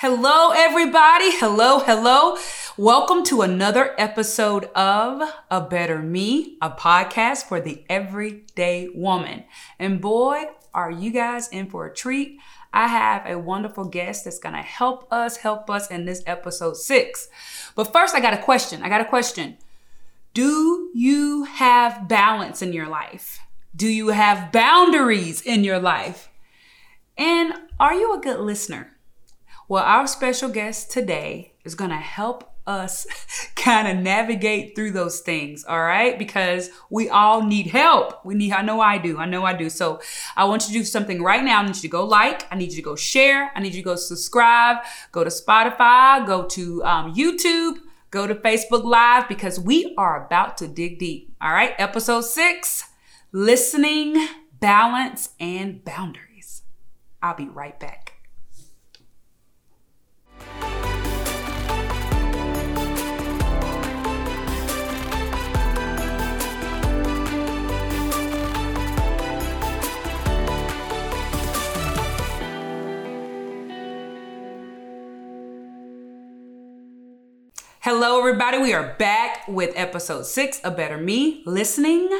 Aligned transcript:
Hello, 0.00 0.52
everybody. 0.54 1.36
Hello, 1.38 1.80
hello. 1.80 2.36
Welcome 2.76 3.24
to 3.24 3.42
another 3.42 3.96
episode 3.98 4.66
of 4.66 5.28
A 5.50 5.60
Better 5.60 5.98
Me, 5.98 6.56
a 6.62 6.70
podcast 6.70 7.46
for 7.46 7.60
the 7.60 7.84
everyday 7.90 8.90
woman. 8.94 9.42
And 9.76 10.00
boy, 10.00 10.50
are 10.72 10.92
you 10.92 11.10
guys 11.10 11.48
in 11.48 11.68
for 11.68 11.84
a 11.84 11.92
treat. 11.92 12.38
I 12.72 12.86
have 12.86 13.26
a 13.26 13.40
wonderful 13.40 13.86
guest 13.86 14.24
that's 14.24 14.38
going 14.38 14.54
to 14.54 14.62
help 14.62 15.12
us, 15.12 15.38
help 15.38 15.68
us 15.68 15.90
in 15.90 16.04
this 16.04 16.22
episode 16.28 16.76
six. 16.76 17.28
But 17.74 17.92
first, 17.92 18.14
I 18.14 18.20
got 18.20 18.34
a 18.34 18.40
question. 18.40 18.84
I 18.84 18.88
got 18.88 19.00
a 19.00 19.04
question. 19.04 19.56
Do 20.32 20.90
you 20.94 21.42
have 21.42 22.06
balance 22.06 22.62
in 22.62 22.72
your 22.72 22.86
life? 22.86 23.40
Do 23.74 23.88
you 23.88 24.10
have 24.10 24.52
boundaries 24.52 25.42
in 25.42 25.64
your 25.64 25.80
life? 25.80 26.28
And 27.16 27.52
are 27.80 27.94
you 27.94 28.14
a 28.14 28.20
good 28.20 28.38
listener? 28.38 28.92
Well, 29.70 29.84
our 29.84 30.06
special 30.06 30.48
guest 30.48 30.90
today 30.90 31.52
is 31.62 31.74
going 31.74 31.90
to 31.90 31.96
help 31.96 32.54
us 32.66 33.06
kind 33.54 33.86
of 33.86 34.02
navigate 34.02 34.74
through 34.74 34.92
those 34.92 35.20
things, 35.20 35.62
all 35.64 35.82
right? 35.82 36.18
Because 36.18 36.70
we 36.88 37.10
all 37.10 37.42
need 37.42 37.66
help. 37.66 38.24
We 38.24 38.34
need, 38.34 38.52
I 38.52 38.62
know 38.62 38.80
I 38.80 38.96
do. 38.96 39.18
I 39.18 39.26
know 39.26 39.44
I 39.44 39.52
do. 39.52 39.68
So 39.68 40.00
I 40.36 40.46
want 40.46 40.62
you 40.62 40.68
to 40.68 40.78
do 40.78 40.84
something 40.84 41.22
right 41.22 41.44
now. 41.44 41.60
I 41.60 41.66
need 41.66 41.76
you 41.76 41.82
to 41.82 41.88
go 41.88 42.06
like, 42.06 42.50
I 42.50 42.56
need 42.56 42.70
you 42.70 42.76
to 42.76 42.82
go 42.82 42.96
share, 42.96 43.52
I 43.54 43.60
need 43.60 43.74
you 43.74 43.82
to 43.82 43.84
go 43.84 43.96
subscribe, 43.96 44.78
go 45.12 45.22
to 45.22 45.28
Spotify, 45.28 46.26
go 46.26 46.46
to 46.46 46.82
um, 46.84 47.14
YouTube, 47.14 47.76
go 48.10 48.26
to 48.26 48.34
Facebook 48.34 48.84
Live, 48.84 49.28
because 49.28 49.60
we 49.60 49.94
are 49.98 50.24
about 50.24 50.56
to 50.58 50.66
dig 50.66 50.98
deep, 50.98 51.34
all 51.42 51.52
right? 51.52 51.74
Episode 51.76 52.22
six 52.22 52.84
listening, 53.32 54.28
balance, 54.60 55.30
and 55.38 55.84
boundaries. 55.84 56.62
I'll 57.22 57.36
be 57.36 57.48
right 57.48 57.78
back. 57.78 58.07
Hello, 77.90 78.18
everybody. 78.18 78.58
We 78.58 78.74
are 78.74 78.94
back 78.98 79.48
with 79.48 79.72
episode 79.74 80.26
six 80.26 80.60
of 80.60 80.76
Better 80.76 80.98
Me 80.98 81.42
Listening, 81.46 82.10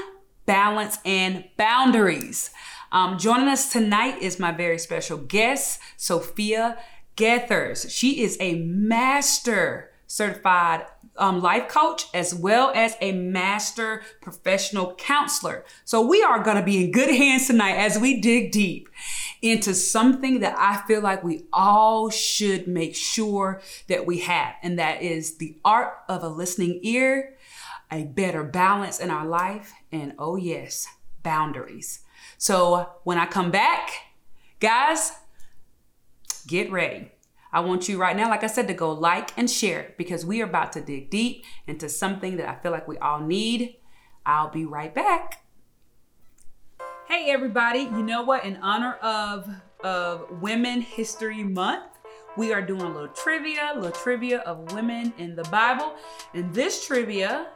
Balance, 0.47 0.97
and 1.05 1.45
Boundaries. 1.59 2.51
Um, 2.91 3.19
joining 3.19 3.49
us 3.49 3.71
tonight 3.71 4.23
is 4.23 4.41
my 4.41 4.51
very 4.51 4.79
special 4.79 5.19
guest, 5.19 5.79
Sophia 5.99 6.79
Gethers. 7.19 7.93
She 7.93 8.23
is 8.23 8.37
a 8.39 8.55
master 8.61 9.91
certified 10.07 10.87
um, 11.17 11.43
life 11.43 11.69
coach 11.69 12.07
as 12.15 12.33
well 12.33 12.71
as 12.77 12.97
a 13.01 13.11
master 13.11 14.03
professional 14.23 14.95
counselor. 14.95 15.65
So 15.85 16.01
we 16.01 16.23
are 16.23 16.45
going 16.45 16.57
to 16.59 16.63
be 16.63 16.85
in 16.85 16.93
good 16.93 17.13
hands 17.13 17.49
tonight 17.49 17.75
as 17.75 17.99
we 17.99 18.21
dig 18.21 18.53
deep 18.53 18.89
into 19.43 19.75
something 19.75 20.39
that 20.41 20.55
I 20.57 20.87
feel 20.87 21.01
like 21.03 21.25
we 21.25 21.43
all 21.53 22.09
should 22.09 22.69
make 22.69 22.95
sure 22.95 23.61
that 23.89 24.07
we 24.07 24.21
have, 24.21 24.55
and 24.63 24.79
that 24.79 25.03
is 25.03 25.39
the 25.39 25.57
art 25.65 25.95
of 26.09 26.23
a 26.23 26.29
listening 26.29 26.79
ear, 26.85 27.37
a 27.91 28.05
better 28.05 28.45
balance 28.45 29.01
in 29.01 29.11
our 29.11 29.27
life, 29.27 29.73
and 29.91 30.15
oh, 30.21 30.37
yes, 30.37 30.87
boundaries. 31.25 32.01
So 32.37 32.91
when 33.03 33.19
I 33.19 33.27
come 33.27 33.51
back, 33.51 33.91
guys, 34.61 35.13
get 36.49 36.73
ready. 36.73 37.13
I 37.53 37.61
want 37.61 37.89
you 37.89 37.99
right 37.99 38.17
now, 38.17 38.29
like 38.29 38.43
I 38.43 38.49
said, 38.49 38.67
to 38.69 38.75
go 38.75 38.91
like 38.91 39.31
and 39.39 39.49
share 39.49 39.95
because 39.97 40.27
we 40.27 40.43
are 40.43 40.47
about 40.47 40.73
to 40.73 40.81
dig 40.81 41.11
deep 41.11 41.45
into 41.67 41.89
something 41.89 42.37
that 42.39 42.49
I 42.49 42.61
feel 42.61 42.73
like 42.73 42.89
we 42.89 42.99
all 42.99 43.21
need. 43.21 43.77
I'll 44.27 44.51
be 44.51 44.65
right 44.65 44.95
back. 44.95 45.45
Hey 47.07 47.31
everybody, 47.31 47.81
you 47.81 48.03
know 48.03 48.23
what? 48.23 48.45
In 48.45 48.57
honor 48.59 48.95
of 48.95 49.49
of 49.83 50.43
Women 50.43 50.81
History 50.81 51.43
Month, 51.43 51.85
we 52.37 52.53
are 52.53 52.61
doing 52.61 52.83
a 52.83 52.89
little 52.89 53.09
trivia, 53.09 53.71
a 53.73 53.77
little 53.77 53.93
trivia 53.93 54.41
of 54.41 54.73
women 54.73 55.13
in 55.19 55.35
the 55.35 55.45
Bible. 55.45 55.95
And 56.35 56.53
this 56.53 56.87
trivia, 56.87 57.49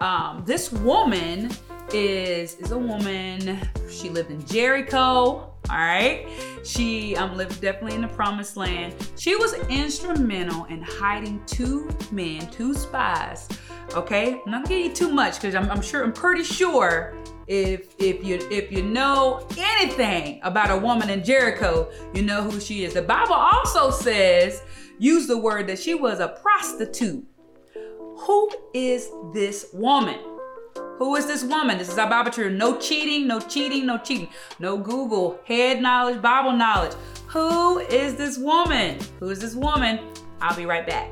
um, 0.00 0.42
this 0.46 0.72
woman 0.72 1.50
is 1.92 2.56
is 2.56 2.70
a 2.70 2.78
woman. 2.78 3.60
She 3.90 4.08
lived 4.08 4.30
in 4.30 4.44
Jericho. 4.46 5.50
All 5.70 5.78
right. 5.78 6.28
She 6.62 7.16
um, 7.16 7.36
lived 7.36 7.60
definitely 7.60 7.94
in 7.94 8.02
the 8.02 8.08
promised 8.08 8.56
land. 8.56 8.94
She 9.18 9.34
was 9.36 9.54
instrumental 9.68 10.64
in 10.66 10.82
hiding 10.82 11.42
two 11.46 11.88
men, 12.12 12.50
two 12.50 12.74
spies. 12.74 13.48
Okay. 13.94 14.40
I'm 14.44 14.50
not 14.50 14.68
give 14.68 14.78
you 14.78 14.92
too 14.92 15.10
much 15.10 15.36
because 15.36 15.54
I'm, 15.54 15.70
I'm 15.70 15.80
sure, 15.80 16.04
I'm 16.04 16.12
pretty 16.12 16.44
sure 16.44 17.14
if 17.46 17.94
if 17.98 18.24
you 18.24 18.46
if 18.50 18.72
you 18.72 18.82
know 18.82 19.46
anything 19.56 20.40
about 20.42 20.70
a 20.70 20.76
woman 20.76 21.10
in 21.10 21.24
Jericho, 21.24 21.90
you 22.12 22.22
know 22.22 22.42
who 22.42 22.60
she 22.60 22.84
is. 22.84 22.94
The 22.94 23.02
Bible 23.02 23.34
also 23.34 23.90
says, 23.90 24.62
use 24.98 25.26
the 25.26 25.38
word 25.38 25.66
that 25.68 25.78
she 25.78 25.94
was 25.94 26.20
a 26.20 26.28
prostitute. 26.28 27.24
Who 28.16 28.50
is 28.72 29.10
this 29.32 29.66
woman? 29.72 30.18
Who 30.98 31.16
is 31.16 31.26
this 31.26 31.42
woman? 31.42 31.78
This 31.78 31.88
is 31.88 31.98
our 31.98 32.08
Bible 32.08 32.30
truth. 32.30 32.52
No 32.52 32.78
cheating, 32.78 33.26
no 33.26 33.40
cheating, 33.40 33.86
no 33.86 33.98
cheating. 33.98 34.28
No 34.60 34.78
Google, 34.78 35.40
head 35.44 35.82
knowledge, 35.82 36.22
Bible 36.22 36.52
knowledge. 36.52 36.92
Who 37.26 37.80
is 37.80 38.14
this 38.14 38.38
woman? 38.38 38.98
Who 39.18 39.30
is 39.30 39.40
this 39.40 39.56
woman? 39.56 39.98
I'll 40.40 40.56
be 40.56 40.64
right 40.64 40.86
back. 40.86 41.10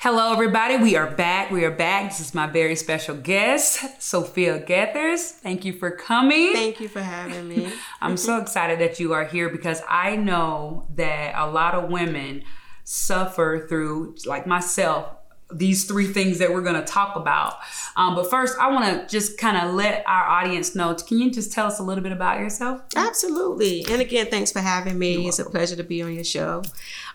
Hello, 0.00 0.32
everybody. 0.32 0.76
We 0.76 0.96
are 0.96 1.10
back. 1.10 1.50
We 1.50 1.64
are 1.64 1.70
back. 1.70 2.10
This 2.10 2.20
is 2.20 2.34
my 2.34 2.48
very 2.48 2.74
special 2.74 3.16
guest, 3.16 4.02
Sophia 4.02 4.58
Gethers. 4.58 5.30
Thank 5.30 5.64
you 5.64 5.72
for 5.72 5.92
coming. 5.92 6.52
Thank 6.52 6.80
you 6.80 6.88
for 6.88 7.00
having 7.00 7.48
me. 7.48 7.72
I'm 8.02 8.16
so 8.16 8.38
excited 8.38 8.80
that 8.80 8.98
you 8.98 9.12
are 9.14 9.24
here 9.24 9.48
because 9.48 9.80
I 9.88 10.16
know 10.16 10.88
that 10.96 11.34
a 11.36 11.48
lot 11.48 11.74
of 11.74 11.88
women 11.88 12.42
suffer 12.84 13.66
through, 13.68 14.16
like 14.26 14.46
myself, 14.46 15.16
these 15.52 15.84
three 15.84 16.06
things 16.06 16.38
that 16.38 16.52
we're 16.52 16.62
going 16.62 16.74
to 16.74 16.84
talk 16.84 17.16
about. 17.16 17.58
Um, 17.96 18.14
but 18.14 18.28
first, 18.28 18.58
I 18.58 18.72
want 18.72 18.86
to 18.86 19.06
just 19.06 19.38
kind 19.38 19.56
of 19.56 19.74
let 19.74 20.02
our 20.06 20.24
audience 20.24 20.74
know. 20.74 20.94
Can 20.94 21.18
you 21.18 21.30
just 21.30 21.52
tell 21.52 21.66
us 21.66 21.78
a 21.78 21.82
little 21.82 22.02
bit 22.02 22.12
about 22.12 22.40
yourself? 22.40 22.82
Absolutely. 22.96 23.84
And 23.90 24.00
again, 24.00 24.26
thanks 24.30 24.50
for 24.50 24.60
having 24.60 24.98
me. 24.98 25.28
It's 25.28 25.38
a 25.38 25.44
pleasure 25.44 25.76
to 25.76 25.84
be 25.84 26.02
on 26.02 26.14
your 26.14 26.24
show. 26.24 26.62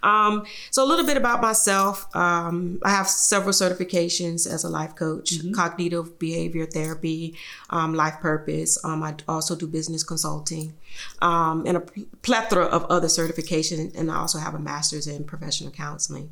Um, 0.03 0.45
so, 0.72 0.84
a 0.84 0.88
little 0.88 1.06
bit 1.06 1.17
about 1.17 1.41
myself. 1.41 2.13
Um, 2.16 2.79
I 2.84 2.91
have 2.91 3.07
several 3.07 3.51
certifications 3.51 4.51
as 4.51 4.63
a 4.63 4.69
life 4.69 4.96
coach, 4.96 5.34
mm-hmm. 5.34 5.51
cognitive 5.51 6.17
behavior 6.19 6.66
therapy, 6.66 7.35
um, 7.69 7.94
life 7.94 8.19
purpose. 8.22 8.84
Um, 8.85 9.03
I 9.03 9.16
also 9.28 9.56
do 9.56 9.67
business 9.67 10.03
consulting 10.03 10.75
um, 11.22 11.63
and 11.66 11.78
a 11.78 11.81
plethora 12.22 12.66
of 12.66 12.85
other 12.85 13.07
certifications. 13.07 13.97
And 13.97 14.09
I 14.09 14.17
also 14.17 14.40
have 14.40 14.53
a 14.53 14.59
master's 14.59 15.07
in 15.07 15.25
professional 15.25 15.72
counseling. 15.72 16.31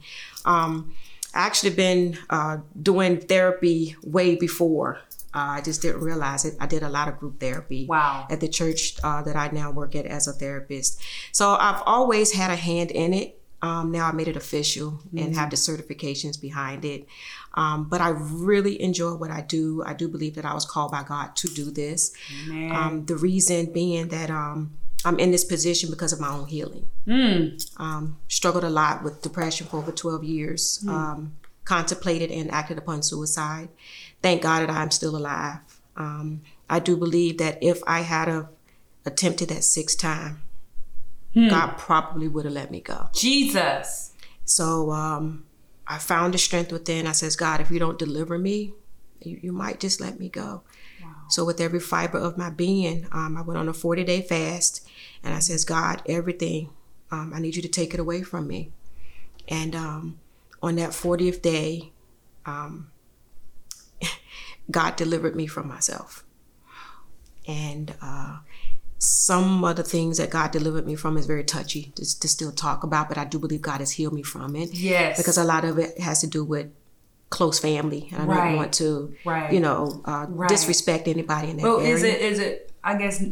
Actually 1.37 1.75
been 1.75 2.17
uh, 2.29 2.57
doing 2.81 3.21
therapy 3.21 3.95
way 4.03 4.35
before. 4.35 4.99
Uh, 5.33 5.57
I 5.57 5.61
just 5.61 5.83
didn't 5.83 6.01
realize 6.01 6.45
it. 6.45 6.55
I 6.59 6.65
did 6.65 6.81
a 6.81 6.89
lot 6.89 7.07
of 7.07 7.19
group 7.19 7.39
therapy. 7.39 7.85
Wow. 7.85 8.25
At 8.29 8.39
the 8.39 8.47
church 8.47 8.95
uh, 9.03 9.21
that 9.21 9.35
I 9.35 9.49
now 9.49 9.69
work 9.71 9.95
at 9.95 10.05
as 10.07 10.27
a 10.27 10.33
therapist. 10.33 10.99
So 11.31 11.51
I've 11.51 11.83
always 11.85 12.31
had 12.33 12.49
a 12.49 12.55
hand 12.55 12.89
in 12.89 13.13
it. 13.13 13.39
Um, 13.61 13.91
now 13.91 14.07
I 14.07 14.11
made 14.13 14.27
it 14.27 14.35
official 14.35 14.91
mm-hmm. 14.91 15.17
and 15.19 15.35
have 15.35 15.49
the 15.49 15.55
certifications 15.55 16.41
behind 16.41 16.85
it. 16.85 17.07
Um, 17.53 17.87
but 17.87 18.01
I 18.01 18.09
really 18.09 18.81
enjoy 18.81 19.13
what 19.13 19.31
I 19.31 19.41
do. 19.41 19.83
I 19.85 19.93
do 19.93 20.07
believe 20.07 20.35
that 20.35 20.45
I 20.45 20.53
was 20.53 20.65
called 20.65 20.91
by 20.91 21.03
God 21.03 21.35
to 21.37 21.47
do 21.47 21.71
this. 21.71 22.13
Um, 22.49 23.05
the 23.05 23.15
reason 23.15 23.73
being 23.73 24.09
that 24.09 24.29
um, 24.29 24.77
I'm 25.05 25.19
in 25.19 25.31
this 25.31 25.43
position 25.43 25.89
because 25.89 26.11
of 26.11 26.19
my 26.19 26.29
own 26.29 26.47
healing. 26.47 26.87
Mm. 27.05 27.79
Um, 27.79 28.17
struggled 28.27 28.63
a 28.63 28.69
lot 28.69 29.03
with 29.03 29.21
depression 29.21 29.67
for 29.67 29.77
over 29.77 29.91
12 29.91 30.23
years. 30.23 30.83
Mm. 30.83 30.89
Um, 30.89 31.37
contemplated 31.67 32.31
and 32.31 32.49
acted 32.49 32.77
upon 32.77 33.03
suicide. 33.03 33.67
Thank 34.21 34.41
God 34.41 34.61
that 34.61 34.69
I'm 34.69 34.89
still 34.89 35.17
alive. 35.17 35.59
Um, 35.97 36.41
I 36.69 36.79
do 36.79 36.95
believe 36.95 37.37
that 37.39 37.57
if 37.61 37.81
I 37.85 38.01
had 38.01 38.29
a, 38.29 38.49
attempted 39.05 39.49
that 39.49 39.63
sixth 39.63 39.99
time, 39.99 40.41
mm. 41.35 41.49
God 41.49 41.77
probably 41.77 42.27
would 42.27 42.45
have 42.45 42.53
let 42.53 42.71
me 42.71 42.79
go. 42.79 43.09
Jesus. 43.13 44.13
So 44.45 44.91
um, 44.91 45.45
I 45.85 45.97
found 45.97 46.33
the 46.33 46.37
strength 46.37 46.71
within. 46.71 47.05
I 47.05 47.11
says, 47.11 47.35
God, 47.35 47.59
if 47.59 47.69
you 47.69 47.79
don't 47.79 47.99
deliver 47.99 48.37
me, 48.37 48.73
you, 49.21 49.39
you 49.41 49.51
might 49.51 49.81
just 49.81 49.99
let 49.99 50.19
me 50.19 50.29
go. 50.29 50.63
So 51.29 51.45
with 51.45 51.59
every 51.59 51.79
fiber 51.79 52.17
of 52.17 52.37
my 52.37 52.49
being, 52.49 53.07
um, 53.11 53.37
I 53.37 53.41
went 53.41 53.57
on 53.57 53.67
a 53.67 53.73
40 53.73 54.03
day 54.03 54.21
fast 54.21 54.87
and 55.23 55.33
I 55.33 55.39
says, 55.39 55.65
God, 55.65 56.01
everything, 56.07 56.69
um, 57.11 57.33
I 57.33 57.39
need 57.39 57.55
you 57.55 57.61
to 57.61 57.67
take 57.67 57.93
it 57.93 57.99
away 57.99 58.21
from 58.23 58.47
me. 58.47 58.71
And 59.47 59.75
um, 59.75 60.19
on 60.61 60.75
that 60.75 60.91
40th 60.91 61.41
day, 61.41 61.91
um, 62.45 62.91
God 64.71 64.95
delivered 64.95 65.35
me 65.35 65.47
from 65.47 65.67
myself. 65.67 66.23
And 67.47 67.93
uh, 68.01 68.39
some 68.99 69.63
of 69.63 69.75
the 69.77 69.83
things 69.83 70.17
that 70.17 70.29
God 70.29 70.51
delivered 70.51 70.85
me 70.85 70.95
from 70.95 71.17
is 71.17 71.25
very 71.25 71.43
touchy 71.43 71.93
to, 71.95 72.19
to 72.19 72.27
still 72.27 72.51
talk 72.51 72.83
about, 72.83 73.07
but 73.07 73.17
I 73.17 73.25
do 73.25 73.39
believe 73.39 73.61
God 73.61 73.79
has 73.79 73.91
healed 73.91 74.13
me 74.13 74.23
from 74.23 74.55
it. 74.55 74.73
Yes. 74.73 75.17
Because 75.17 75.37
a 75.37 75.43
lot 75.43 75.63
of 75.63 75.77
it 75.77 75.99
has 75.99 76.19
to 76.21 76.27
do 76.27 76.43
with 76.43 76.67
close 77.29 77.59
family. 77.59 78.09
And 78.11 78.21
I 78.23 78.25
Right. 78.25 78.47
don't 78.49 78.55
want 78.57 78.73
to, 78.73 79.13
Right. 79.25 79.51
you 79.53 79.59
know, 79.59 80.01
uh, 80.05 80.25
Right. 80.29 80.49
disrespect 80.49 81.07
anybody 81.07 81.49
in 81.51 81.57
that 81.57 81.63
Well, 81.63 81.79
area. 81.79 81.93
is 81.95 82.03
it 82.03 82.21
is 82.21 82.39
it? 82.39 82.71
I 82.83 82.97
guess 82.97 83.23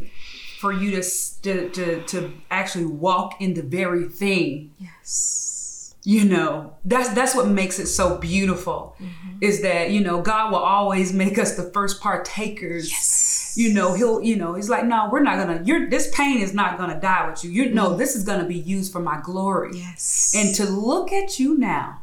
for 0.60 0.72
you 0.72 0.90
to 1.00 1.02
to 1.42 1.68
to, 1.70 2.02
to 2.02 2.30
actually 2.50 2.86
walk 2.86 3.40
in 3.40 3.54
the 3.54 3.62
very 3.62 4.04
thing. 4.08 4.72
Yes. 4.78 5.94
You 6.04 6.24
know, 6.24 6.74
that's 6.84 7.08
that's 7.14 7.34
what 7.34 7.48
makes 7.48 7.78
it 7.80 7.86
so 7.88 8.16
beautiful. 8.18 8.94
Mm-hmm. 9.00 9.38
Is 9.40 9.62
that 9.62 9.90
you 9.90 10.00
know 10.00 10.20
God 10.22 10.52
will 10.52 10.58
always 10.60 11.12
make 11.12 11.36
us 11.38 11.56
the 11.56 11.64
first 11.72 12.00
partakers. 12.00 12.88
Yes. 12.90 13.54
You 13.56 13.72
know 13.72 13.94
he'll 13.94 14.20
you 14.20 14.36
know 14.36 14.52
he's 14.54 14.68
like 14.68 14.84
no 14.84 15.08
we're 15.10 15.22
not 15.22 15.38
gonna 15.38 15.62
you're 15.64 15.88
this 15.88 16.10
pain 16.14 16.38
is 16.42 16.52
not 16.52 16.76
gonna 16.76 17.00
die 17.00 17.26
with 17.30 17.42
you 17.42 17.50
you 17.50 17.72
know 17.72 17.96
this 17.96 18.14
is 18.14 18.22
gonna 18.22 18.44
be 18.44 18.54
used 18.76 18.92
for 18.92 19.00
my 19.00 19.18
glory 19.22 19.70
Mm-hmm. 19.70 19.78
Yes. 19.78 20.34
and 20.36 20.54
to 20.56 20.64
look 20.66 21.10
at 21.10 21.40
you 21.40 21.56
now 21.56 22.02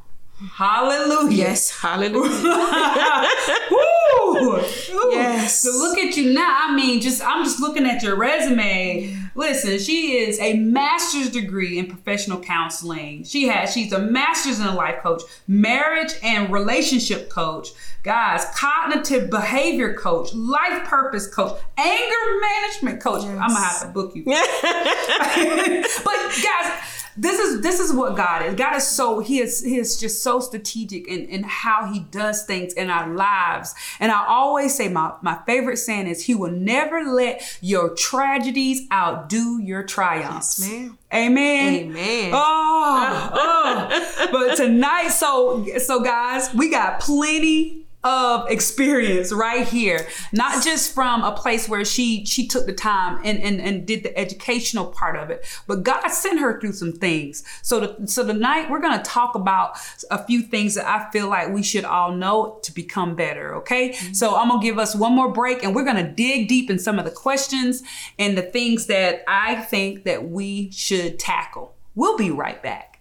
hallelujah 0.51 1.35
yes. 1.35 1.71
Hallelujah. 1.71 2.29
Woo! 3.71 4.61
Yes. 5.11 5.61
To 5.63 5.71
look 5.71 5.97
at 5.97 6.15
you 6.17 6.33
now, 6.33 6.59
I 6.63 6.75
mean, 6.75 7.01
just 7.01 7.21
I'm 7.23 7.43
just 7.43 7.59
looking 7.59 7.85
at 7.85 8.01
your 8.03 8.15
resume. 8.15 9.15
Listen, 9.35 9.79
she 9.79 10.17
is 10.17 10.39
a 10.39 10.53
master's 10.53 11.29
degree 11.29 11.79
in 11.79 11.87
professional 11.87 12.39
counseling. 12.39 13.23
She 13.23 13.47
has 13.47 13.73
she's 13.73 13.91
a 13.91 13.99
master's 13.99 14.59
in 14.59 14.75
life 14.75 15.01
coach, 15.01 15.23
marriage 15.47 16.13
and 16.23 16.51
relationship 16.51 17.29
coach, 17.29 17.69
guys, 18.03 18.45
cognitive 18.55 19.29
behavior 19.29 19.95
coach, 19.95 20.33
life 20.33 20.83
purpose 20.85 21.27
coach, 21.27 21.59
anger 21.77 22.39
management 22.41 23.01
coach. 23.01 23.23
I'm 23.23 23.37
gonna 23.37 23.59
have 23.59 23.81
to 23.81 23.87
book 23.87 24.15
you. 24.15 24.23
but 24.25 24.35
guys, 26.43 27.02
this 27.17 27.39
is 27.39 27.61
this 27.61 27.79
is 27.79 27.93
what 27.93 28.15
God 28.15 28.45
is. 28.45 28.55
God 28.55 28.75
is 28.75 28.87
so 28.87 29.19
he 29.19 29.39
is 29.39 29.63
he 29.63 29.77
is 29.77 29.99
just 29.99 30.23
so 30.23 30.39
strategic 30.39 31.07
in, 31.07 31.25
in 31.25 31.43
how 31.43 31.91
he 31.91 31.99
does 31.99 32.43
things 32.45 32.73
in 32.73 32.89
our 32.89 33.13
lives. 33.13 33.75
And 33.99 34.11
I 34.11 34.25
always 34.27 34.75
say 34.75 34.89
my, 34.89 35.13
my 35.21 35.39
favorite 35.45 35.77
saying 35.77 36.07
is 36.07 36.23
he 36.23 36.35
will 36.35 36.51
never 36.51 37.03
let 37.03 37.57
your 37.61 37.93
tragedies 37.95 38.87
outdo 38.91 39.59
your 39.61 39.83
triumphs. 39.83 40.59
Yes. 40.59 40.91
Amen. 41.13 41.73
Amen. 41.73 42.31
Oh, 42.33 43.29
oh. 43.33 44.29
but 44.31 44.55
tonight, 44.55 45.09
so 45.09 45.65
so 45.77 46.01
guys, 46.01 46.53
we 46.53 46.69
got 46.69 46.99
plenty 46.99 47.82
of 48.03 48.49
experience 48.49 49.31
right 49.31 49.67
here. 49.67 50.07
Not 50.31 50.63
just 50.63 50.93
from 50.93 51.23
a 51.23 51.31
place 51.31 51.69
where 51.69 51.85
she 51.85 52.25
she 52.25 52.47
took 52.47 52.65
the 52.65 52.73
time 52.73 53.19
and 53.23 53.39
and, 53.39 53.61
and 53.61 53.85
did 53.85 54.03
the 54.03 54.17
educational 54.17 54.87
part 54.87 55.15
of 55.15 55.29
it, 55.29 55.45
but 55.67 55.83
God 55.83 56.07
sent 56.09 56.39
her 56.39 56.59
through 56.59 56.73
some 56.73 56.93
things. 56.93 57.43
So 57.61 57.79
the, 57.79 58.07
so 58.07 58.25
tonight 58.25 58.69
we're 58.69 58.81
gonna 58.81 59.03
talk 59.03 59.35
about 59.35 59.77
a 60.11 60.23
few 60.23 60.41
things 60.41 60.75
that 60.75 60.85
I 60.85 61.09
feel 61.11 61.29
like 61.29 61.49
we 61.49 61.63
should 61.63 61.85
all 61.85 62.11
know 62.11 62.59
to 62.63 62.73
become 62.73 63.15
better. 63.15 63.55
Okay, 63.55 63.89
mm-hmm. 63.89 64.13
so 64.13 64.35
I'm 64.35 64.49
gonna 64.49 64.61
give 64.61 64.77
us 64.77 64.95
one 64.95 65.13
more 65.13 65.31
break 65.31 65.63
and 65.63 65.73
we're 65.75 65.85
gonna 65.85 66.11
dig 66.11 66.47
deep 66.47 66.69
in 66.69 66.79
some 66.79 66.99
of 66.99 67.05
the 67.05 67.11
questions 67.11 67.83
and 68.19 68.37
the 68.37 68.41
things 68.41 68.87
that 68.87 69.23
I 69.27 69.55
think 69.55 70.03
that 70.03 70.29
we 70.29 70.71
should 70.71 71.19
tackle. 71.19 71.75
We'll 71.95 72.17
be 72.17 72.31
right 72.31 72.61
back. 72.61 72.92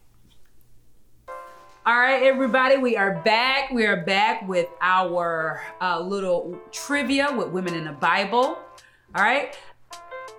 All 1.84 1.98
right, 1.98 2.22
everybody, 2.22 2.76
we 2.76 2.96
are 2.96 3.20
back. 3.22 3.72
We 3.72 3.86
are 3.86 4.04
back 4.04 4.46
with 4.46 4.68
our 4.80 5.62
uh, 5.80 5.98
little 5.98 6.56
trivia 6.70 7.36
with 7.36 7.48
women 7.48 7.74
in 7.74 7.86
the 7.86 7.92
Bible. 7.92 8.56
All 9.16 9.24
right. 9.24 9.58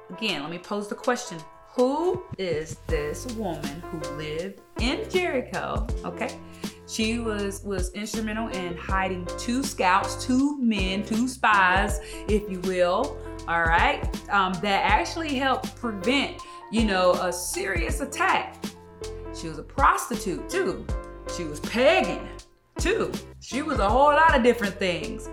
Again, 0.10 0.42
let 0.42 0.50
me 0.50 0.58
pose 0.58 0.88
the 0.88 0.96
question 0.96 1.38
Who 1.74 2.24
is 2.38 2.78
this 2.88 3.26
woman 3.34 3.82
who 3.92 4.00
lived 4.16 4.62
in 4.80 5.10
Jericho? 5.10 5.86
Okay. 6.06 6.40
She 6.88 7.20
was 7.20 7.62
was 7.66 7.92
instrumental 7.92 8.48
in 8.48 8.78
hiding 8.78 9.28
two 9.38 9.64
scouts, 9.64 10.26
two 10.26 10.58
men, 10.62 11.04
two 11.04 11.28
spies, 11.28 12.00
if 12.30 12.50
you 12.50 12.62
will. 12.62 13.18
All 13.50 13.64
right, 13.64 14.02
um, 14.30 14.54
that 14.62 14.86
actually 14.86 15.36
helped 15.36 15.76
prevent, 15.76 16.42
you 16.72 16.86
know, 16.86 17.12
a 17.16 17.34
serious 17.34 18.00
attack. 18.00 18.64
She 19.36 19.50
was 19.50 19.58
a 19.58 19.64
prostitute 19.64 20.48
too. 20.48 20.88
She 21.36 21.46
was 21.46 21.60
pagan 21.62 22.28
too. 22.78 23.12
She 23.40 23.62
was 23.62 23.80
a 23.80 23.90
whole 23.90 24.12
lot 24.14 24.36
of 24.36 24.44
different 24.44 24.76
things. 24.76 25.30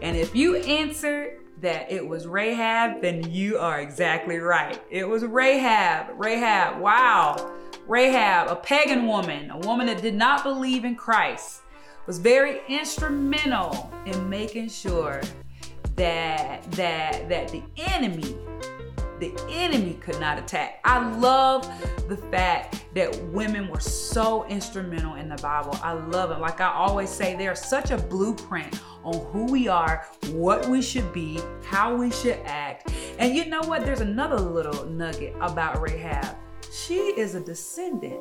And 0.00 0.16
if 0.16 0.36
you 0.36 0.56
answered 0.56 1.40
that 1.60 1.90
it 1.90 2.06
was 2.06 2.26
Rahab, 2.26 3.02
then 3.02 3.28
you 3.30 3.58
are 3.58 3.80
exactly 3.80 4.38
right. 4.38 4.80
It 4.90 5.08
was 5.08 5.24
Rahab. 5.24 6.08
Rahab, 6.16 6.80
wow. 6.80 7.52
Rahab, 7.88 8.48
a 8.48 8.56
pagan 8.56 9.06
woman, 9.06 9.50
a 9.50 9.58
woman 9.58 9.86
that 9.86 10.00
did 10.00 10.14
not 10.14 10.44
believe 10.44 10.84
in 10.84 10.94
Christ, 10.94 11.62
was 12.06 12.18
very 12.18 12.60
instrumental 12.68 13.92
in 14.06 14.28
making 14.28 14.68
sure 14.68 15.20
that 15.96 16.62
that 16.72 17.28
that 17.28 17.48
the 17.48 17.62
enemy 17.76 18.36
the 19.22 19.32
enemy 19.50 19.94
could 20.00 20.18
not 20.18 20.36
attack. 20.36 20.80
I 20.84 21.08
love 21.18 21.62
the 22.08 22.16
fact 22.16 22.84
that 22.94 23.16
women 23.26 23.68
were 23.68 23.78
so 23.78 24.44
instrumental 24.46 25.14
in 25.14 25.28
the 25.28 25.36
Bible. 25.36 25.78
I 25.80 25.92
love 25.92 26.32
it. 26.32 26.40
Like 26.40 26.60
I 26.60 26.72
always 26.72 27.08
say, 27.08 27.36
they 27.36 27.46
are 27.46 27.54
such 27.54 27.92
a 27.92 27.98
blueprint 27.98 28.80
on 29.04 29.14
who 29.26 29.44
we 29.44 29.68
are, 29.68 30.08
what 30.32 30.68
we 30.68 30.82
should 30.82 31.12
be, 31.12 31.40
how 31.64 31.94
we 31.94 32.10
should 32.10 32.40
act. 32.44 32.92
And 33.20 33.36
you 33.36 33.44
know 33.44 33.60
what? 33.60 33.84
There's 33.84 34.00
another 34.00 34.40
little 34.40 34.86
nugget 34.86 35.36
about 35.40 35.80
Rahab. 35.80 36.36
She 36.72 36.96
is 36.96 37.36
a 37.36 37.40
descendant. 37.40 38.20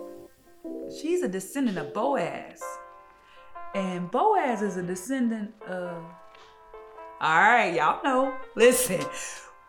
She's 1.02 1.24
a 1.24 1.28
descendant 1.28 1.80
of 1.80 1.96
Boaz. 1.96 2.62
And 3.74 4.12
Boaz 4.12 4.62
is 4.62 4.78
a 4.78 4.84
descendant 4.84 5.52
of. 5.64 6.04
All 7.20 7.40
right, 7.40 7.74
y'all 7.74 8.04
know. 8.04 8.36
Listen, 8.56 9.04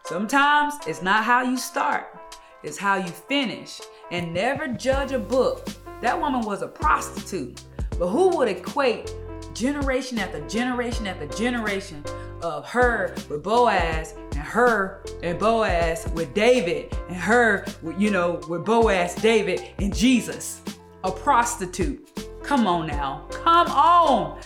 Sometimes 0.05 0.75
it's 0.87 1.01
not 1.01 1.23
how 1.23 1.43
you 1.43 1.57
start, 1.57 2.19
it's 2.65 2.77
how 2.77 2.97
you 2.97 3.07
finish. 3.07 3.81
And 4.11 4.35
never 4.35 4.69
judge 4.69 5.13
a 5.13 5.19
book. 5.19 5.67
That 6.01 6.21
woman 6.21 6.43
was 6.43 6.63
a 6.63 6.69
prostitute. 6.69 7.63
But 7.99 8.09
who 8.09 8.37
would 8.37 8.49
equate 8.49 9.15
generation 9.55 10.19
after 10.19 10.47
generation 10.49 11.07
after 11.07 11.27
generation 11.29 12.05
of 12.43 12.69
her 12.69 13.15
with 13.31 13.43
Boaz 13.43 14.15
and 14.33 14.41
her 14.41 15.05
and 15.23 15.39
Boaz 15.39 16.09
with 16.15 16.35
David 16.35 16.93
and 17.09 17.17
her 17.17 17.65
with, 17.81 17.99
you 17.99 18.11
know, 18.11 18.41
with 18.49 18.65
Boaz, 18.65 19.15
David, 19.15 19.63
and 19.79 19.95
Jesus? 19.95 20.63
A 21.05 21.13
prostitute. 21.13 22.43
Come 22.43 22.67
on 22.67 22.89
now. 22.89 23.27
Come 23.31 23.69
on. 23.69 24.41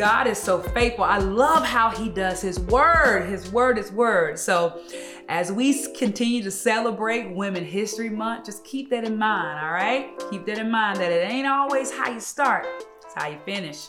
God 0.00 0.26
is 0.26 0.38
so 0.38 0.58
faithful. 0.58 1.04
I 1.04 1.18
love 1.18 1.62
how 1.62 1.90
he 1.90 2.08
does 2.08 2.40
his 2.40 2.58
word. 2.58 3.28
His 3.28 3.52
word 3.52 3.76
is 3.76 3.92
word. 3.92 4.38
So, 4.38 4.80
as 5.28 5.52
we 5.52 5.92
continue 5.92 6.42
to 6.42 6.50
celebrate 6.50 7.30
Women 7.30 7.66
History 7.66 8.08
Month, 8.08 8.46
just 8.46 8.64
keep 8.64 8.88
that 8.88 9.04
in 9.04 9.18
mind, 9.18 9.62
all 9.62 9.72
right? 9.72 10.18
Keep 10.30 10.46
that 10.46 10.56
in 10.56 10.70
mind 10.70 11.00
that 11.00 11.12
it 11.12 11.30
ain't 11.30 11.46
always 11.46 11.90
how 11.92 12.10
you 12.10 12.18
start, 12.18 12.66
it's 13.04 13.12
how 13.14 13.28
you 13.28 13.36
finish. 13.44 13.88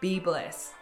Be 0.00 0.20
blessed. 0.20 0.74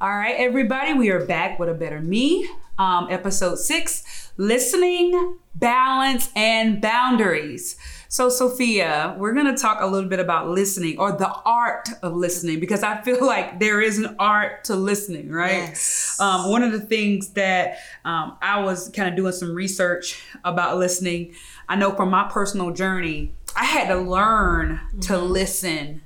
All 0.00 0.16
right, 0.16 0.36
everybody, 0.38 0.94
we 0.94 1.10
are 1.10 1.26
back 1.26 1.58
with 1.58 1.68
a 1.68 1.74
better 1.74 2.00
me. 2.00 2.48
Um, 2.78 3.08
episode 3.10 3.58
six 3.58 4.29
listening, 4.40 5.36
balance, 5.54 6.30
and 6.34 6.80
boundaries. 6.80 7.76
So, 8.08 8.30
Sophia, 8.30 9.14
we're 9.18 9.34
going 9.34 9.54
to 9.54 9.60
talk 9.60 9.82
a 9.82 9.86
little 9.86 10.08
bit 10.08 10.18
about 10.18 10.48
listening 10.48 10.98
or 10.98 11.12
the 11.12 11.30
art 11.44 11.90
of 12.02 12.16
listening 12.16 12.58
because 12.58 12.82
I 12.82 13.02
feel 13.02 13.24
like 13.26 13.60
there 13.60 13.82
is 13.82 13.98
an 13.98 14.16
art 14.18 14.64
to 14.64 14.76
listening, 14.76 15.30
right? 15.30 15.68
Yes. 15.68 16.16
Um, 16.18 16.50
one 16.50 16.62
of 16.62 16.72
the 16.72 16.80
things 16.80 17.34
that 17.34 17.78
um, 18.06 18.38
I 18.40 18.62
was 18.62 18.88
kind 18.88 19.10
of 19.10 19.14
doing 19.14 19.32
some 19.32 19.54
research 19.54 20.22
about 20.42 20.78
listening, 20.78 21.34
I 21.68 21.76
know 21.76 21.92
from 21.92 22.10
my 22.10 22.26
personal 22.32 22.70
journey, 22.70 23.34
I 23.54 23.66
had 23.66 23.88
to 23.88 23.96
learn 23.96 24.80
to 25.02 25.18
listen 25.18 26.00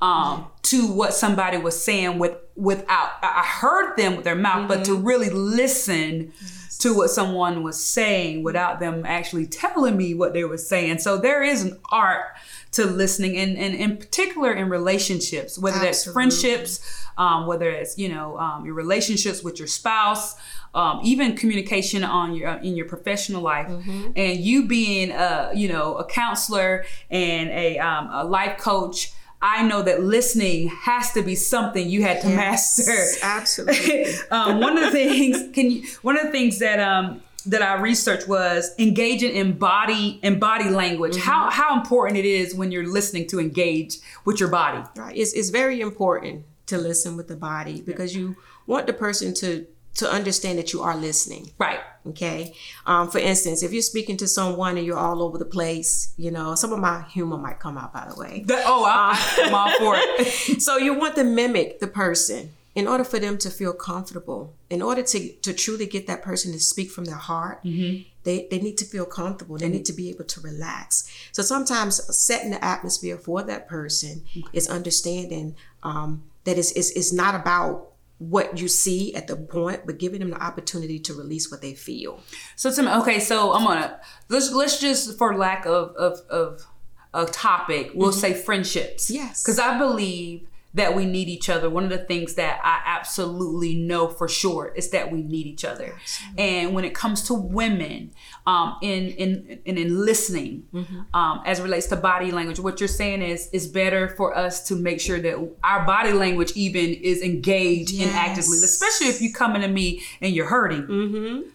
um, 0.00 0.48
to 0.62 0.92
what 0.92 1.14
somebody 1.14 1.58
was 1.58 1.80
saying 1.80 2.18
with 2.18 2.36
without 2.56 3.10
I 3.22 3.42
I 3.42 3.44
heard 3.44 3.96
them 3.96 4.16
with 4.16 4.24
their 4.24 4.34
mouth, 4.34 4.68
but 4.68 4.84
to 4.86 4.94
really 4.96 5.30
listen 5.30 6.32
to 6.78 6.94
what 6.94 7.10
someone 7.10 7.62
was 7.62 7.82
saying 7.82 8.42
without 8.42 8.78
them 8.78 9.04
actually 9.04 9.46
telling 9.46 9.96
me 9.96 10.14
what 10.14 10.32
they 10.32 10.44
were 10.44 10.58
saying. 10.58 10.98
So 10.98 11.18
there 11.18 11.42
is 11.42 11.64
an 11.64 11.78
art 11.90 12.36
to 12.72 12.86
listening, 12.86 13.36
and, 13.36 13.56
and 13.56 13.74
in 13.74 13.96
particular 13.96 14.52
in 14.52 14.68
relationships, 14.68 15.58
whether 15.58 15.78
that's 15.78 16.04
friendships, 16.04 16.80
um, 17.16 17.46
whether 17.46 17.68
it's 17.68 17.98
you 17.98 18.08
know 18.08 18.38
um, 18.38 18.64
your 18.64 18.74
relationships 18.74 19.42
with 19.42 19.58
your 19.58 19.68
spouse. 19.68 20.36
Um, 20.74 21.00
even 21.02 21.34
communication 21.34 22.04
on 22.04 22.34
your 22.34 22.50
in 22.50 22.76
your 22.76 22.86
professional 22.86 23.40
life, 23.40 23.68
and 24.16 24.38
you 24.38 24.66
being 24.68 25.10
a 25.10 25.50
you 25.54 25.66
know 25.66 25.96
a 25.96 26.04
counselor 26.04 26.84
and 27.10 27.48
a 27.48 27.78
um, 27.78 28.10
a 28.12 28.22
life 28.22 28.58
coach, 28.58 29.12
I 29.40 29.62
know 29.62 29.82
that 29.82 30.02
listening 30.02 30.68
has 30.68 31.12
to 31.12 31.22
be 31.22 31.34
something 31.34 31.88
you 31.88 32.02
had 32.02 32.20
to 32.22 32.28
master. 32.28 33.04
Absolutely. 33.22 34.14
um, 34.30 34.60
one 34.60 34.76
of 34.76 34.84
the 34.84 34.90
things 34.90 35.54
can 35.54 35.70
you 35.70 35.84
one 36.02 36.18
of 36.18 36.26
the 36.26 36.32
things 36.32 36.58
that 36.58 36.80
um 36.80 37.22
that 37.46 37.62
I 37.62 37.80
researched 37.80 38.28
was 38.28 38.74
engaging 38.78 39.34
in 39.34 39.58
body 39.58 40.20
and 40.22 40.40
body 40.40 40.68
language. 40.68 41.12
Mm-hmm. 41.14 41.30
How 41.30 41.50
how 41.50 41.78
important 41.78 42.18
it 42.18 42.24
is 42.24 42.54
when 42.54 42.72
you're 42.72 42.86
listening 42.86 43.26
to 43.28 43.40
engage 43.40 43.98
with 44.24 44.40
your 44.40 44.48
body. 44.48 44.86
Right. 44.96 45.16
It's, 45.16 45.32
it's 45.32 45.50
very 45.50 45.80
important 45.80 46.44
to 46.66 46.76
listen 46.76 47.16
with 47.16 47.28
the 47.28 47.36
body 47.36 47.80
because 47.80 48.14
you 48.14 48.36
want 48.66 48.86
the 48.86 48.92
person 48.92 49.32
to 49.34 49.66
to 49.98 50.10
understand 50.10 50.58
that 50.58 50.72
you 50.72 50.82
are 50.82 50.96
listening. 50.96 51.50
Right. 51.58 51.80
Okay. 52.06 52.54
Um, 52.86 53.10
for 53.10 53.18
instance, 53.18 53.62
if 53.62 53.72
you're 53.72 53.82
speaking 53.82 54.16
to 54.18 54.26
someone 54.28 54.76
and 54.76 54.86
you're 54.86 54.98
all 54.98 55.22
over 55.22 55.38
the 55.38 55.44
place, 55.44 56.12
you 56.16 56.30
know, 56.30 56.54
some 56.54 56.72
of 56.72 56.78
my 56.78 57.02
humor 57.10 57.36
might 57.36 57.60
come 57.60 57.76
out, 57.76 57.92
by 57.92 58.08
the 58.08 58.18
way. 58.18 58.44
That- 58.46 58.64
oh, 58.66 58.84
I, 58.84 59.18
I'm 59.44 59.54
all 59.54 59.70
for 59.78 59.94
it. 59.96 60.60
So 60.62 60.76
you 60.78 60.94
want 60.94 61.14
to 61.16 61.24
mimic 61.24 61.80
the 61.80 61.86
person 61.86 62.50
in 62.74 62.86
order 62.86 63.02
for 63.04 63.18
them 63.18 63.36
to 63.38 63.50
feel 63.50 63.72
comfortable. 63.72 64.54
In 64.70 64.82
order 64.82 65.02
to, 65.02 65.32
to 65.32 65.52
truly 65.52 65.86
get 65.86 66.06
that 66.06 66.22
person 66.22 66.52
to 66.52 66.60
speak 66.60 66.90
from 66.90 67.04
their 67.06 67.16
heart, 67.16 67.60
they, 67.64 68.46
they 68.50 68.60
need 68.60 68.78
to 68.78 68.84
feel 68.84 69.04
comfortable. 69.04 69.56
They 69.58 69.68
need 69.68 69.84
to 69.86 69.92
be 69.92 70.08
able 70.10 70.24
to 70.24 70.40
relax. 70.40 71.10
So 71.32 71.42
sometimes 71.42 71.94
setting 72.16 72.50
the 72.52 72.64
atmosphere 72.64 73.16
for 73.18 73.42
that 73.42 73.68
person 73.68 74.22
is 74.52 74.68
understanding 74.68 75.56
um, 75.82 76.22
that 76.44 76.56
it's, 76.56 76.70
it's, 76.72 76.90
it's 76.92 77.12
not 77.12 77.34
about 77.34 77.87
what 78.18 78.58
you 78.58 78.68
see 78.68 79.14
at 79.14 79.28
the 79.28 79.36
point, 79.36 79.86
but 79.86 79.98
giving 79.98 80.20
them 80.20 80.30
the 80.30 80.42
opportunity 80.42 80.98
to 80.98 81.14
release 81.14 81.50
what 81.50 81.62
they 81.62 81.74
feel. 81.74 82.20
So 82.56 82.72
to 82.72 82.82
me, 82.82 82.88
okay, 82.88 83.20
so 83.20 83.52
I'm 83.52 83.64
gonna 83.64 84.00
let's 84.28 84.52
let's 84.52 84.80
just 84.80 85.16
for 85.16 85.36
lack 85.36 85.66
of 85.66 85.94
of 85.96 86.20
of 86.28 86.66
a 87.14 87.26
topic, 87.26 87.92
we'll 87.94 88.12
say 88.12 88.34
friendships. 88.34 89.06
Mm-hmm. 89.06 89.14
Yes. 89.14 89.42
Because 89.42 89.58
I 89.58 89.78
believe 89.78 90.46
that 90.74 90.94
we 90.94 91.06
need 91.06 91.28
each 91.28 91.48
other. 91.48 91.70
One 91.70 91.84
of 91.84 91.90
the 91.90 91.98
things 91.98 92.34
that 92.34 92.60
I 92.62 92.80
absolutely 92.84 93.74
know 93.74 94.06
for 94.08 94.28
sure 94.28 94.72
is 94.76 94.90
that 94.90 95.10
we 95.10 95.22
need 95.22 95.46
each 95.46 95.64
other. 95.64 95.96
And 96.36 96.74
when 96.74 96.84
it 96.84 96.94
comes 96.94 97.22
to 97.28 97.34
women, 97.34 98.12
um, 98.46 98.76
in 98.82 99.08
in 99.08 99.60
in, 99.64 99.78
in 99.78 100.04
listening, 100.04 100.64
Mm-hmm. 100.74 101.00
um, 101.14 101.40
as 101.46 101.58
it 101.60 101.62
relates 101.62 101.86
to 101.88 101.96
body 101.96 102.30
language, 102.30 102.60
what 102.60 102.80
you're 102.80 102.88
saying 102.88 103.22
is 103.22 103.48
it's 103.52 103.66
better 103.66 104.08
for 104.10 104.36
us 104.36 104.66
to 104.68 104.74
make 104.76 105.00
sure 105.00 105.18
that 105.20 105.34
our 105.64 105.84
body 105.86 106.12
language 106.12 106.52
even 106.54 106.94
is 106.94 107.22
engaged 107.22 107.94
and 108.00 108.10
actively, 108.10 108.58
especially 108.58 109.08
if 109.08 109.20
you're 109.22 109.32
coming 109.32 109.62
to 109.62 109.68
me 109.68 110.02
and 110.20 110.34
you're 110.34 110.46
hurting. 110.46 111.50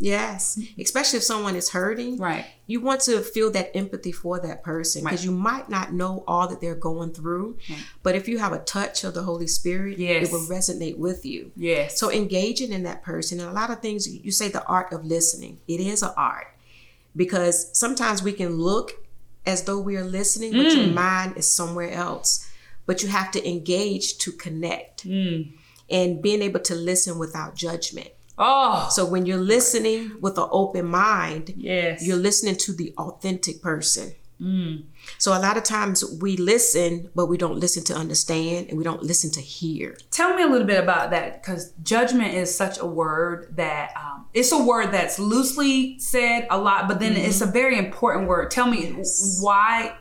Yes, 0.00 0.58
especially 0.78 1.18
if 1.18 1.22
someone 1.22 1.54
is 1.54 1.68
hurting. 1.68 2.16
Right. 2.16 2.46
You 2.66 2.80
want 2.80 3.02
to 3.02 3.20
feel 3.20 3.50
that 3.50 3.76
empathy 3.76 4.12
for 4.12 4.40
that 4.40 4.64
person 4.64 5.04
because 5.04 5.26
you 5.26 5.30
might 5.30 5.68
not 5.68 5.92
know 5.92 6.24
all 6.26 6.48
that 6.48 6.62
they're 6.62 6.74
going 6.74 7.12
through, 7.12 7.58
but 8.02 8.14
if 8.16 8.26
you 8.26 8.38
have 8.38 8.52
a 8.52 8.60
touch 8.60 9.04
of 9.04 9.12
the 9.12 9.22
Holy 9.22 9.46
Spirit, 9.46 9.98
Yes. 9.98 10.28
it 10.28 10.32
will 10.32 10.46
resonate 10.46 10.96
with 10.96 11.26
you. 11.26 11.52
Yes. 11.54 12.00
So 12.00 12.10
engaging 12.10 12.72
in 12.72 12.82
that 12.84 13.02
person, 13.02 13.40
and 13.40 13.50
a 13.50 13.52
lot 13.52 13.70
of 13.70 13.80
things 13.80 14.08
you 14.08 14.32
say 14.32 14.48
the 14.48 14.64
art 14.64 14.90
of 14.90 15.04
listening. 15.04 15.60
It 15.68 15.80
is 15.80 16.02
an 16.02 16.12
art 16.16 16.46
because 17.14 17.76
sometimes 17.78 18.22
we 18.22 18.32
can 18.32 18.56
look 18.56 18.92
as 19.44 19.64
though 19.64 19.80
we 19.80 19.96
are 19.96 20.04
listening, 20.04 20.52
but 20.52 20.72
your 20.72 20.86
mm. 20.86 20.94
mind 20.94 21.36
is 21.36 21.50
somewhere 21.50 21.90
else. 21.90 22.48
But 22.86 23.02
you 23.02 23.10
have 23.10 23.30
to 23.32 23.48
engage 23.48 24.16
to 24.18 24.32
connect, 24.32 25.06
mm. 25.06 25.52
and 25.90 26.22
being 26.22 26.40
able 26.40 26.60
to 26.60 26.74
listen 26.74 27.18
without 27.18 27.54
judgment. 27.54 28.10
Oh, 28.40 28.88
So 28.90 29.04
when 29.04 29.26
you're 29.26 29.36
listening 29.36 30.16
with 30.20 30.38
an 30.38 30.48
open 30.50 30.86
mind, 30.86 31.52
yes. 31.56 32.04
you're 32.04 32.16
listening 32.16 32.56
to 32.56 32.72
the 32.72 32.94
authentic 32.96 33.60
person. 33.62 34.14
So 35.18 35.36
a 35.36 35.38
lot 35.38 35.58
of 35.58 35.64
times 35.64 36.02
we 36.20 36.38
listen, 36.38 37.10
but 37.14 37.26
we 37.26 37.36
don't 37.36 37.58
listen 37.58 37.84
to 37.84 37.94
understand 37.94 38.68
and 38.70 38.78
we 38.78 38.84
don't 38.84 39.02
listen 39.02 39.30
to 39.32 39.40
hear. 39.40 39.98
Tell 40.10 40.34
me 40.34 40.42
a 40.42 40.46
little 40.46 40.66
bit 40.66 40.82
about 40.82 41.10
that 41.10 41.42
because 41.42 41.72
judgment 41.82 42.32
is 42.32 42.54
such 42.54 42.78
a 42.78 42.86
word 42.86 43.54
that 43.56 43.92
um, 43.96 44.26
it's 44.32 44.50
a 44.50 44.62
word 44.62 44.92
that's 44.92 45.18
loosely 45.18 45.98
said 45.98 46.46
a 46.48 46.56
lot, 46.56 46.88
but 46.88 47.00
then 47.00 47.16
it's 47.16 47.42
a 47.42 47.46
very 47.46 47.76
important 47.78 48.28
word. 48.28 48.50
Tell 48.50 48.66
me 48.66 48.94
why 49.40 49.94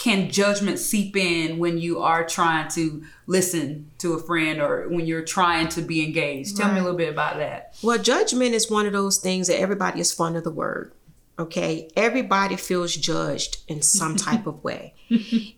can 0.00 0.30
judgment 0.30 0.78
seep 0.78 1.14
in 1.14 1.58
when 1.58 1.76
you 1.76 2.00
are 2.00 2.24
trying 2.24 2.68
to 2.70 3.02
listen 3.26 3.90
to 3.98 4.14
a 4.14 4.18
friend 4.18 4.58
or 4.58 4.88
when 4.88 5.06
you're 5.06 5.22
trying 5.22 5.68
to 5.68 5.82
be 5.82 6.02
engaged? 6.02 6.56
Tell 6.56 6.72
me 6.72 6.80
a 6.80 6.82
little 6.82 6.96
bit 6.96 7.10
about 7.10 7.36
that. 7.36 7.76
Well, 7.82 7.98
judgment 7.98 8.54
is 8.54 8.70
one 8.70 8.86
of 8.86 8.94
those 8.94 9.18
things 9.18 9.48
that 9.48 9.60
everybody 9.60 10.00
is 10.00 10.10
fond 10.10 10.38
of 10.38 10.44
the 10.44 10.50
word. 10.50 10.92
Okay, 11.40 11.88
everybody 11.96 12.56
feels 12.56 12.94
judged 12.94 13.58
in 13.68 13.82
some 13.82 14.14
type 14.28 14.46
of 14.46 14.62
way, 14.62 14.94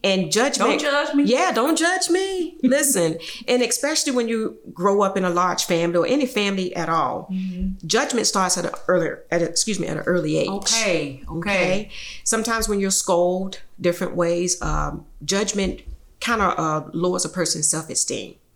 and 0.04 0.30
judgment. 0.32 0.70
Don't 0.70 0.80
judge 0.80 1.14
me. 1.14 1.24
Yeah, 1.24 1.52
don't 1.52 1.76
judge 1.76 2.08
me. 2.08 2.58
Listen, 2.62 3.18
and 3.48 3.62
especially 3.62 4.12
when 4.12 4.28
you 4.28 4.58
grow 4.72 5.02
up 5.02 5.16
in 5.16 5.24
a 5.24 5.30
large 5.30 5.64
family 5.64 5.98
or 5.98 6.06
any 6.06 6.26
family 6.26 6.74
at 6.76 6.88
all, 6.88 7.28
Mm-hmm. 7.32 7.86
judgment 7.86 8.26
starts 8.26 8.56
at 8.58 8.64
an 8.64 8.72
earlier, 8.88 9.24
at 9.30 9.42
a, 9.42 9.48
excuse 9.48 9.78
me, 9.80 9.86
at 9.88 9.96
an 9.96 10.02
early 10.04 10.36
age. 10.38 10.48
Okay, 10.48 11.22
okay. 11.28 11.38
Okay. 11.52 11.90
Sometimes 12.24 12.68
when 12.68 12.78
you're 12.80 12.90
scolded 12.90 13.60
different 13.80 14.14
ways, 14.16 14.60
um, 14.62 15.04
judgment 15.24 15.80
kind 16.20 16.40
of 16.40 16.58
uh, 16.58 16.88
lowers 16.92 17.24
a 17.24 17.28
person's 17.28 17.66
self 17.68 17.90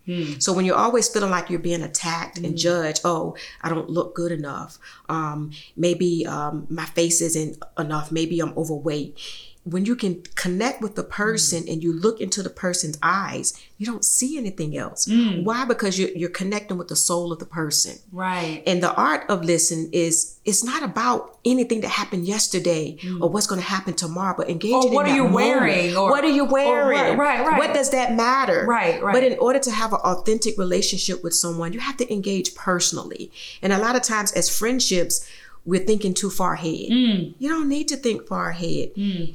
esteem. 0.07 0.41
So 0.41 0.53
when 0.53 0.65
you're 0.65 0.77
always 0.77 1.09
feeling 1.09 1.31
like 1.31 1.51
you're 1.51 1.59
being 1.59 1.83
attacked 1.83 2.39
and 2.39 2.57
judged, 2.57 3.01
oh, 3.05 3.37
I 3.63 3.69
don't 3.69 3.91
look 3.91 4.15
good 4.15 4.33
enough. 4.33 4.79
Um, 5.09 5.51
maybe 5.77 6.27
um, 6.27 6.67
my 6.69 6.85
face 6.87 7.21
isn't 7.21 7.63
enough. 7.79 8.13
Maybe 8.13 8.41
I'm 8.41 8.57
overweight. 8.57 9.19
When 9.67 9.85
you 9.85 9.97
can 9.97 10.23
connect 10.37 10.81
with 10.81 10.95
the 10.95 11.03
person 11.03 11.65
mm. 11.65 11.73
and 11.73 11.83
you 11.83 11.93
look 11.93 12.21
into 12.21 12.41
the 12.41 12.51
person's 12.51 12.97
eyes, 13.03 13.53
you 13.79 13.85
don't 13.85 14.05
see 14.05 14.39
anything 14.39 14.77
else. 14.77 15.07
Mm. 15.07 15.43
Why? 15.43 15.65
Because 15.65 15.99
you're, 15.99 16.11
you're 16.11 16.31
connecting 16.31 16.79
with 16.79 16.87
the 16.87 16.95
soul 16.95 17.33
of 17.33 17.41
the 17.41 17.47
person. 17.47 17.99
Right. 18.13 18.63
And 18.65 18.81
the 18.81 18.95
art 18.95 19.29
of 19.29 19.45
listening 19.45 19.91
is 19.93 20.39
it's 20.45 20.63
not 20.63 20.85
about 20.85 21.39
anything 21.45 21.81
that 21.81 21.89
happened 21.89 22.27
yesterday 22.27 22.97
mm. 23.03 23.21
or 23.21 23.29
what's 23.29 23.49
going 23.49 23.61
to 23.61 23.67
happen 23.67 23.95
tomorrow, 23.95 24.35
but 24.39 24.49
engaging 24.49 24.91
Or 24.91 24.95
what 24.95 25.07
in 25.07 25.13
are 25.13 25.17
you 25.17 25.25
moment. 25.25 25.35
wearing, 25.35 25.97
or- 25.97 26.11
what 26.11 26.25
are 26.25 26.31
you 26.31 26.45
wearing? 26.45 26.97
right, 26.97 27.19
right, 27.19 27.45
right. 27.45 27.59
What 27.59 27.75
does 27.75 27.91
that 27.91 28.15
matter? 28.15 28.65
Right, 28.67 29.03
right. 29.03 29.13
But 29.13 29.25
in 29.25 29.37
order 29.41 29.59
to 29.59 29.71
have 29.73 29.93
an 29.93 30.01
authentic 30.05 30.57
relationship 30.59 31.25
with 31.25 31.35
someone, 31.35 31.73
you 31.73 31.81
have 31.81 31.97
to 31.97 32.13
engage 32.13 32.55
personally. 32.55 33.33
And 33.63 33.73
a 33.73 33.79
lot 33.79 33.97
of 33.97 34.03
times, 34.03 34.31
as 34.33 34.49
friendships, 34.49 35.29
we're 35.67 35.85
thinking 35.85 36.15
too 36.15 36.31
far 36.31 36.55
ahead. 36.55 36.91
Mm. 36.91 37.35
You 37.39 37.49
don't 37.49 37.69
need 37.69 37.89
to 37.89 37.97
think 37.97 38.27
far 38.29 38.51
ahead. 38.51 38.91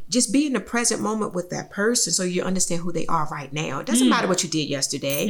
Just 0.09 0.31
be 0.31 0.47
in 0.47 0.53
the 0.53 0.59
present 0.61 1.01
moment 1.01 1.33
with 1.33 1.49
that 1.49 1.69
person 1.69 2.13
so 2.13 2.23
you 2.23 2.41
understand 2.41 2.81
who 2.81 2.91
they 2.93 3.05
are 3.07 3.27
right 3.29 3.51
now. 3.51 3.79
It 3.79 3.83
Mm. 3.83 3.91
doesn't 3.91 4.09
matter 4.09 4.27
what 4.29 4.41
you 4.43 4.49
did 4.49 4.69
yesterday. 4.69 5.27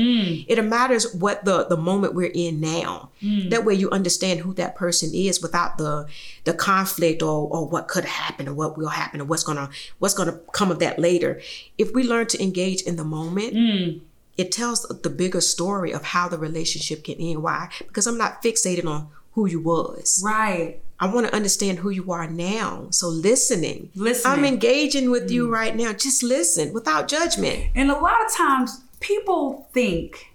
It 0.48 0.64
matters 0.64 1.12
what 1.14 1.44
the 1.44 1.66
the 1.66 1.78
moment 1.78 2.14
we're 2.14 2.32
in 2.34 2.60
now. 2.62 3.10
Mm. 3.22 3.50
That 3.50 3.66
way 3.66 3.74
you 3.74 3.90
understand 3.90 4.42
who 4.42 4.54
that 4.54 4.76
person 4.76 5.10
is 5.14 5.42
without 5.42 5.78
the 5.80 6.06
the 6.44 6.54
conflict 6.54 7.22
or, 7.24 7.48
or 7.54 7.68
what 7.68 7.88
could 7.88 8.06
happen 8.06 8.48
or 8.48 8.54
what 8.54 8.78
will 8.78 8.90
happen 8.90 9.22
or 9.22 9.26
what's 9.26 9.44
gonna 9.44 9.70
what's 10.00 10.14
gonna 10.14 10.40
come 10.54 10.70
of 10.72 10.80
that 10.80 11.00
later. 11.00 11.42
If 11.78 11.92
we 11.96 12.04
learn 12.04 12.28
to 12.28 12.42
engage 12.44 12.82
in 12.84 12.96
the 12.96 13.04
moment, 13.04 13.54
Mm. 13.56 14.02
it 14.38 14.52
tells 14.52 14.84
the 15.06 15.10
bigger 15.10 15.42
story 15.42 15.92
of 15.92 16.04
how 16.14 16.28
the 16.30 16.38
relationship 16.38 17.04
can 17.04 17.16
end. 17.16 17.42
Why? 17.44 17.70
Because 17.88 18.06
I'm 18.08 18.18
not 18.18 18.42
fixated 18.44 18.86
on 18.86 19.08
who 19.34 19.46
you 19.48 19.60
was. 19.62 20.22
Right. 20.24 20.80
I 21.02 21.08
want 21.08 21.26
to 21.26 21.36
understand 21.36 21.80
who 21.80 21.90
you 21.90 22.12
are 22.12 22.30
now. 22.30 22.86
So 22.92 23.08
listening. 23.08 23.90
Listening. 23.96 24.32
I'm 24.32 24.46
engaging 24.46 25.10
with 25.10 25.32
you 25.32 25.48
mm. 25.48 25.52
right 25.52 25.76
now. 25.76 25.94
Just 25.94 26.22
listen 26.22 26.72
without 26.74 27.08
judgment. 27.08 27.72
And 27.74 27.90
a 27.90 27.98
lot 27.98 28.24
of 28.24 28.32
times 28.32 28.82
people 29.00 29.68
think 29.74 30.28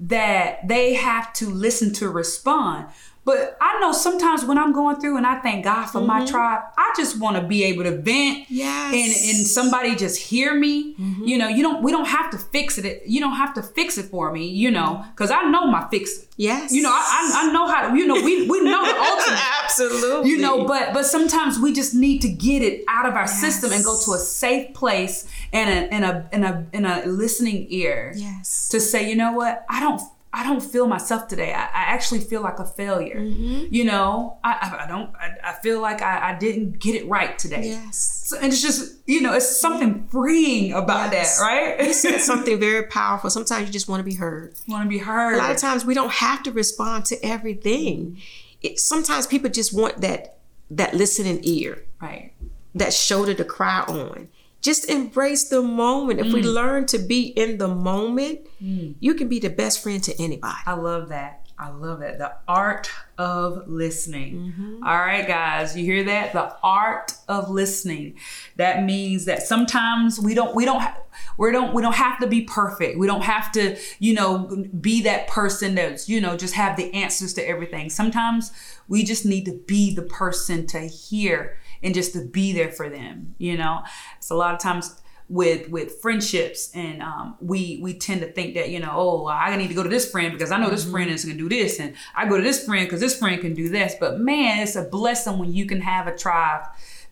that 0.00 0.66
they 0.66 0.94
have 0.94 1.32
to 1.34 1.48
listen 1.48 1.92
to 1.94 2.08
respond. 2.08 2.88
But 3.28 3.58
I 3.60 3.78
know 3.78 3.92
sometimes 3.92 4.46
when 4.46 4.56
I'm 4.56 4.72
going 4.72 4.96
through 5.00 5.18
and 5.18 5.26
I 5.26 5.38
thank 5.40 5.62
God 5.62 5.84
for 5.84 6.00
my 6.00 6.20
mm-hmm. 6.20 6.30
tribe, 6.30 6.62
I 6.78 6.94
just 6.96 7.20
want 7.20 7.36
to 7.36 7.42
be 7.42 7.62
able 7.64 7.82
to 7.82 7.90
vent 7.90 8.46
Yes. 8.48 8.94
and, 8.94 9.36
and 9.36 9.46
somebody 9.46 9.94
just 9.96 10.18
hear 10.18 10.54
me. 10.54 10.94
Mm-hmm. 10.94 11.24
You 11.24 11.36
know, 11.36 11.46
you 11.48 11.62
don't 11.62 11.82
we 11.82 11.92
don't 11.92 12.06
have 12.06 12.30
to 12.30 12.38
fix 12.38 12.78
it. 12.78 13.02
You 13.06 13.20
don't 13.20 13.36
have 13.36 13.52
to 13.56 13.62
fix 13.62 13.98
it 13.98 14.06
for 14.06 14.32
me, 14.32 14.46
you 14.48 14.70
know, 14.70 15.00
mm-hmm. 15.02 15.10
because 15.10 15.30
I 15.30 15.42
know 15.42 15.66
my 15.66 15.86
fix. 15.90 16.26
Yes. 16.38 16.72
You 16.72 16.80
know, 16.80 16.90
I, 16.90 16.94
I, 17.34 17.50
I 17.50 17.52
know 17.52 17.68
how 17.68 17.90
to, 17.90 17.98
you 17.98 18.06
know, 18.06 18.14
we, 18.14 18.48
we 18.48 18.62
know 18.62 18.82
the 18.86 18.98
ultimate. 19.12 19.40
Absolutely. 19.62 20.30
You 20.30 20.38
know, 20.38 20.64
but 20.64 20.94
but 20.94 21.04
sometimes 21.04 21.58
we 21.58 21.74
just 21.74 21.94
need 21.94 22.22
to 22.22 22.30
get 22.30 22.62
it 22.62 22.82
out 22.88 23.04
of 23.04 23.12
our 23.12 23.28
system 23.28 23.72
and 23.72 23.84
go 23.84 23.94
to 24.06 24.12
a 24.12 24.18
safe 24.18 24.72
place 24.72 25.28
and 25.52 25.68
a 25.68 25.92
and 25.92 26.04
a 26.06 26.28
and 26.32 26.44
a 26.46 26.66
and 26.72 26.86
a 26.86 27.06
listening 27.06 27.66
ear 27.68 28.14
Yes. 28.16 28.70
to 28.70 28.80
say, 28.80 29.06
you 29.06 29.16
know 29.16 29.32
what, 29.32 29.66
I 29.68 29.80
don't 29.80 30.00
I 30.32 30.44
don't 30.44 30.62
feel 30.62 30.86
myself 30.86 31.26
today. 31.26 31.52
I, 31.54 31.62
I 31.62 31.82
actually 31.94 32.20
feel 32.20 32.42
like 32.42 32.58
a 32.58 32.64
failure. 32.66 33.20
Mm-hmm. 33.20 33.72
You 33.74 33.84
know, 33.84 34.38
I 34.44 34.84
I, 34.84 34.86
don't 34.86 35.10
I, 35.16 35.34
I 35.50 35.52
feel 35.62 35.80
like 35.80 36.02
I, 36.02 36.32
I 36.34 36.38
didn't 36.38 36.78
get 36.80 36.94
it 36.94 37.08
right 37.08 37.38
today. 37.38 37.68
Yes. 37.70 38.24
So, 38.26 38.36
and 38.36 38.52
it's 38.52 38.60
just 38.60 38.96
you 39.06 39.22
know, 39.22 39.32
it's 39.32 39.58
something 39.58 40.06
freeing 40.08 40.72
about 40.74 41.12
Yes. 41.12 41.38
that, 41.38 41.44
right? 41.44 41.86
You 41.86 41.92
said 41.94 42.18
something 42.32 42.60
very 42.60 42.84
powerful. 42.84 43.30
Sometimes 43.30 43.66
you 43.66 43.72
just 43.72 43.88
want 43.88 44.00
to 44.00 44.04
be 44.04 44.14
heard. 44.14 44.54
Want 44.68 44.84
to 44.84 44.88
be 44.88 44.98
heard. 44.98 45.34
A 45.34 45.38
lot 45.38 45.50
of 45.50 45.56
times 45.56 45.84
we 45.86 45.94
don't 45.94 46.12
have 46.12 46.42
to 46.42 46.52
respond 46.52 47.06
to 47.06 47.16
everything. 47.24 48.18
It, 48.60 48.78
sometimes 48.80 49.26
people 49.26 49.48
just 49.50 49.72
want 49.72 50.00
that 50.02 50.38
that 50.70 50.92
listening 50.94 51.40
ear. 51.44 51.84
right. 52.02 52.32
that 52.74 52.92
shoulder 52.92 53.32
to 53.34 53.44
cry 53.44 53.80
on. 53.88 54.28
Just 54.60 54.90
embrace 54.90 55.48
the 55.48 55.62
moment. 55.62 56.20
If 56.20 56.32
we 56.32 56.42
learn 56.42 56.86
to 56.86 56.98
be 56.98 57.28
in 57.28 57.58
the 57.58 57.68
moment, 57.68 58.40
you 58.60 59.14
can 59.14 59.28
be 59.28 59.38
the 59.38 59.50
best 59.50 59.82
friend 59.82 60.02
to 60.04 60.22
anybody. 60.22 60.58
I 60.66 60.74
love 60.74 61.08
that. 61.10 61.48
I 61.60 61.70
love 61.70 62.00
that. 62.00 62.18
The 62.18 62.32
art 62.46 62.88
of 63.18 63.66
listening. 63.66 64.36
Mm-hmm. 64.36 64.84
All 64.84 64.98
right, 64.98 65.26
guys, 65.26 65.76
you 65.76 65.84
hear 65.84 66.04
that? 66.04 66.32
The 66.32 66.54
art 66.62 67.14
of 67.26 67.50
listening. 67.50 68.14
That 68.56 68.84
means 68.84 69.24
that 69.24 69.42
sometimes 69.42 70.20
we 70.20 70.34
don't 70.34 70.54
we 70.54 70.64
don't 70.64 70.80
ha- 70.80 70.98
we 71.36 71.50
don't 71.50 71.74
we 71.74 71.82
don't 71.82 71.96
have 71.96 72.20
to 72.20 72.28
be 72.28 72.42
perfect. 72.42 72.96
We 72.96 73.08
don't 73.08 73.24
have 73.24 73.50
to, 73.52 73.76
you 73.98 74.14
know, 74.14 74.66
be 74.80 75.02
that 75.02 75.26
person 75.26 75.74
that's, 75.74 76.08
you 76.08 76.20
know, 76.20 76.36
just 76.36 76.54
have 76.54 76.76
the 76.76 76.94
answers 76.94 77.34
to 77.34 77.48
everything. 77.48 77.90
Sometimes 77.90 78.52
we 78.86 79.02
just 79.02 79.26
need 79.26 79.44
to 79.46 79.60
be 79.66 79.92
the 79.92 80.02
person 80.02 80.64
to 80.68 80.80
hear 80.80 81.56
and 81.82 81.94
just 81.94 82.12
to 82.12 82.24
be 82.24 82.52
there 82.52 82.70
for 82.70 82.88
them, 82.88 83.34
you 83.38 83.56
know? 83.56 83.82
It's 84.16 84.30
a 84.30 84.34
lot 84.34 84.54
of 84.54 84.60
times 84.60 85.00
with 85.28 85.68
with 85.68 86.00
friendships 86.00 86.70
and 86.74 87.02
um, 87.02 87.36
we 87.40 87.78
we 87.82 87.92
tend 87.92 88.20
to 88.20 88.32
think 88.32 88.54
that 88.54 88.70
you 88.70 88.80
know 88.80 88.90
oh 88.94 89.26
i 89.26 89.54
need 89.56 89.68
to 89.68 89.74
go 89.74 89.82
to 89.82 89.88
this 89.88 90.10
friend 90.10 90.32
because 90.32 90.50
i 90.50 90.58
know 90.58 90.70
this 90.70 90.90
friend 90.90 91.10
is 91.10 91.24
going 91.24 91.36
to 91.36 91.48
do 91.48 91.54
this 91.54 91.78
and 91.78 91.94
i 92.14 92.26
go 92.26 92.38
to 92.38 92.42
this 92.42 92.64
friend 92.64 92.86
because 92.86 93.00
this 93.00 93.18
friend 93.18 93.40
can 93.40 93.52
do 93.52 93.68
this 93.68 93.94
but 94.00 94.18
man 94.18 94.60
it's 94.60 94.74
a 94.74 94.84
blessing 94.84 95.38
when 95.38 95.52
you 95.52 95.66
can 95.66 95.82
have 95.82 96.06
a 96.06 96.16
tribe 96.16 96.62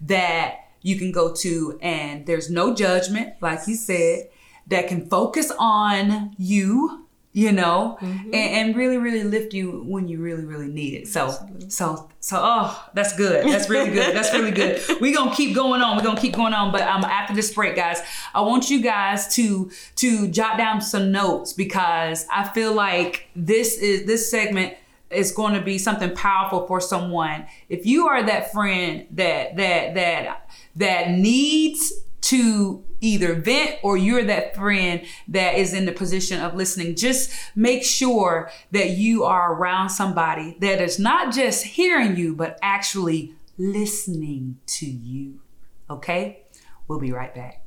that 0.01 0.61
you 0.81 0.97
can 0.97 1.13
go 1.13 1.35
to 1.35 1.79
and 1.83 2.25
there's 2.27 2.49
no 2.49 2.75
judgment 2.75 3.35
like 3.43 3.61
you 3.67 3.75
said 3.75 4.29
that 4.67 4.89
can 4.89 5.07
focus 5.09 5.53
on 5.59 6.35
you 6.39 7.06
you 7.37 7.53
know? 7.53 7.99
And, 8.01 8.35
and 8.35 8.77
really 8.77 8.97
really 8.97 9.23
lift 9.23 9.53
you 9.53 9.85
when 9.87 10.09
you 10.09 10.23
really 10.23 10.47
really 10.47 10.69
need 10.69 10.95
it. 10.95 11.07
So 11.07 11.35
so 11.69 12.09
so 12.19 12.41
oh 12.43 12.89
that's 12.95 13.15
good. 13.15 13.47
That's 13.47 13.69
really 13.69 13.91
good. 13.91 14.17
That's 14.17 14.33
really 14.33 14.53
good. 14.53 14.81
We're 15.03 15.15
gonna 15.15 15.37
keep 15.37 15.55
going 15.55 15.83
on. 15.83 15.99
We're 15.99 16.03
gonna 16.03 16.19
keep 16.19 16.35
going 16.35 16.55
on. 16.55 16.73
But 16.73 16.81
um 16.83 17.05
after 17.05 17.35
this 17.35 17.53
break 17.53 17.77
guys 17.77 18.01
i 18.35 18.41
want 18.41 18.71
you 18.71 18.81
guys 18.81 19.35
to 19.35 19.71
to 19.97 20.29
jot 20.29 20.57
down 20.57 20.81
some 20.81 21.11
notes 21.11 21.53
because 21.53 22.27
i 22.31 22.47
feel 22.49 22.73
like 22.73 23.29
this 23.37 23.77
is 23.79 24.07
this 24.07 24.31
segment 24.31 24.75
is 25.11 25.33
going 25.33 25.55
to 25.55 25.61
be 25.61 25.79
something 25.79 26.15
powerful 26.15 26.67
for 26.67 26.81
someone. 26.81 27.47
If 27.69 27.87
you 27.87 28.09
are 28.09 28.25
that 28.25 28.53
friend 28.53 29.07
that 29.13 29.57
that 29.57 29.95
that 29.95 30.51
that 30.77 31.11
needs 31.11 31.93
to 32.23 32.83
either 33.07 33.35
vent 33.35 33.79
or 33.83 33.97
you're 33.97 34.25
that 34.25 34.55
friend 34.55 35.03
that 35.29 35.55
is 35.57 35.73
in 35.73 35.87
the 35.87 35.93
position 35.93 36.41
of 36.41 36.55
listening, 36.55 36.97
just 36.97 37.31
make 37.55 37.85
sure 37.85 38.51
that 38.73 38.91
you 38.91 39.25
are 39.25 39.55
around 39.55 39.91
somebody 39.91 40.57
that 40.61 40.81
is 40.81 40.99
not 40.99 41.33
just 41.33 41.65
hearing 41.65 42.17
you, 42.17 42.35
but 42.35 42.59
actually 42.63 43.35
listening 43.57 44.59
to 44.67 44.87
you. 44.87 45.41
Okay? 45.89 46.45
We'll 46.89 47.01
be 47.01 47.13
right 47.13 47.35
back. 47.35 47.67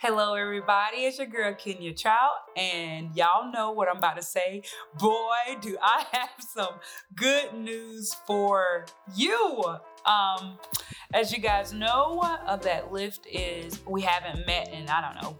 Hello, 0.00 0.34
everybody. 0.34 0.98
It's 0.98 1.18
your 1.18 1.26
girl 1.26 1.52
Kenya 1.54 1.92
Trout, 1.92 2.30
and 2.56 3.16
y'all 3.16 3.50
know 3.50 3.72
what 3.72 3.88
I'm 3.88 3.96
about 3.96 4.14
to 4.14 4.22
say. 4.22 4.62
Boy, 4.96 5.58
do 5.60 5.76
I 5.82 6.04
have 6.12 6.30
some 6.38 6.74
good 7.16 7.52
news 7.52 8.14
for 8.24 8.86
you. 9.16 9.64
Um, 10.08 10.58
as 11.14 11.32
you 11.32 11.38
guys 11.38 11.72
know, 11.72 12.20
uh, 12.22 12.56
that 12.56 12.92
lift 12.92 13.26
is 13.30 13.80
we 13.86 14.02
haven't 14.02 14.46
met 14.46 14.72
in 14.72 14.88
I 14.88 15.00
don't 15.00 15.22
know 15.22 15.38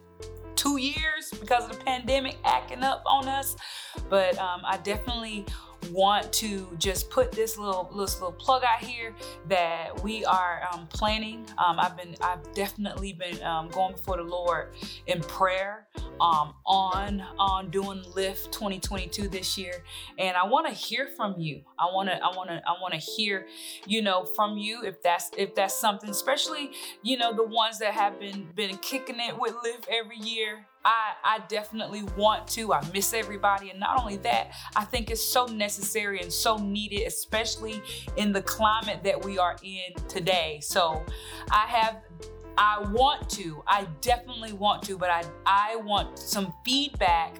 two 0.58 0.76
years 0.76 1.30
because 1.38 1.64
of 1.64 1.78
the 1.78 1.84
pandemic 1.84 2.36
acting 2.44 2.82
up 2.82 3.02
on 3.06 3.28
us, 3.28 3.56
but 4.10 4.36
um, 4.38 4.62
I 4.64 4.76
definitely 4.78 5.46
want 5.92 6.32
to 6.34 6.68
just 6.78 7.10
put 7.10 7.32
this 7.32 7.58
little 7.58 7.88
little 7.92 8.32
plug 8.32 8.64
out 8.64 8.80
here 8.80 9.14
that 9.48 10.02
we 10.02 10.24
are 10.24 10.62
um, 10.72 10.86
planning. 10.88 11.46
Um, 11.58 11.78
I've 11.78 11.96
been 11.96 12.14
I've 12.20 12.52
definitely 12.54 13.12
been 13.12 13.42
um, 13.42 13.68
going 13.68 13.92
before 13.92 14.16
the 14.16 14.22
Lord 14.22 14.68
in 15.06 15.20
prayer 15.20 15.86
um, 16.20 16.54
on 16.66 17.22
on 17.38 17.70
doing 17.70 18.02
Lift 18.14 18.52
2022 18.52 19.28
this 19.28 19.56
year, 19.56 19.84
and 20.18 20.36
I 20.36 20.44
want 20.44 20.66
to 20.66 20.72
hear 20.72 21.08
from 21.16 21.34
you. 21.38 21.62
I 21.78 21.86
want 21.86 22.08
to 22.08 22.16
I 22.16 22.28
want 22.36 22.50
to 22.50 22.62
I 22.66 22.80
want 22.80 22.94
to 22.94 23.00
hear 23.00 23.46
you 23.86 24.02
know 24.02 24.24
from 24.24 24.58
you 24.58 24.82
if 24.84 25.02
that's 25.02 25.30
if 25.36 25.54
that's 25.54 25.74
something, 25.74 26.10
especially 26.10 26.72
you 27.02 27.16
know 27.16 27.34
the 27.34 27.44
ones 27.44 27.78
that 27.78 27.94
have 27.94 28.18
been 28.20 28.48
been 28.54 28.76
kicking 28.78 29.20
it 29.20 29.38
with 29.38 29.54
Lift 29.62 29.88
every 29.90 30.18
year. 30.18 30.66
I, 30.84 31.12
I 31.24 31.40
definitely 31.48 32.04
want 32.16 32.46
to. 32.48 32.72
I 32.72 32.82
miss 32.92 33.12
everybody. 33.12 33.70
And 33.70 33.80
not 33.80 34.00
only 34.00 34.16
that, 34.18 34.52
I 34.76 34.84
think 34.84 35.10
it's 35.10 35.22
so 35.22 35.46
necessary 35.46 36.20
and 36.20 36.32
so 36.32 36.56
needed, 36.56 37.06
especially 37.06 37.82
in 38.16 38.32
the 38.32 38.42
climate 38.42 39.02
that 39.04 39.24
we 39.24 39.38
are 39.38 39.56
in 39.62 39.92
today. 40.08 40.60
So 40.62 41.04
I 41.50 41.66
have 41.66 42.02
I 42.60 42.80
want 42.90 43.30
to, 43.30 43.62
I 43.68 43.86
definitely 44.00 44.52
want 44.52 44.82
to, 44.84 44.98
but 44.98 45.10
I 45.10 45.22
I 45.46 45.76
want 45.76 46.18
some 46.18 46.52
feedback 46.64 47.36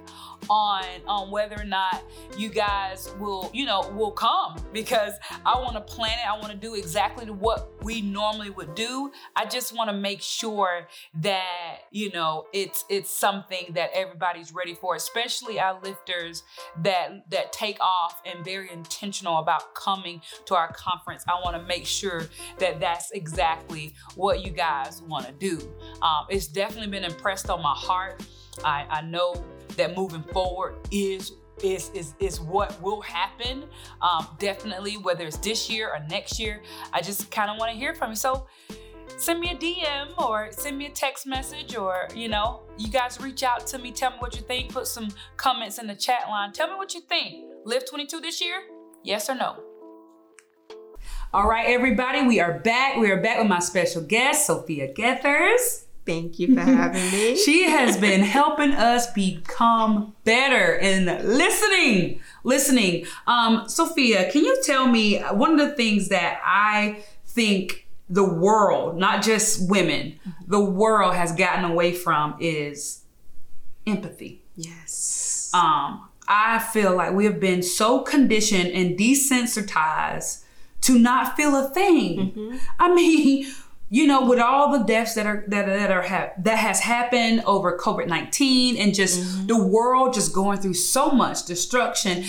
on 0.50 0.84
on 1.06 1.30
whether 1.30 1.60
or 1.60 1.64
not 1.64 2.02
you 2.36 2.48
guys 2.48 3.12
will, 3.18 3.50
you 3.52 3.64
know, 3.64 3.90
will 3.94 4.10
come 4.12 4.56
because 4.72 5.14
I 5.44 5.58
want 5.58 5.74
to 5.74 5.80
plan 5.80 6.18
it. 6.18 6.28
I 6.28 6.38
want 6.38 6.50
to 6.50 6.56
do 6.56 6.74
exactly 6.74 7.26
what 7.30 7.72
we 7.82 8.00
normally 8.00 8.50
would 8.50 8.74
do. 8.74 9.12
I 9.36 9.46
just 9.46 9.74
want 9.74 9.90
to 9.90 9.96
make 9.96 10.20
sure 10.22 10.88
that, 11.22 11.78
you 11.90 12.10
know, 12.12 12.46
it's 12.52 12.84
it's 12.88 13.10
something 13.10 13.72
that 13.74 13.90
everybody's 13.94 14.52
ready 14.52 14.74
for, 14.74 14.94
especially 14.94 15.60
our 15.60 15.80
lifters 15.82 16.42
that 16.82 17.30
that 17.30 17.52
take 17.52 17.78
off 17.80 18.20
and 18.24 18.44
very 18.44 18.70
intentional 18.70 19.38
about 19.38 19.74
coming 19.74 20.20
to 20.46 20.54
our 20.54 20.72
conference. 20.72 21.24
I 21.28 21.40
want 21.42 21.56
to 21.56 21.62
make 21.62 21.86
sure 21.86 22.28
that 22.58 22.80
that's 22.80 23.10
exactly 23.12 23.94
what 24.14 24.44
you 24.44 24.50
guys 24.50 25.02
want 25.02 25.26
to 25.26 25.32
do. 25.32 25.58
Um, 26.02 26.26
it's 26.28 26.46
definitely 26.46 26.90
been 26.90 27.04
impressed 27.04 27.50
on 27.50 27.62
my 27.62 27.74
heart. 27.74 28.22
I, 28.64 28.86
I 28.90 29.02
know 29.02 29.44
that 29.78 29.96
moving 29.96 30.22
forward 30.22 30.76
is 30.90 31.32
is 31.62 31.90
is 31.94 32.14
is 32.20 32.40
what 32.40 32.80
will 32.82 33.00
happen. 33.00 33.64
Um, 34.02 34.26
definitely, 34.38 34.96
whether 34.96 35.26
it's 35.26 35.38
this 35.38 35.68
year 35.70 35.88
or 35.88 36.00
next 36.08 36.38
year. 36.38 36.62
I 36.92 37.00
just 37.00 37.30
kind 37.30 37.50
of 37.50 37.58
want 37.58 37.72
to 37.72 37.78
hear 37.78 37.94
from 37.94 38.10
you. 38.10 38.16
So 38.16 38.46
send 39.16 39.40
me 39.40 39.50
a 39.50 39.56
DM 39.56 40.16
or 40.18 40.48
send 40.52 40.78
me 40.78 40.86
a 40.86 40.90
text 40.90 41.26
message 41.26 41.76
or 41.76 42.08
you 42.14 42.28
know, 42.28 42.62
you 42.76 42.88
guys 42.88 43.20
reach 43.20 43.42
out 43.42 43.66
to 43.68 43.78
me. 43.78 43.90
Tell 43.90 44.10
me 44.10 44.16
what 44.18 44.36
you 44.36 44.42
think. 44.42 44.72
Put 44.72 44.86
some 44.86 45.08
comments 45.36 45.78
in 45.78 45.86
the 45.86 45.96
chat 45.96 46.28
line. 46.28 46.52
Tell 46.52 46.68
me 46.68 46.74
what 46.74 46.94
you 46.94 47.00
think. 47.00 47.46
Lift 47.64 47.88
22 47.88 48.20
this 48.20 48.40
year? 48.40 48.62
Yes 49.02 49.28
or 49.28 49.34
no? 49.34 49.56
All 51.34 51.46
right, 51.46 51.66
everybody, 51.66 52.26
we 52.26 52.40
are 52.40 52.58
back. 52.60 52.96
We 52.96 53.10
are 53.10 53.20
back 53.20 53.38
with 53.38 53.48
my 53.48 53.58
special 53.58 54.00
guest, 54.00 54.46
Sophia 54.46 54.94
Gethers. 54.94 55.87
Thank 56.08 56.38
you 56.38 56.54
for 56.54 56.60
having 56.60 57.02
me. 57.12 57.36
She 57.44 57.64
has 57.64 57.98
been 57.98 58.22
helping 58.22 58.72
us 58.72 59.12
become 59.12 60.14
better 60.24 60.74
in 60.76 61.04
listening. 61.04 62.20
Listening. 62.44 63.04
Um, 63.26 63.68
Sophia, 63.68 64.30
can 64.32 64.42
you 64.42 64.58
tell 64.64 64.86
me 64.86 65.18
one 65.20 65.60
of 65.60 65.68
the 65.68 65.74
things 65.76 66.08
that 66.08 66.40
I 66.42 67.04
think 67.26 67.86
the 68.08 68.24
world, 68.24 68.96
not 68.96 69.22
just 69.22 69.68
women, 69.68 70.18
the 70.46 70.60
world 70.60 71.14
has 71.14 71.30
gotten 71.32 71.66
away 71.66 71.92
from 71.92 72.36
is 72.40 73.02
empathy. 73.86 74.42
yes. 74.56 75.50
Um, 75.52 76.08
I 76.26 76.58
feel 76.58 76.94
like 76.96 77.12
we 77.12 77.24
have 77.26 77.38
been 77.40 77.62
so 77.62 78.00
conditioned 78.00 78.70
and 78.70 78.98
desensitized 78.98 80.42
to 80.82 80.98
not 80.98 81.36
feel 81.36 81.54
a 81.56 81.68
thing. 81.70 82.60
I 82.78 82.94
mean, 82.94 83.46
you 83.90 84.06
know, 84.06 84.26
with 84.28 84.38
all 84.38 84.78
the 84.78 84.84
deaths 84.84 85.14
that 85.14 85.26
are 85.26 85.44
that 85.48 85.64
that 85.66 85.90
are 85.90 86.02
ha- 86.02 86.30
that 86.38 86.58
has 86.58 86.80
happened 86.80 87.42
over 87.46 87.78
COVID 87.78 88.06
nineteen 88.06 88.76
and 88.76 88.94
just 88.94 89.20
mm-hmm. 89.20 89.46
the 89.46 89.66
world 89.66 90.12
just 90.12 90.34
going 90.34 90.58
through 90.58 90.74
so 90.74 91.10
much 91.10 91.46
destruction, 91.46 92.22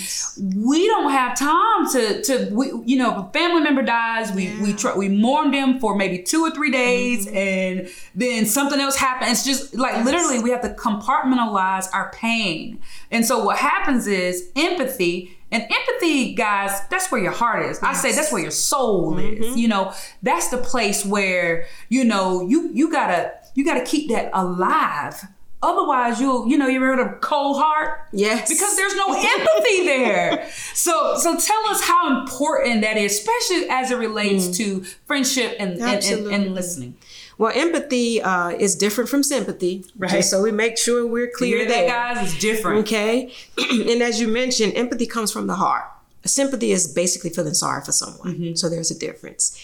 we 0.56 0.86
don't 0.86 1.10
have 1.10 1.38
time 1.38 1.90
to 1.92 2.22
to 2.22 2.48
we, 2.54 2.72
you 2.86 2.96
know 2.96 3.10
if 3.12 3.26
a 3.26 3.32
family 3.32 3.60
member 3.60 3.82
dies, 3.82 4.32
we 4.32 4.58
we 4.62 4.72
try, 4.72 4.96
we 4.96 5.10
mourn 5.10 5.50
them 5.50 5.78
for 5.80 5.94
maybe 5.94 6.22
two 6.22 6.42
or 6.42 6.50
three 6.50 6.70
days, 6.70 7.26
mm-hmm. 7.26 7.36
and 7.36 7.90
then 8.14 8.46
something 8.46 8.80
else 8.80 8.96
happens. 8.96 9.30
It's 9.30 9.44
just 9.44 9.74
like 9.74 10.02
literally 10.04 10.40
we 10.40 10.50
have 10.50 10.62
to 10.62 10.74
compartmentalize 10.74 11.92
our 11.92 12.10
pain, 12.12 12.80
and 13.10 13.26
so 13.26 13.44
what 13.44 13.58
happens 13.58 14.06
is 14.06 14.50
empathy 14.56 15.36
and 15.52 15.64
empathy, 15.64 16.34
guys, 16.34 16.80
that's 16.88 17.10
where 17.10 17.20
your 17.20 17.32
heart 17.32 17.66
is. 17.66 17.80
I 17.82 17.92
say 17.92 18.12
that's 18.12 18.32
where 18.32 18.42
your 18.42 18.52
soul 18.52 19.14
mm-hmm. 19.14 19.42
is. 19.42 19.56
You 19.56 19.68
know, 19.68 19.92
that's 20.22 20.48
the 20.48 20.58
place 20.58 21.04
where, 21.04 21.66
you 21.88 22.04
know, 22.04 22.46
you 22.46 22.70
you 22.72 22.90
gotta 22.90 23.32
you 23.54 23.64
gotta 23.64 23.84
keep 23.84 24.10
that 24.10 24.30
alive. 24.32 25.24
Otherwise, 25.62 26.18
you'll, 26.18 26.48
you 26.48 26.56
know, 26.56 26.68
you're 26.68 26.80
heard 26.80 26.98
of 26.98 27.20
cold 27.20 27.58
heart? 27.58 28.08
Yes. 28.12 28.48
Because 28.48 28.76
there's 28.76 28.96
no 28.96 29.12
empathy 29.12 29.84
there. 29.84 30.48
So 30.72 31.16
so 31.16 31.36
tell 31.36 31.66
us 31.66 31.82
how 31.82 32.20
important 32.20 32.80
that 32.80 32.96
is, 32.96 33.12
especially 33.12 33.68
as 33.68 33.90
it 33.90 33.96
relates 33.96 34.46
mm. 34.46 34.56
to 34.56 34.84
friendship 35.04 35.56
and, 35.58 35.78
and, 35.78 36.02
and, 36.02 36.26
and 36.28 36.54
listening. 36.54 36.96
Well, 37.40 37.52
empathy 37.54 38.20
uh, 38.20 38.50
is 38.50 38.76
different 38.76 39.08
from 39.08 39.22
sympathy. 39.22 39.86
Right. 39.96 40.22
So 40.22 40.42
we 40.42 40.52
make 40.52 40.76
sure 40.76 41.06
we're 41.06 41.30
clear 41.34 41.60
hear 41.60 41.68
there. 41.68 41.86
that, 41.88 42.14
guys? 42.16 42.34
It's 42.34 42.38
different. 42.42 42.80
Okay. 42.80 43.32
and 43.90 44.02
as 44.02 44.20
you 44.20 44.28
mentioned, 44.28 44.74
empathy 44.74 45.06
comes 45.06 45.32
from 45.32 45.46
the 45.46 45.54
heart. 45.54 45.86
Sympathy 46.26 46.70
is 46.70 46.92
basically 46.92 47.30
feeling 47.30 47.54
sorry 47.54 47.82
for 47.82 47.92
someone. 47.92 48.34
Mm-hmm. 48.34 48.54
So 48.56 48.68
there's 48.68 48.90
a 48.90 48.98
difference. 48.98 49.58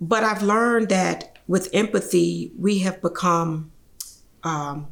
But 0.00 0.24
I've 0.24 0.42
learned 0.42 0.88
that 0.88 1.38
with 1.46 1.68
empathy, 1.72 2.50
we 2.58 2.80
have 2.80 3.00
become 3.00 3.70
um, 4.42 4.88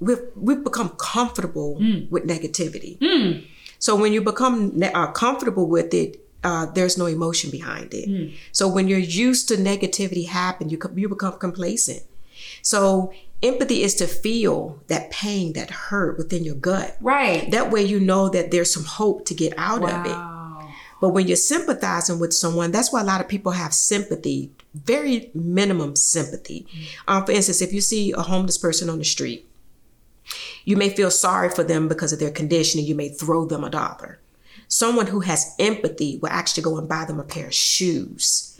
we've 0.00 0.22
we've 0.34 0.64
become 0.64 0.88
comfortable 0.96 1.76
Mm. 1.78 2.10
with 2.10 2.24
negativity. 2.26 3.44
So 3.78 3.94
when 3.96 4.14
you 4.14 4.22
become 4.22 4.82
uh, 4.82 5.08
comfortable 5.12 5.66
with 5.68 5.92
it, 5.92 6.10
uh, 6.44 6.66
there's 6.66 6.96
no 6.96 7.06
emotion 7.06 7.50
behind 7.50 7.92
it. 7.94 8.06
Hmm. 8.08 8.34
So 8.52 8.68
when 8.68 8.88
you're 8.88 8.98
used 8.98 9.48
to 9.48 9.56
negativity 9.56 10.28
happen, 10.28 10.68
you 10.68 10.78
you 10.94 11.08
become 11.08 11.38
complacent. 11.38 12.02
So 12.62 13.12
empathy 13.42 13.82
is 13.82 13.94
to 13.96 14.06
feel 14.06 14.80
that 14.88 15.10
pain, 15.10 15.52
that 15.54 15.70
hurt 15.70 16.18
within 16.18 16.44
your 16.44 16.54
gut. 16.54 16.96
Right. 17.00 17.50
That 17.50 17.70
way 17.70 17.82
you 17.82 18.00
know 18.00 18.28
that 18.28 18.50
there's 18.50 18.72
some 18.72 18.84
hope 18.84 19.24
to 19.26 19.34
get 19.34 19.54
out 19.56 19.82
of 19.82 20.06
it. 20.06 20.38
But 21.00 21.10
when 21.10 21.28
you're 21.28 21.36
sympathizing 21.36 22.18
with 22.18 22.34
someone, 22.34 22.72
that's 22.72 22.92
why 22.92 23.00
a 23.00 23.04
lot 23.04 23.20
of 23.20 23.28
people 23.28 23.52
have 23.52 23.72
sympathy, 23.72 24.50
very 24.74 25.30
minimum 25.32 25.94
sympathy. 25.94 26.66
Um, 27.06 27.24
for 27.24 27.32
instance, 27.32 27.62
if 27.62 27.72
you 27.72 27.80
see 27.80 28.12
a 28.12 28.22
homeless 28.22 28.58
person 28.58 28.90
on 28.90 28.98
the 28.98 29.04
street, 29.04 29.48
you 30.64 30.76
may 30.76 30.90
feel 30.90 31.10
sorry 31.10 31.50
for 31.50 31.62
them 31.62 31.88
because 31.88 32.12
of 32.12 32.18
their 32.18 32.30
condition 32.30 32.80
and 32.80 32.88
you 32.88 32.94
may 32.94 33.08
throw 33.08 33.46
them 33.46 33.64
a 33.64 33.70
dollar. 33.70 34.18
Someone 34.68 35.06
who 35.06 35.20
has 35.20 35.54
empathy 35.58 36.18
will 36.20 36.28
actually 36.30 36.62
go 36.62 36.76
and 36.78 36.88
buy 36.88 37.04
them 37.06 37.18
a 37.18 37.24
pair 37.24 37.46
of 37.46 37.54
shoes. 37.54 38.54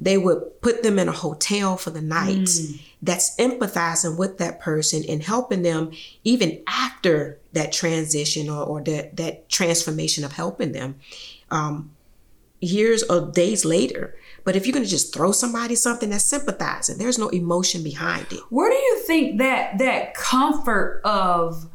They 0.00 0.16
would 0.18 0.60
put 0.62 0.82
them 0.82 0.98
in 0.98 1.08
a 1.08 1.12
hotel 1.12 1.76
for 1.76 1.90
the 1.90 2.00
night. 2.00 2.48
That's 3.02 3.36
empathizing 3.36 4.16
with 4.16 4.38
that 4.38 4.58
person 4.60 5.04
and 5.08 5.22
helping 5.22 5.62
them 5.62 5.90
even 6.24 6.62
after 6.66 7.38
that 7.52 7.72
transition 7.72 8.48
or, 8.48 8.64
or 8.64 8.80
that, 8.82 9.16
that 9.16 9.48
transformation 9.48 10.24
of 10.24 10.32
helping 10.32 10.72
them 10.72 10.96
um, 11.50 11.90
years 12.60 13.02
or 13.04 13.30
days 13.30 13.64
later. 13.64 14.16
But 14.44 14.56
if 14.56 14.66
you're 14.66 14.72
going 14.72 14.84
to 14.84 14.90
just 14.90 15.14
throw 15.14 15.30
somebody 15.30 15.76
something 15.76 16.10
that's 16.10 16.24
sympathizing, 16.24 16.98
there's 16.98 17.18
no 17.18 17.28
emotion 17.28 17.84
behind 17.84 18.26
it. 18.32 18.40
Where 18.50 18.70
do 18.70 18.76
you 18.76 18.98
think 19.06 19.38
that 19.38 19.78
that 19.78 20.14
comfort 20.14 21.00
of 21.04 21.68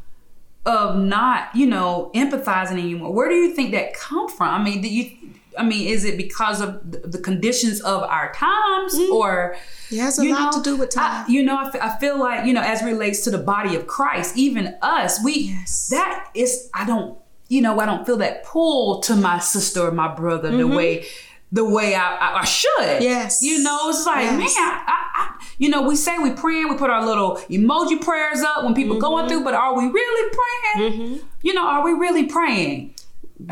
of 0.68 0.98
not, 0.98 1.56
you 1.56 1.66
know, 1.66 2.12
empathizing 2.14 2.74
anymore? 2.74 3.12
Where 3.14 3.30
do 3.30 3.36
you 3.36 3.56
think 3.56 3.72
that 3.72 3.94
come 3.96 4.28
from? 4.30 4.50
I 4.50 4.64
mean, 4.64 4.82
do 4.82 4.90
you 4.90 5.12
I 5.58 5.64
mean, 5.64 5.88
is 5.88 6.06
it 6.06 6.18
because 6.18 6.62
of 6.62 6.80
the, 6.92 7.18
conditions 7.18 7.82
of 7.82 8.04
our 8.04 8.32
times 8.34 8.94
or 9.12 9.56
It 9.90 9.98
has 9.98 10.20
a 10.20 10.24
you 10.26 10.34
lot 10.36 10.54
know, 10.54 10.62
to 10.62 10.64
do 10.70 10.78
with 10.78 10.96
I, 10.96 11.02
time. 11.24 11.32
you 11.32 11.42
know, 11.44 11.58
I 11.58 11.98
feel 11.98 12.20
like, 12.20 12.46
you 12.46 12.54
know, 12.54 12.62
as 12.62 12.84
relates 12.84 13.22
to 13.22 13.32
the 13.32 13.40
body 13.40 13.76
of 13.76 13.88
Christ, 13.88 14.38
even 14.38 14.76
us, 14.84 15.24
we, 15.24 15.34
Yes. 15.34 15.88
that 15.90 16.30
is, 16.36 16.70
I 16.76 16.86
don't, 16.86 17.18
you 17.50 17.62
know, 17.62 17.80
I 17.80 17.88
don't 17.88 18.06
feel 18.06 18.18
that 18.18 18.44
pull 18.44 19.00
to 19.02 19.16
my 19.16 19.40
sister 19.40 19.82
or 19.88 19.92
my 19.92 20.14
brother 20.14 20.56
the 20.56 20.68
way, 20.68 21.08
the 21.52 21.66
way 21.66 21.96
I, 21.96 22.16
I, 22.18 22.40
I 22.42 22.46
should. 22.46 22.70
Mm-hmm. 22.80 23.04
Yes. 23.04 23.42
You 23.42 23.64
know, 23.64 23.90
it's 23.90 24.06
like, 24.06 24.26
Yes. 24.26 24.38
man, 24.38 24.84
I, 24.88 25.07
I, 25.18 25.34
you 25.58 25.70
know, 25.70 25.82
we 25.82 25.96
say 25.96 26.18
we 26.20 26.32
praying, 26.32 26.70
we 26.70 26.78
put 26.78 26.90
our 26.90 27.04
little 27.06 27.38
emoji 27.50 28.00
prayers 28.02 28.42
up 28.42 28.64
when 28.64 28.74
people 28.74 28.96
Mm-hmm. 28.96 29.02
going 29.02 29.28
through, 29.28 29.44
but 29.44 29.54
are 29.54 29.76
we 29.76 29.86
really 29.88 30.38
praying? 30.40 31.20
You 31.42 31.54
know, 31.54 31.66
are 31.66 31.84
we 31.84 31.92
really 31.94 32.26
praying? 32.26 32.94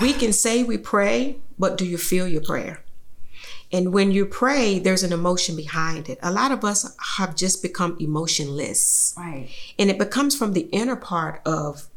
we 0.02 0.14
can 0.14 0.34
say 0.34 0.64
we 0.64 0.78
pray, 0.80 1.38
but 1.60 1.78
do 1.78 1.86
you 1.86 1.98
feel 1.98 2.28
your 2.28 2.42
prayer? 2.42 2.82
And 3.72 3.94
when 3.94 4.12
you 4.12 4.26
pray, 4.26 4.80
there's 4.80 5.04
an 5.04 5.12
emotion 5.14 5.56
behind 5.56 6.08
it. 6.10 6.18
A 6.24 6.32
lot 6.32 6.52
of 6.52 6.64
us 6.64 6.96
have 7.18 7.36
just 7.36 7.62
become 7.62 7.98
emotionless. 8.00 9.14
Right. 9.18 9.50
And 9.78 9.90
it 9.90 9.98
becomes 9.98 10.36
from 10.36 10.54
the 10.54 10.68
inner 10.72 10.96
part 10.96 11.42
of 11.46 11.88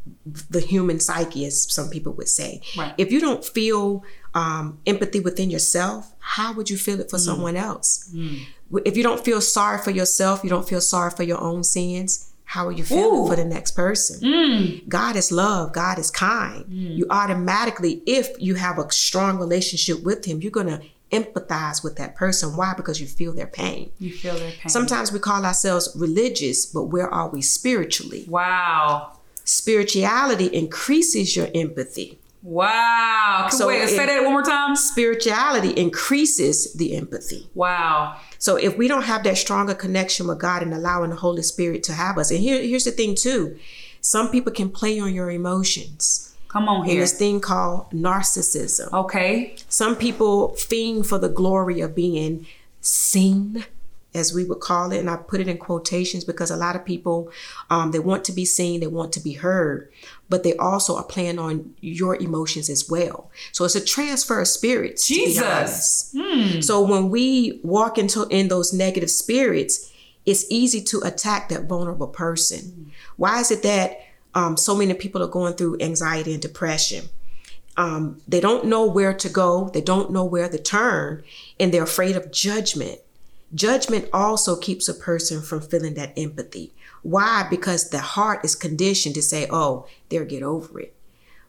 the 0.50 0.60
human 0.60 0.98
psyche, 1.00 1.44
as 1.46 1.70
some 1.72 1.88
people 1.88 2.12
would 2.14 2.28
say. 2.28 2.60
Right. 2.76 2.94
If 2.98 3.12
you 3.12 3.20
don't 3.20 3.44
feel 3.44 4.02
um, 4.34 4.78
empathy 4.86 5.20
within 5.20 5.50
yourself, 5.50 6.12
how 6.18 6.52
would 6.54 6.68
you 6.70 6.76
feel 6.76 7.00
it 7.00 7.10
for 7.10 7.18
someone 7.18 7.56
else? 7.56 8.14
If 8.84 8.96
you 8.96 9.02
don't 9.02 9.24
feel 9.24 9.40
sorry 9.40 9.78
for 9.78 9.90
yourself, 9.90 10.44
you 10.44 10.50
don't 10.50 10.68
feel 10.68 10.80
sorry 10.80 11.10
for 11.10 11.22
your 11.22 11.40
own 11.40 11.64
sins, 11.64 12.32
how 12.44 12.66
are 12.66 12.72
you 12.72 12.84
feel 12.84 13.14
Ooh. 13.14 13.28
for 13.28 13.36
the 13.36 13.44
next 13.44 13.72
person? 13.72 14.20
Mm. 14.20 14.88
God 14.88 15.16
is 15.16 15.30
love, 15.30 15.72
God 15.72 15.98
is 15.98 16.10
kind. 16.10 16.64
Mm. 16.64 16.96
You 16.96 17.06
automatically, 17.10 18.02
if 18.06 18.28
you 18.38 18.54
have 18.54 18.78
a 18.78 18.90
strong 18.90 19.38
relationship 19.38 20.02
with 20.02 20.24
Him, 20.24 20.40
you're 20.40 20.50
going 20.50 20.66
to 20.66 20.80
empathize 21.12 21.82
with 21.84 21.96
that 21.96 22.14
person. 22.16 22.56
Why? 22.56 22.74
Because 22.74 23.00
you 23.00 23.06
feel 23.06 23.32
their 23.32 23.46
pain. 23.46 23.90
You 23.98 24.12
feel 24.12 24.34
their 24.34 24.50
pain. 24.50 24.68
Sometimes 24.68 25.12
we 25.12 25.18
call 25.18 25.44
ourselves 25.44 25.90
religious, 25.94 26.66
but 26.66 26.84
where 26.84 27.12
are 27.12 27.28
we 27.28 27.42
spiritually? 27.42 28.24
wow. 28.28 29.12
Spirituality 29.44 30.46
increases 30.54 31.34
your 31.34 31.48
empathy. 31.54 32.18
Wow. 32.48 33.48
So 33.50 33.68
wait, 33.68 33.82
it- 33.82 33.88
say 33.90 34.06
that 34.06 34.22
one 34.24 34.32
more 34.32 34.42
time. 34.42 34.74
Spirituality 34.74 35.70
increases 35.70 36.72
the 36.72 36.96
empathy. 36.96 37.48
Wow. 37.54 38.16
So 38.38 38.56
if 38.56 38.78
we 38.78 38.88
don't 38.88 39.02
have 39.02 39.22
that 39.24 39.36
stronger 39.36 39.74
connection 39.74 40.26
with 40.26 40.40
God 40.40 40.62
and 40.62 40.72
allowing 40.72 41.10
the 41.10 41.16
Holy 41.16 41.42
Spirit 41.42 41.82
to 41.84 41.92
have 41.92 42.16
us, 42.16 42.30
and 42.30 42.40
here, 42.40 42.62
here's 42.62 42.84
the 42.84 42.90
thing 42.90 43.14
too, 43.14 43.58
some 44.00 44.30
people 44.30 44.52
can 44.52 44.70
play 44.70 44.98
on 44.98 45.12
your 45.14 45.30
emotions. 45.30 46.34
Come 46.48 46.66
on 46.70 46.86
here. 46.86 47.00
this 47.02 47.12
thing 47.18 47.40
called 47.40 47.90
narcissism. 47.90 48.90
Okay. 48.92 49.54
Some 49.68 49.96
people 49.96 50.54
fiend 50.56 51.06
for 51.06 51.18
the 51.18 51.28
glory 51.28 51.82
of 51.82 51.94
being 51.94 52.46
seen, 52.80 53.66
as 54.14 54.32
we 54.32 54.44
would 54.44 54.60
call 54.60 54.90
it, 54.92 54.98
and 54.98 55.10
I 55.10 55.16
put 55.16 55.40
it 55.40 55.48
in 55.48 55.58
quotations 55.58 56.24
because 56.24 56.50
a 56.50 56.56
lot 56.56 56.76
of 56.76 56.84
people 56.84 57.30
um, 57.70 57.90
they 57.90 57.98
want 57.98 58.24
to 58.24 58.32
be 58.32 58.44
seen, 58.44 58.80
they 58.80 58.86
want 58.86 59.12
to 59.14 59.20
be 59.20 59.34
heard, 59.34 59.90
but 60.28 60.42
they 60.42 60.56
also 60.56 60.96
are 60.96 61.04
playing 61.04 61.38
on 61.38 61.74
your 61.80 62.16
emotions 62.16 62.70
as 62.70 62.88
well. 62.88 63.30
So 63.52 63.64
it's 63.64 63.74
a 63.74 63.84
transfer 63.84 64.40
of 64.40 64.48
spirits. 64.48 65.06
Jesus. 65.06 66.12
honest. 66.14 66.64
So 66.64 66.80
when 66.82 67.10
we 67.10 67.60
walk 67.62 67.98
into 67.98 68.26
in 68.28 68.48
those 68.48 68.72
negative 68.72 69.10
spirits, 69.10 69.92
it's 70.24 70.46
easy 70.50 70.82
to 70.84 71.00
attack 71.04 71.48
that 71.48 71.64
vulnerable 71.64 72.08
person. 72.08 72.92
Why 73.16 73.40
is 73.40 73.50
it 73.50 73.62
that 73.62 74.00
um, 74.34 74.56
so 74.56 74.74
many 74.74 74.94
people 74.94 75.22
are 75.22 75.28
going 75.28 75.54
through 75.54 75.78
anxiety 75.80 76.32
and 76.32 76.42
depression? 76.42 77.08
um, 77.78 78.20
they 78.26 78.40
don't 78.40 78.66
know 78.66 78.84
where 78.84 79.14
to 79.14 79.28
go, 79.28 79.70
they 79.72 79.80
don't 79.80 80.10
know 80.10 80.24
where 80.24 80.48
to 80.48 80.58
turn, 80.58 81.22
and 81.60 81.72
they're 81.72 81.84
afraid 81.84 82.16
of 82.16 82.32
judgment. 82.32 82.98
Judgment 83.54 84.08
also 84.12 84.56
keeps 84.56 84.88
a 84.88 84.94
person 84.94 85.40
from 85.40 85.60
feeling 85.60 85.94
that 85.94 86.12
empathy. 86.18 86.72
Why? 87.02 87.46
Because 87.48 87.90
the 87.90 87.98
heart 88.00 88.44
is 88.44 88.54
conditioned 88.54 89.14
to 89.14 89.22
say, 89.22 89.46
oh, 89.50 89.86
there, 90.10 90.24
get 90.24 90.42
over 90.42 90.80
it. 90.80 90.94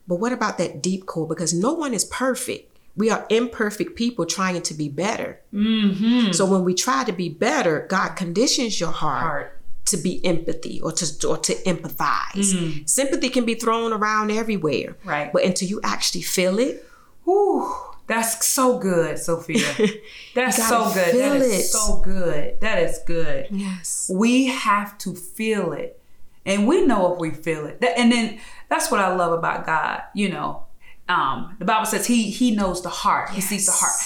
But 0.08 0.16
what 0.16 0.32
about 0.32 0.58
that 0.58 0.82
deep 0.82 1.06
core? 1.06 1.26
Because 1.28 1.52
no 1.52 1.72
one 1.74 1.92
is 1.92 2.04
perfect. 2.04 2.66
We 2.96 3.10
are 3.10 3.26
imperfect 3.28 3.94
people 3.96 4.26
trying 4.26 4.60
to 4.62 4.74
be 4.74 4.88
better. 4.88 5.40
Mm-hmm. 5.54 6.32
So 6.32 6.44
when 6.46 6.64
we 6.64 6.74
try 6.74 7.04
to 7.04 7.12
be 7.12 7.28
better, 7.28 7.86
God 7.88 8.10
conditions 8.16 8.80
your 8.80 8.90
heart, 8.90 9.22
Heart. 9.22 9.58
to 9.86 9.96
be 9.96 10.24
empathy 10.24 10.80
or 10.80 10.92
to 10.92 11.28
or 11.28 11.36
to 11.38 11.54
empathize. 11.64 12.52
Mm. 12.52 12.88
Sympathy 12.88 13.28
can 13.28 13.44
be 13.44 13.54
thrown 13.54 13.92
around 13.92 14.30
everywhere. 14.32 14.96
Right. 15.04 15.32
But 15.32 15.44
until 15.44 15.68
you 15.68 15.80
actually 15.84 16.22
feel 16.22 16.58
it, 16.58 16.84
Whew. 17.24 17.72
That's 18.10 18.44
so 18.44 18.76
good, 18.80 19.20
Sophia. 19.20 19.72
That's 20.34 20.56
so 20.68 20.92
good. 20.92 21.14
That 21.14 21.36
is 21.36 21.60
it. 21.60 21.62
so 21.62 22.00
good. 22.00 22.58
That 22.58 22.82
is 22.82 22.98
good. 23.06 23.46
yes. 23.52 24.10
We 24.12 24.46
have 24.46 24.98
to 24.98 25.14
feel 25.14 25.72
it. 25.72 26.02
And 26.44 26.66
we 26.66 26.84
know 26.84 27.12
if 27.12 27.20
we 27.20 27.30
feel 27.30 27.66
it. 27.66 27.80
And 27.96 28.10
then 28.10 28.40
that's 28.68 28.90
what 28.90 28.98
I 28.98 29.14
love 29.14 29.32
about 29.32 29.64
God. 29.64 30.02
You 30.12 30.30
know, 30.30 30.64
um, 31.08 31.54
the 31.60 31.64
Bible 31.64 31.86
says 31.86 32.04
he 32.04 32.30
he 32.30 32.50
knows 32.50 32.82
the 32.82 32.88
heart. 32.88 33.30
He 33.30 33.40
sees 33.40 33.66
the 33.66 33.72
heart. 33.72 34.00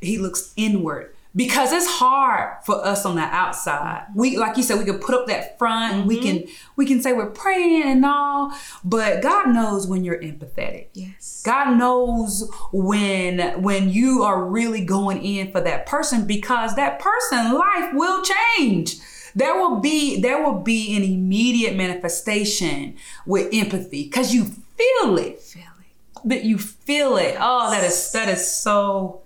He 0.00 0.16
looks 0.16 0.54
inward. 0.56 1.14
Because 1.34 1.72
it's 1.72 1.86
hard 1.86 2.64
for 2.64 2.84
us 2.84 3.06
on 3.06 3.14
the 3.14 3.22
outside. 3.22 4.06
We 4.16 4.36
like 4.36 4.56
you 4.56 4.64
said, 4.64 4.78
we 4.78 4.84
can 4.84 4.98
put 4.98 5.14
up 5.14 5.28
that 5.28 5.58
front. 5.58 6.06
We 6.06 6.16
mm-hmm. 6.16 6.46
can 6.46 6.54
we 6.74 6.86
can 6.86 7.00
say 7.00 7.12
we're 7.12 7.30
praying 7.30 7.84
and 7.84 8.04
all, 8.04 8.52
but 8.82 9.22
God 9.22 9.50
knows 9.50 9.86
when 9.86 10.02
you're 10.02 10.20
empathetic. 10.20 10.88
Yes. 10.92 11.42
God 11.44 11.78
knows 11.78 12.50
when 12.72 13.62
when 13.62 13.90
you 13.90 14.22
are 14.24 14.44
really 14.44 14.84
going 14.84 15.24
in 15.24 15.52
for 15.52 15.60
that 15.60 15.86
person 15.86 16.26
because 16.26 16.74
that 16.74 16.98
person 16.98 17.52
life 17.54 17.90
will 17.92 18.22
change. 18.58 18.96
There 19.34 19.54
will 19.54 19.76
be 19.76 20.20
there 20.20 20.42
will 20.42 20.60
be 20.60 20.96
an 20.96 21.04
immediate 21.04 21.76
manifestation 21.76 22.96
with 23.24 23.48
empathy 23.52 24.04
because 24.04 24.34
you 24.34 24.46
feel 24.76 25.16
it. 25.18 25.40
Feel 25.40 25.62
it. 25.62 26.28
That 26.28 26.44
you 26.44 26.58
feel 26.58 27.16
it. 27.16 27.36
Oh, 27.38 27.70
that 27.70 27.84
is 27.84 28.10
that 28.12 28.28
is 28.28 28.50
so 28.50 29.22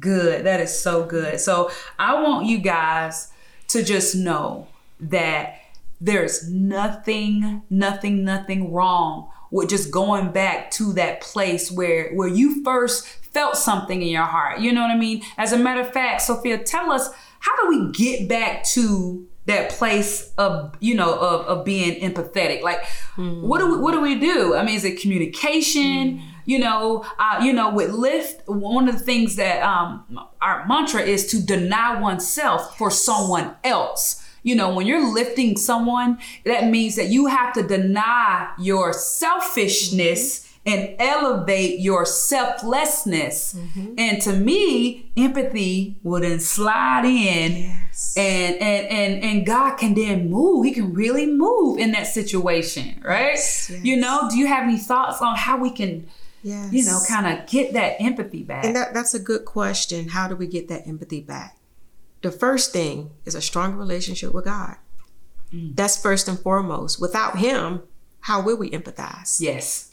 good. 0.00 0.44
That 0.44 0.60
is 0.60 0.78
so 0.78 1.04
good. 1.04 1.40
So 1.40 1.70
I 1.98 2.20
want 2.22 2.46
you 2.46 2.58
guys 2.58 3.32
to 3.68 3.82
just 3.82 4.14
know 4.14 4.68
that 5.00 5.60
there's 6.00 6.48
nothing, 6.50 7.62
nothing, 7.70 8.24
nothing 8.24 8.72
wrong 8.72 9.30
with 9.50 9.70
just 9.70 9.90
going 9.90 10.32
back 10.32 10.70
to 10.72 10.92
that 10.94 11.20
place 11.20 11.70
where 11.70 12.12
where 12.12 12.28
you 12.28 12.62
first 12.64 13.06
felt 13.06 13.56
something 13.56 14.02
in 14.02 14.08
your 14.08 14.24
heart. 14.24 14.60
You 14.60 14.72
know 14.72 14.82
what 14.82 14.90
I 14.90 14.96
mean? 14.96 15.22
As 15.38 15.52
a 15.52 15.58
matter 15.58 15.80
of 15.80 15.92
fact, 15.92 16.22
Sophia, 16.22 16.58
tell 16.58 16.90
us 16.90 17.08
how 17.40 17.56
do 17.62 17.68
we 17.68 17.92
get 17.92 18.28
back 18.28 18.64
to 18.64 19.26
that 19.46 19.70
place 19.70 20.32
of 20.38 20.74
you 20.80 20.94
know 20.94 21.14
of, 21.14 21.46
of 21.46 21.64
being 21.64 22.00
empathetic 22.00 22.62
like 22.62 22.82
what 23.16 23.58
do 23.58 23.70
we 23.70 23.76
what 23.76 23.92
do 23.92 24.00
we 24.00 24.18
do 24.18 24.54
i 24.54 24.64
mean 24.64 24.74
is 24.74 24.86
it 24.86 24.98
communication 24.98 26.18
mm. 26.18 26.33
You 26.44 26.58
know 26.58 27.04
uh, 27.18 27.40
you 27.42 27.52
know 27.52 27.72
with 27.72 27.90
lift 27.90 28.46
one 28.48 28.88
of 28.88 28.98
the 28.98 29.04
things 29.04 29.36
that 29.36 29.62
um 29.62 30.04
our 30.40 30.66
mantra 30.66 31.00
is 31.02 31.26
to 31.26 31.42
deny 31.44 32.00
oneself 32.00 32.76
for 32.78 32.90
someone 32.90 33.54
else 33.64 34.22
you 34.42 34.54
know 34.54 34.74
when 34.74 34.86
you're 34.86 35.12
lifting 35.12 35.56
someone 35.56 36.18
that 36.44 36.68
means 36.68 36.96
that 36.96 37.06
you 37.08 37.26
have 37.26 37.52
to 37.54 37.62
deny 37.62 38.50
your 38.58 38.92
selfishness 38.92 40.44
and 40.66 40.96
elevate 40.98 41.80
your 41.80 42.06
selflessness. 42.06 43.54
Mm-hmm. 43.54 43.94
And 43.98 44.22
to 44.22 44.32
me, 44.32 45.10
empathy 45.14 45.98
will 46.02 46.22
then 46.22 46.40
slide 46.40 47.04
in 47.04 47.52
Yes. 47.90 48.14
and 48.16 48.56
and 48.56 48.86
and 48.86 49.22
and 49.24 49.46
God 49.46 49.76
can 49.76 49.94
then 49.94 50.30
move. 50.30 50.64
He 50.64 50.72
can 50.72 50.94
really 50.94 51.26
move 51.26 51.78
in 51.78 51.92
that 51.92 52.06
situation, 52.06 53.00
right? 53.04 53.34
Yes, 53.34 53.68
yes. 53.70 53.84
You 53.84 53.96
know, 53.96 54.28
do 54.30 54.38
you 54.38 54.46
have 54.46 54.64
any 54.64 54.78
thoughts 54.78 55.20
on 55.20 55.36
how 55.36 55.58
we 55.58 55.70
can, 55.70 56.06
Yes. 56.44 56.72
you 56.72 56.84
know, 56.84 57.00
kind 57.08 57.26
of 57.40 57.48
get 57.48 57.72
that 57.72 57.96
empathy 58.00 58.42
back? 58.42 58.64
And 58.64 58.76
that, 58.76 58.92
that's 58.94 59.14
a 59.14 59.18
good 59.18 59.44
question. 59.46 60.08
How 60.10 60.28
do 60.28 60.36
we 60.36 60.46
get 60.46 60.68
that 60.68 60.86
empathy 60.86 61.20
back? 61.22 61.56
The 62.22 62.30
first 62.30 62.72
thing 62.72 63.10
is 63.24 63.34
a 63.34 63.40
strong 63.40 63.74
relationship 63.76 64.32
with 64.34 64.44
God. 64.44 64.76
Mm. 65.52 65.74
That's 65.74 66.00
first 66.00 66.28
and 66.28 66.38
foremost. 66.38 67.00
Without 67.00 67.38
Him, 67.38 67.82
how 68.20 68.42
will 68.42 68.56
we 68.56 68.70
empathize? 68.70 69.40
yes. 69.40 69.90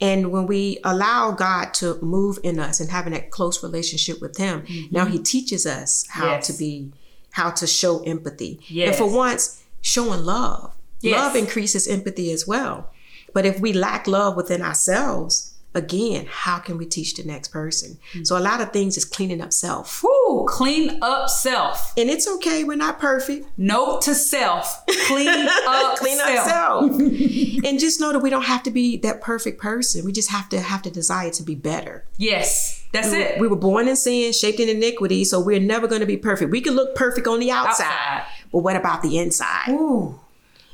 And 0.00 0.32
when 0.32 0.46
we 0.48 0.78
allow 0.82 1.30
God 1.30 1.72
to 1.74 1.96
move 2.02 2.38
in 2.42 2.58
us 2.58 2.80
and 2.80 2.90
having 2.90 3.12
that 3.12 3.30
close 3.30 3.62
relationship 3.62 4.20
with 4.20 4.36
Him, 4.36 4.64
now 4.90 5.04
He 5.06 5.18
teaches 5.20 5.64
us 5.64 6.04
how 6.08 6.24
Mm-hmm. 6.24 6.32
Yes. 6.32 6.46
to 6.48 6.52
be, 6.54 6.92
how 7.30 7.50
to 7.50 7.66
show 7.68 8.02
empathy. 8.02 8.58
Yes. 8.66 8.88
And 8.88 8.96
for 8.96 9.14
once, 9.16 9.62
showing 9.80 10.24
love. 10.24 10.74
Yes. 11.00 11.18
Love 11.18 11.36
increases 11.36 11.86
empathy 11.86 12.32
as 12.32 12.46
well. 12.48 12.90
But 13.32 13.46
if 13.46 13.60
we 13.60 13.72
lack 13.72 14.06
love 14.08 14.34
within 14.36 14.60
ourselves, 14.60 15.51
again, 15.74 16.26
how 16.28 16.58
can 16.58 16.76
we 16.78 16.86
teach 16.86 17.14
the 17.14 17.24
next 17.24 17.48
person? 17.48 17.98
Mm. 18.12 18.26
So 18.26 18.36
a 18.36 18.40
lot 18.40 18.60
of 18.60 18.72
things 18.72 18.96
is 18.96 19.04
cleaning 19.04 19.40
up 19.40 19.52
self. 19.52 20.02
Woo, 20.02 20.44
clean 20.48 20.98
up 21.02 21.28
self. 21.28 21.92
And 21.96 22.10
it's 22.10 22.28
okay, 22.28 22.64
we're 22.64 22.76
not 22.76 22.98
perfect. 22.98 23.46
Note 23.56 24.02
to 24.02 24.14
self. 24.14 24.84
Clean 25.06 25.28
up 25.66 25.96
Clean 25.98 26.16
self. 26.16 26.38
up 26.38 26.46
self. 26.48 26.90
and 27.64 27.78
just 27.78 28.00
know 28.00 28.12
that 28.12 28.20
we 28.20 28.30
don't 28.30 28.44
have 28.44 28.62
to 28.64 28.70
be 28.70 28.96
that 28.98 29.20
perfect 29.20 29.60
person. 29.60 30.04
We 30.04 30.12
just 30.12 30.30
have 30.30 30.48
to 30.50 30.60
have 30.60 30.82
the 30.82 30.90
desire 30.90 31.30
to 31.30 31.42
be 31.42 31.54
better. 31.54 32.04
Yes. 32.16 32.84
That's 32.92 33.12
it. 33.12 33.40
We 33.40 33.48
were 33.48 33.56
born 33.56 33.88
in 33.88 33.96
sin, 33.96 34.32
shaped 34.34 34.60
in 34.60 34.68
iniquity, 34.68 35.24
so 35.24 35.40
we're 35.40 35.58
never 35.60 35.88
going 35.88 36.00
to 36.02 36.06
be 36.06 36.18
perfect. 36.18 36.50
We 36.50 36.60
can 36.60 36.74
look 36.74 36.94
perfect 36.94 37.26
on 37.26 37.40
the 37.40 37.50
outside, 37.50 37.86
Outside. 37.86 38.24
but 38.52 38.58
what 38.58 38.76
about 38.76 39.02
the 39.02 39.16
inside? 39.18 39.70
Ooh. 39.70 40.20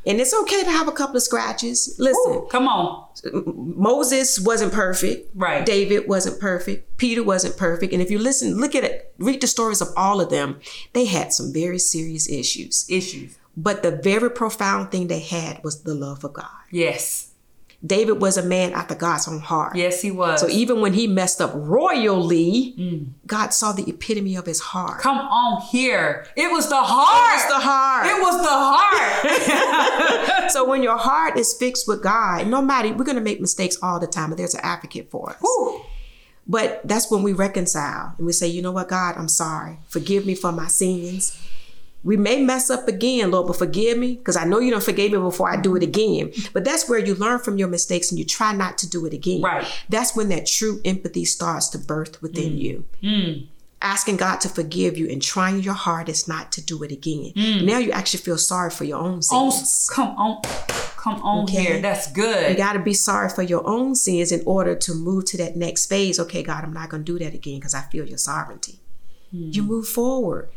And 0.09 0.21
it's 0.21 0.33
okay 0.33 0.65
to 0.65 0.71
have 0.71 0.89
a 0.89 0.93
couple 0.93 1.17
of 1.17 1.23
scratches. 1.23 1.95
Listen, 1.99 2.33
Ooh, 2.33 2.49
come 2.51 2.67
on. 2.67 3.07
Moses 3.77 4.41
wasn't 4.41 4.73
perfect. 4.73 5.31
Right. 5.35 5.67
David 5.67 6.09
wasn't 6.09 6.41
perfect. 6.41 6.97
Peter 6.97 7.23
wasn't 7.23 7.59
perfect. 7.59 7.93
And 7.93 8.01
if 8.01 8.11
you 8.11 8.19
listen, 8.19 8.57
look 8.57 8.75
at 8.75 8.85
it, 8.85 9.13
read 9.19 9.43
the 9.43 9.47
stories 9.47 9.83
of 9.83 9.89
all 9.97 10.21
of 10.21 10.31
them, 10.31 10.61
they 10.95 11.05
had 11.05 11.35
some 11.35 11.53
very 11.53 11.79
serious 11.79 12.29
issues. 12.29 12.87
Issues. 12.89 13.39
But 13.55 13.83
the 13.83 13.91
very 13.91 14.31
profound 14.31 14.91
thing 14.91 15.09
they 15.09 15.21
had 15.21 15.63
was 15.63 15.83
the 15.83 15.95
love 15.95 16.25
of 16.25 16.33
God. 16.33 16.47
Yes. 16.71 17.28
David 17.87 18.21
was 18.21 18.37
a 18.37 18.43
man 18.43 18.73
after 18.73 18.97
God's 18.97 19.29
own 19.29 19.39
heart. 19.39 19.77
Yes, 19.77 20.03
he 20.03 20.11
was. 20.11 20.41
So 20.41 20.49
even 20.49 20.81
when 20.81 20.95
he 20.95 21.07
messed 21.07 21.41
up 21.41 21.53
royally, 21.55 22.75
Mm. 22.77 23.11
God 23.27 23.55
saw 23.55 23.71
the 23.73 23.89
epitome 23.89 24.35
of 24.35 24.47
his 24.47 24.59
heart. 24.61 25.01
Come 25.01 25.19
on 25.19 25.61
here. 25.63 26.27
It 26.37 26.51
was 26.51 26.69
the 26.69 26.83
heart. 26.83 27.37
It's 27.37 27.47
the 27.47 27.61
heart. 27.61 28.07
It 28.07 28.21
was 28.21 28.37
the 28.43 28.49
heart. 28.51 30.51
so 30.55 30.65
when 30.69 30.83
your 30.83 30.97
heart 30.97 31.39
is 31.39 31.55
fixed 31.55 31.87
with 31.87 32.03
God, 32.03 32.49
no 32.49 32.61
matter 32.61 32.93
we're 32.95 33.05
gonna 33.05 33.21
make 33.21 33.41
mistakes 33.41 33.77
all 33.81 34.01
the 34.01 34.09
time, 34.09 34.31
but 34.31 34.39
there's 34.39 34.55
an 34.55 34.61
advocate 34.65 35.09
for 35.11 35.31
us. 35.31 35.37
But 36.51 36.81
that's 36.85 37.11
when 37.11 37.23
we 37.23 37.35
reconcile 37.35 38.15
and 38.17 38.27
we 38.27 38.33
say, 38.33 38.47
you 38.49 38.63
know 38.63 38.73
what, 38.73 38.89
God, 38.89 39.17
I'm 39.19 39.29
sorry. 39.29 39.79
Forgive 39.89 40.25
me 40.27 40.35
for 40.35 40.51
my 40.51 40.67
sins. 40.67 41.37
We 42.09 42.17
may 42.17 42.43
mess 42.43 42.71
up 42.71 42.89
again, 42.89 43.33
Lord, 43.33 43.49
but 43.49 43.57
forgive 43.57 43.99
me 43.99 44.15
because 44.15 44.35
I 44.35 44.45
know 44.45 44.61
you 44.61 44.71
don't 44.71 44.83
forgive 44.83 45.13
me 45.13 45.19
before 45.19 45.51
I 45.51 45.61
do 45.61 45.77
it 45.77 45.83
again. 45.83 46.33
But 46.55 46.65
that's 46.65 46.89
where 46.89 46.99
you 46.99 47.15
learn 47.15 47.39
from 47.39 47.59
your 47.59 47.69
mistakes 47.69 48.11
and 48.11 48.19
you 48.19 48.25
try 48.25 48.55
not 48.55 48.79
to 48.79 48.89
do 48.89 49.05
it 49.05 49.13
again. 49.13 49.43
Right. 49.43 49.67
That's 49.91 50.17
when 50.17 50.31
that 50.31 50.47
true 50.47 50.81
empathy 50.87 51.27
starts 51.27 51.69
to 51.69 51.79
birth 51.79 52.23
within 52.23 52.53
mm. 52.53 52.59
you. 52.59 52.85
Mm. 53.03 53.47
Asking 53.83 54.17
God 54.17 54.41
to 54.41 54.49
forgive 54.49 54.97
you 54.97 55.07
and 55.11 55.21
trying 55.21 55.61
your 55.61 55.75
hardest 55.75 56.29
not 56.29 56.51
to 56.53 56.65
do 56.65 56.83
it 56.83 56.93
again. 56.93 57.35
Mm. 57.37 57.67
Now 57.67 57.77
you 57.77 57.91
actually 57.91 58.21
feel 58.21 58.39
sorry 58.39 58.71
for 58.71 58.85
your 58.85 59.01
own 59.01 59.21
On, 59.31 59.53
sins. 59.53 59.91
come 59.93 60.17
on. 60.17 60.41
Come 60.97 61.21
on 61.23 61.43
Okay. 61.45 61.63
here. 61.63 61.83
That's 61.83 62.11
good. 62.11 62.53
You 62.53 62.57
got 62.57 62.73
to 62.73 62.79
be 62.79 62.95
sorry 62.95 63.29
for 63.29 63.43
your 63.43 63.69
own 63.69 63.95
sins 63.95 64.33
in 64.33 64.43
order 64.47 64.75
to 64.75 64.95
move 64.95 65.27
to 65.27 65.37
that 65.37 65.57
next 65.57 65.85
phase. 65.85 66.19
Okay, 66.19 66.43
God, 66.43 66.65
I'm 66.65 66.73
not 66.73 66.89
going 66.89 67.05
to 67.05 67.13
do 67.13 67.23
that 67.23 67.35
again 67.35 67.57
because 67.57 67.75
I 67.75 67.83
feel 67.83 68.07
your 68.07 68.17
sovereignty. 68.17 68.81
You 69.31 69.63
move 69.63 69.87
forward. 69.87 70.49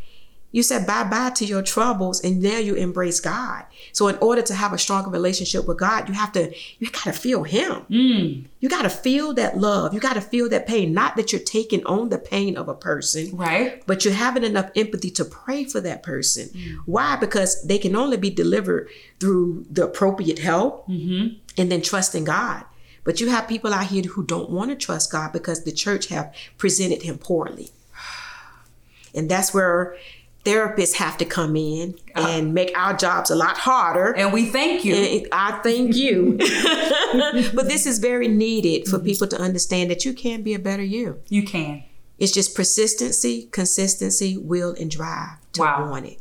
You 0.51 0.63
said 0.63 0.85
bye 0.85 1.05
bye 1.05 1.31
to 1.31 1.45
your 1.45 1.61
troubles 1.61 2.21
and 2.21 2.41
now 2.41 2.57
you 2.57 2.75
embrace 2.75 3.19
God. 3.19 3.63
So, 3.93 4.07
in 4.07 4.17
order 4.17 4.41
to 4.41 4.53
have 4.53 4.73
a 4.73 4.77
stronger 4.77 5.09
relationship 5.09 5.67
with 5.67 5.79
God, 5.79 6.09
you 6.09 6.13
have 6.13 6.31
to, 6.33 6.53
you 6.79 6.89
got 6.89 7.03
to 7.03 7.13
feel 7.13 7.43
Him. 7.43 7.85
Mm. 7.89 8.45
You 8.59 8.69
got 8.69 8.83
to 8.83 8.89
feel 8.89 9.33
that 9.33 9.57
love. 9.57 9.93
You 9.93 9.99
got 9.99 10.13
to 10.13 10.21
feel 10.21 10.49
that 10.49 10.67
pain. 10.67 10.93
Not 10.93 11.15
that 11.15 11.31
you're 11.31 11.41
taking 11.41 11.85
on 11.85 12.09
the 12.09 12.17
pain 12.17 12.57
of 12.57 12.67
a 12.67 12.73
person, 12.73 13.35
right? 13.35 13.81
but 13.87 14.03
you're 14.03 14.13
having 14.13 14.43
enough 14.43 14.69
empathy 14.75 15.09
to 15.11 15.25
pray 15.25 15.63
for 15.63 15.79
that 15.81 16.03
person. 16.03 16.49
Mm. 16.49 16.79
Why? 16.85 17.15
Because 17.15 17.63
they 17.63 17.77
can 17.77 17.95
only 17.95 18.17
be 18.17 18.29
delivered 18.29 18.89
through 19.19 19.65
the 19.69 19.85
appropriate 19.85 20.39
help 20.39 20.87
mm-hmm. 20.87 21.35
and 21.57 21.71
then 21.71 21.81
trusting 21.81 22.25
God. 22.25 22.65
But 23.03 23.19
you 23.19 23.29
have 23.29 23.47
people 23.47 23.73
out 23.73 23.87
here 23.87 24.03
who 24.03 24.23
don't 24.23 24.49
want 24.49 24.69
to 24.69 24.75
trust 24.75 25.11
God 25.11 25.33
because 25.33 25.63
the 25.63 25.71
church 25.71 26.07
have 26.07 26.33
presented 26.57 27.01
him 27.01 27.17
poorly. 27.17 27.69
And 29.13 29.29
that's 29.29 29.53
where 29.53 29.95
therapists 30.45 30.93
have 30.95 31.17
to 31.17 31.25
come 31.25 31.55
in 31.55 31.95
uh, 32.15 32.25
and 32.29 32.53
make 32.53 32.75
our 32.77 32.93
jobs 32.95 33.29
a 33.29 33.35
lot 33.35 33.57
harder. 33.57 34.11
And 34.15 34.33
we 34.33 34.45
thank 34.47 34.83
you. 34.83 34.95
And 34.95 35.27
I 35.31 35.59
thank 35.61 35.95
you. 35.95 36.37
but 37.53 37.67
this 37.67 37.85
is 37.85 37.99
very 37.99 38.27
needed 38.27 38.87
for 38.87 38.99
people 38.99 39.27
to 39.27 39.39
understand 39.39 39.91
that 39.91 40.05
you 40.05 40.13
can 40.13 40.41
be 40.41 40.53
a 40.53 40.59
better 40.59 40.83
you. 40.83 41.21
you 41.29 41.43
can. 41.43 41.83
It's 42.17 42.31
just 42.31 42.55
persistency, 42.55 43.47
consistency, 43.51 44.37
will, 44.37 44.75
and 44.79 44.91
drive 44.91 45.37
to 45.53 45.61
Wow. 45.61 45.89
want 45.89 46.05
it. 46.05 46.19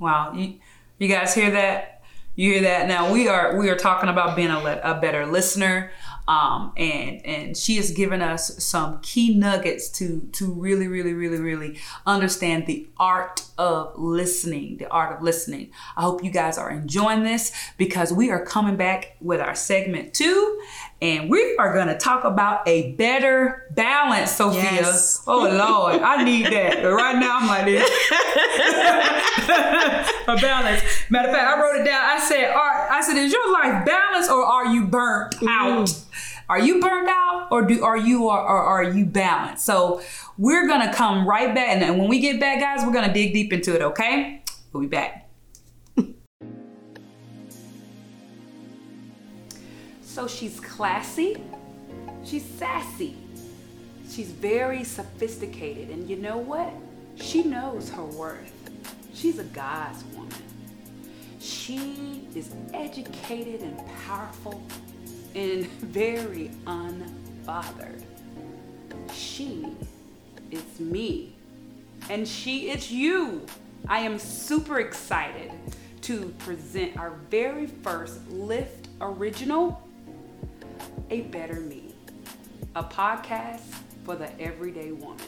Wow. 0.00 0.32
You, 0.34 0.54
you 0.98 1.06
guys 1.08 1.34
hear 1.34 1.50
that? 1.50 2.02
You 2.34 2.52
hear 2.54 2.62
that? 2.62 2.88
Now 2.88 3.12
we 3.12 3.28
are 3.28 3.56
we 3.58 3.68
are 3.68 3.76
talking 3.76 4.08
about 4.08 4.36
being 4.36 4.48
a, 4.48 4.58
le- 4.58 4.80
a 4.82 4.98
better 4.98 5.26
listener. 5.26 5.90
Um, 6.28 6.72
and 6.76 7.24
and 7.26 7.56
she 7.56 7.76
has 7.76 7.90
given 7.90 8.22
us 8.22 8.62
some 8.62 9.00
key 9.00 9.34
nuggets 9.34 9.88
to 9.98 10.20
to 10.32 10.52
really 10.52 10.86
really 10.86 11.14
really 11.14 11.40
really 11.40 11.78
understand 12.06 12.66
the 12.66 12.88
art 12.96 13.44
of 13.58 13.98
listening 13.98 14.76
the 14.76 14.88
art 14.88 15.16
of 15.16 15.22
listening. 15.22 15.70
I 15.96 16.02
hope 16.02 16.22
you 16.22 16.30
guys 16.30 16.58
are 16.58 16.70
enjoying 16.70 17.24
this 17.24 17.52
because 17.76 18.12
we 18.12 18.30
are 18.30 18.44
coming 18.44 18.76
back 18.76 19.16
with 19.20 19.40
our 19.40 19.54
segment 19.54 20.14
two 20.14 20.60
and 21.02 21.28
we 21.28 21.56
are 21.58 21.74
going 21.74 21.88
to 21.88 21.98
talk 21.98 22.24
about 22.24 22.66
a 22.66 22.92
better 22.92 23.66
balance 23.72 24.30
sophia 24.30 24.62
Yes. 24.62 25.22
oh 25.26 25.40
lord 25.40 26.00
i 26.00 26.24
need 26.24 26.46
that 26.46 26.82
right 26.84 27.18
now 27.18 27.40
i'm 27.40 27.48
like 27.48 27.66
this 27.66 27.90
a 30.28 30.36
balance. 30.36 30.82
Matter 31.10 31.28
of 31.28 31.34
fact, 31.34 31.46
I 31.46 31.60
wrote 31.60 31.80
it 31.80 31.84
down. 31.84 32.04
I 32.04 32.18
said, 32.18 32.50
are, 32.50 32.90
I 32.90 33.00
said, 33.02 33.16
is 33.16 33.32
your 33.32 33.52
life 33.52 33.84
balanced 33.84 34.30
or 34.30 34.44
are 34.44 34.66
you 34.66 34.86
burnt 34.86 35.36
mm. 35.36 35.48
out? 35.48 35.92
Are 36.48 36.60
you 36.60 36.80
burned 36.80 37.08
out 37.08 37.48
or 37.50 37.62
do 37.62 37.82
are 37.82 37.96
you 37.96 38.28
or, 38.28 38.38
or 38.38 38.62
are 38.62 38.82
you 38.82 39.06
balanced? 39.06 39.64
So 39.64 40.02
we're 40.36 40.66
gonna 40.66 40.92
come 40.92 41.26
right 41.26 41.54
back, 41.54 41.68
and 41.68 41.80
then 41.80 41.98
when 41.98 42.08
we 42.08 42.20
get 42.20 42.40
back, 42.40 42.60
guys, 42.60 42.84
we're 42.84 42.92
gonna 42.92 43.12
dig 43.12 43.32
deep 43.32 43.52
into 43.52 43.74
it. 43.74 43.80
Okay, 43.80 44.42
we'll 44.72 44.82
be 44.82 44.88
back. 44.88 45.21
So 50.12 50.28
she's 50.28 50.60
classy, 50.60 51.42
she's 52.22 52.44
sassy, 52.44 53.16
she's 54.10 54.30
very 54.30 54.84
sophisticated, 54.84 55.88
and 55.88 56.06
you 56.06 56.16
know 56.16 56.36
what? 56.36 56.70
She 57.16 57.42
knows 57.42 57.88
her 57.88 58.04
worth. 58.04 58.52
She's 59.14 59.38
a 59.38 59.44
God's 59.44 60.04
woman. 60.14 60.34
She 61.40 62.28
is 62.34 62.50
educated 62.74 63.62
and 63.62 63.80
powerful 64.04 64.62
and 65.34 65.66
very 65.80 66.50
unbothered. 66.66 68.02
She 69.14 69.66
is 70.50 70.78
me. 70.78 71.34
And 72.10 72.28
she 72.28 72.70
is 72.70 72.92
you. 72.92 73.46
I 73.88 74.00
am 74.00 74.18
super 74.18 74.80
excited 74.80 75.52
to 76.02 76.34
present 76.38 76.98
our 76.98 77.12
very 77.30 77.66
first 77.66 78.20
Lift 78.28 78.88
original, 79.00 79.82
A 81.12 81.20
Better 81.20 81.60
Me, 81.60 81.94
a 82.74 82.82
podcast 82.82 83.60
for 84.02 84.16
the 84.16 84.30
everyday 84.40 84.92
woman. 84.92 85.18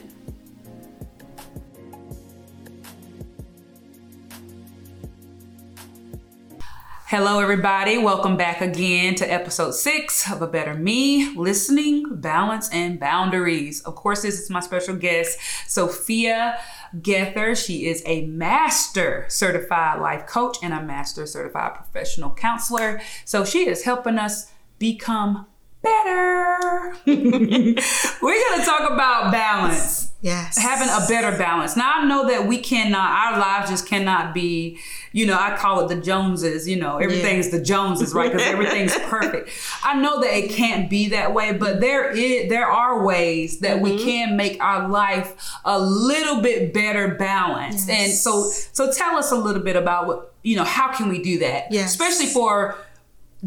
Hello, 7.05 7.39
everybody. 7.39 7.99
Welcome 7.99 8.35
back 8.35 8.61
again 8.61 9.13
to 9.13 9.31
episode 9.31 9.75
six 9.75 10.31
of 10.31 10.41
A 10.41 10.47
Better 10.47 10.73
Me 10.73 11.29
Listening, 11.35 12.15
Balance, 12.15 12.67
and 12.69 12.99
Boundaries. 12.99 13.81
Of 13.81 13.93
course, 13.93 14.23
this 14.23 14.39
is 14.39 14.49
my 14.49 14.61
special 14.61 14.95
guest, 14.95 15.37
Sophia 15.67 16.57
Gether. 16.99 17.53
She 17.53 17.85
is 17.85 18.01
a 18.07 18.25
master 18.25 19.27
certified 19.29 20.01
life 20.01 20.25
coach 20.25 20.57
and 20.63 20.73
a 20.73 20.81
master 20.81 21.27
certified 21.27 21.75
professional 21.75 22.31
counselor. 22.31 23.01
So 23.23 23.45
she 23.45 23.67
is 23.67 23.83
helping 23.83 24.17
us 24.17 24.51
become 24.79 25.45
better. 25.85 26.97
We're 27.05 28.49
going 28.49 28.59
to 28.59 28.65
talk 28.65 28.91
about 28.91 29.31
balance. 29.31 30.11
Yes. 30.25 30.57
Having 30.57 30.89
a 30.89 31.05
better 31.07 31.37
balance. 31.37 31.77
Now, 31.77 31.97
I 31.97 32.05
know 32.05 32.27
that 32.27 32.47
we 32.47 32.57
cannot, 32.57 33.11
our 33.11 33.39
lives 33.39 33.69
just 33.69 33.87
cannot 33.87 34.33
be, 34.33 34.79
you 35.11 35.27
know, 35.27 35.37
I 35.39 35.55
call 35.55 35.85
it 35.85 35.95
the 35.95 36.01
Joneses, 36.01 36.67
you 36.67 36.77
know, 36.77 36.97
everything's 36.97 37.51
the 37.51 37.61
Joneses, 37.61 38.11
right? 38.11 38.31
Because 38.31 38.47
everything's 38.47 38.95
perfect. 39.03 39.51
I 39.83 40.01
know 40.01 40.19
that 40.21 40.35
it 40.35 40.49
can't 40.49 40.89
be 40.89 41.09
that 41.09 41.35
way, 41.35 41.53
but 41.53 41.79
there 41.79 42.09
is, 42.09 42.49
there 42.49 42.67
are 42.67 43.05
ways 43.05 43.59
that 43.59 43.81
we 43.81 43.91
mm-hmm. 43.91 44.03
can 44.03 44.35
make 44.35 44.59
our 44.63 44.89
life 44.89 45.35
a 45.63 45.79
little 45.79 46.41
bit 46.41 46.73
better 46.73 47.13
balanced. 47.13 47.87
And 47.87 48.11
so, 48.11 48.49
so 48.49 48.91
tell 48.91 49.17
us 49.17 49.31
a 49.31 49.35
little 49.35 49.61
bit 49.61 49.75
about 49.75 50.07
what, 50.07 50.33
you 50.41 50.55
know, 50.55 50.63
how 50.63 50.91
can 50.91 51.07
we 51.07 51.21
do 51.21 51.37
that? 51.39 51.71
Yes. 51.71 51.91
Especially 51.91 52.25
for 52.25 52.75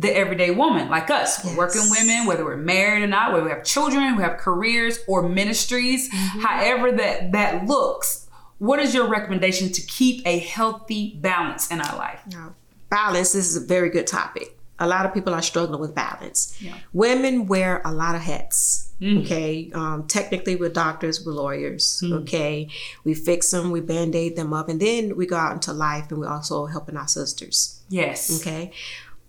the 0.05 0.11
everyday 0.17 0.51
woman 0.53 0.89
like 0.89 1.11
us, 1.11 1.45
Yes. 1.45 1.57
working 1.57 1.83
women, 1.91 2.27
whether 2.27 2.45
we're 2.45 2.57
married 2.57 3.03
or 3.03 3.09
not, 3.09 3.33
whether 3.33 3.45
we 3.45 3.51
have 3.51 3.65
children, 3.65 4.17
we 4.17 4.23
have 4.23 4.37
careers 4.39 4.99
or 5.09 5.29
ministries, 5.29 6.09
Mm-hmm. 6.11 6.41
however 6.47 6.93
that 6.93 7.33
that 7.33 7.67
looks. 7.67 8.27
What 8.59 8.79
is 8.81 8.95
your 8.95 9.09
recommendation 9.09 9.71
to 9.73 9.83
keep 9.99 10.17
a 10.27 10.39
healthy 10.39 11.17
balance 11.21 11.71
in 11.71 11.81
our 11.81 11.97
life? 11.97 12.21
Balance 12.91 13.33
this 13.33 13.47
is 13.51 13.57
a 13.63 13.67
very 13.67 13.91
good 13.91 14.07
topic. 14.07 14.49
A 14.81 14.87
lot 14.87 15.05
of 15.07 15.13
people 15.13 15.35
are 15.35 15.43
struggling 15.43 15.81
with 15.81 15.95
balance. 15.95 16.57
Yeah. 16.61 16.73
Mm. 16.73 16.79
Women 16.93 17.47
wear 17.47 17.83
a 17.85 17.93
lot 17.93 18.15
of 18.15 18.21
hats. 18.23 18.93
Okay. 19.03 19.71
Um, 19.75 20.07
technically, 20.09 20.55
we're 20.57 20.69
doctors, 20.71 21.25
we're 21.25 21.33
lawyers. 21.33 22.01
Mm. 22.05 22.23
Okay. 22.23 22.69
We 23.05 23.15
fix 23.15 23.51
them, 23.51 23.71
we 23.73 23.81
band 23.81 24.15
aid 24.15 24.37
them 24.37 24.53
up, 24.53 24.69
and 24.69 24.81
then 24.81 25.17
we 25.17 25.27
go 25.27 25.37
out 25.37 25.53
into 25.53 25.73
life 25.73 26.07
and 26.11 26.19
we're 26.21 26.29
also 26.29 26.67
helping 26.67 26.97
our 26.97 27.09
sisters. 27.09 27.81
Yes. 27.89 28.41
Okay. 28.41 28.73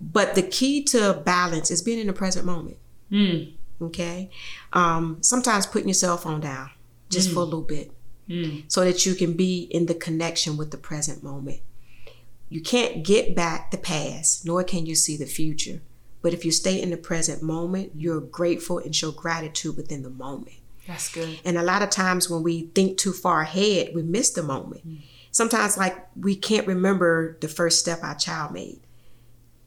But 0.01 0.35
the 0.35 0.41
key 0.43 0.83
to 0.85 1.21
balance 1.25 1.71
is 1.71 1.81
being 1.81 1.99
in 1.99 2.07
the 2.07 2.13
present 2.13 2.45
moment. 2.45 2.77
Mm. 3.12 3.53
Okay. 3.81 4.29
Um, 4.73 5.17
sometimes 5.21 5.65
putting 5.65 5.88
your 5.88 5.93
cell 5.93 6.17
phone 6.17 6.39
down 6.41 6.69
just 7.09 7.31
for 7.31 7.39
a 7.39 7.43
little 7.43 7.62
bit 7.62 7.91
Mm. 8.29 8.65
so 8.67 8.83
that 8.83 9.07
you 9.07 9.15
can 9.15 9.33
be 9.33 9.62
in 9.71 9.88
the 9.88 9.95
connection 9.95 10.55
with 10.55 10.69
the 10.69 10.77
present 10.77 11.23
moment. 11.23 11.62
You 12.47 12.62
can't 12.62 13.03
get 13.03 13.35
back 13.35 13.71
the 13.71 13.77
past, 13.79 14.45
nor 14.45 14.63
can 14.63 14.85
you 14.85 14.93
see 14.93 15.17
the 15.17 15.25
future. 15.25 15.81
But 16.21 16.33
if 16.35 16.45
you 16.45 16.51
stay 16.51 16.79
in 16.79 16.91
the 16.91 16.97
present 16.97 17.41
moment, 17.41 17.93
you're 17.95 18.21
grateful 18.21 18.77
and 18.77 18.95
show 18.95 19.12
gratitude 19.12 19.75
within 19.77 20.03
the 20.03 20.12
moment. 20.12 20.57
That's 20.88 21.12
good. 21.12 21.39
And 21.43 21.57
a 21.57 21.63
lot 21.63 21.81
of 21.81 21.89
times 21.89 22.29
when 22.29 22.43
we 22.43 22.67
think 22.75 22.99
too 22.99 23.13
far 23.13 23.41
ahead, 23.41 23.95
we 23.95 24.03
miss 24.03 24.29
the 24.29 24.43
moment. 24.43 24.81
Sometimes, 25.31 25.77
like, 25.77 25.95
we 26.15 26.35
can't 26.35 26.67
remember 26.67 27.38
the 27.41 27.47
first 27.47 27.79
step 27.79 28.03
our 28.03 28.15
child 28.15 28.51
made 28.53 28.79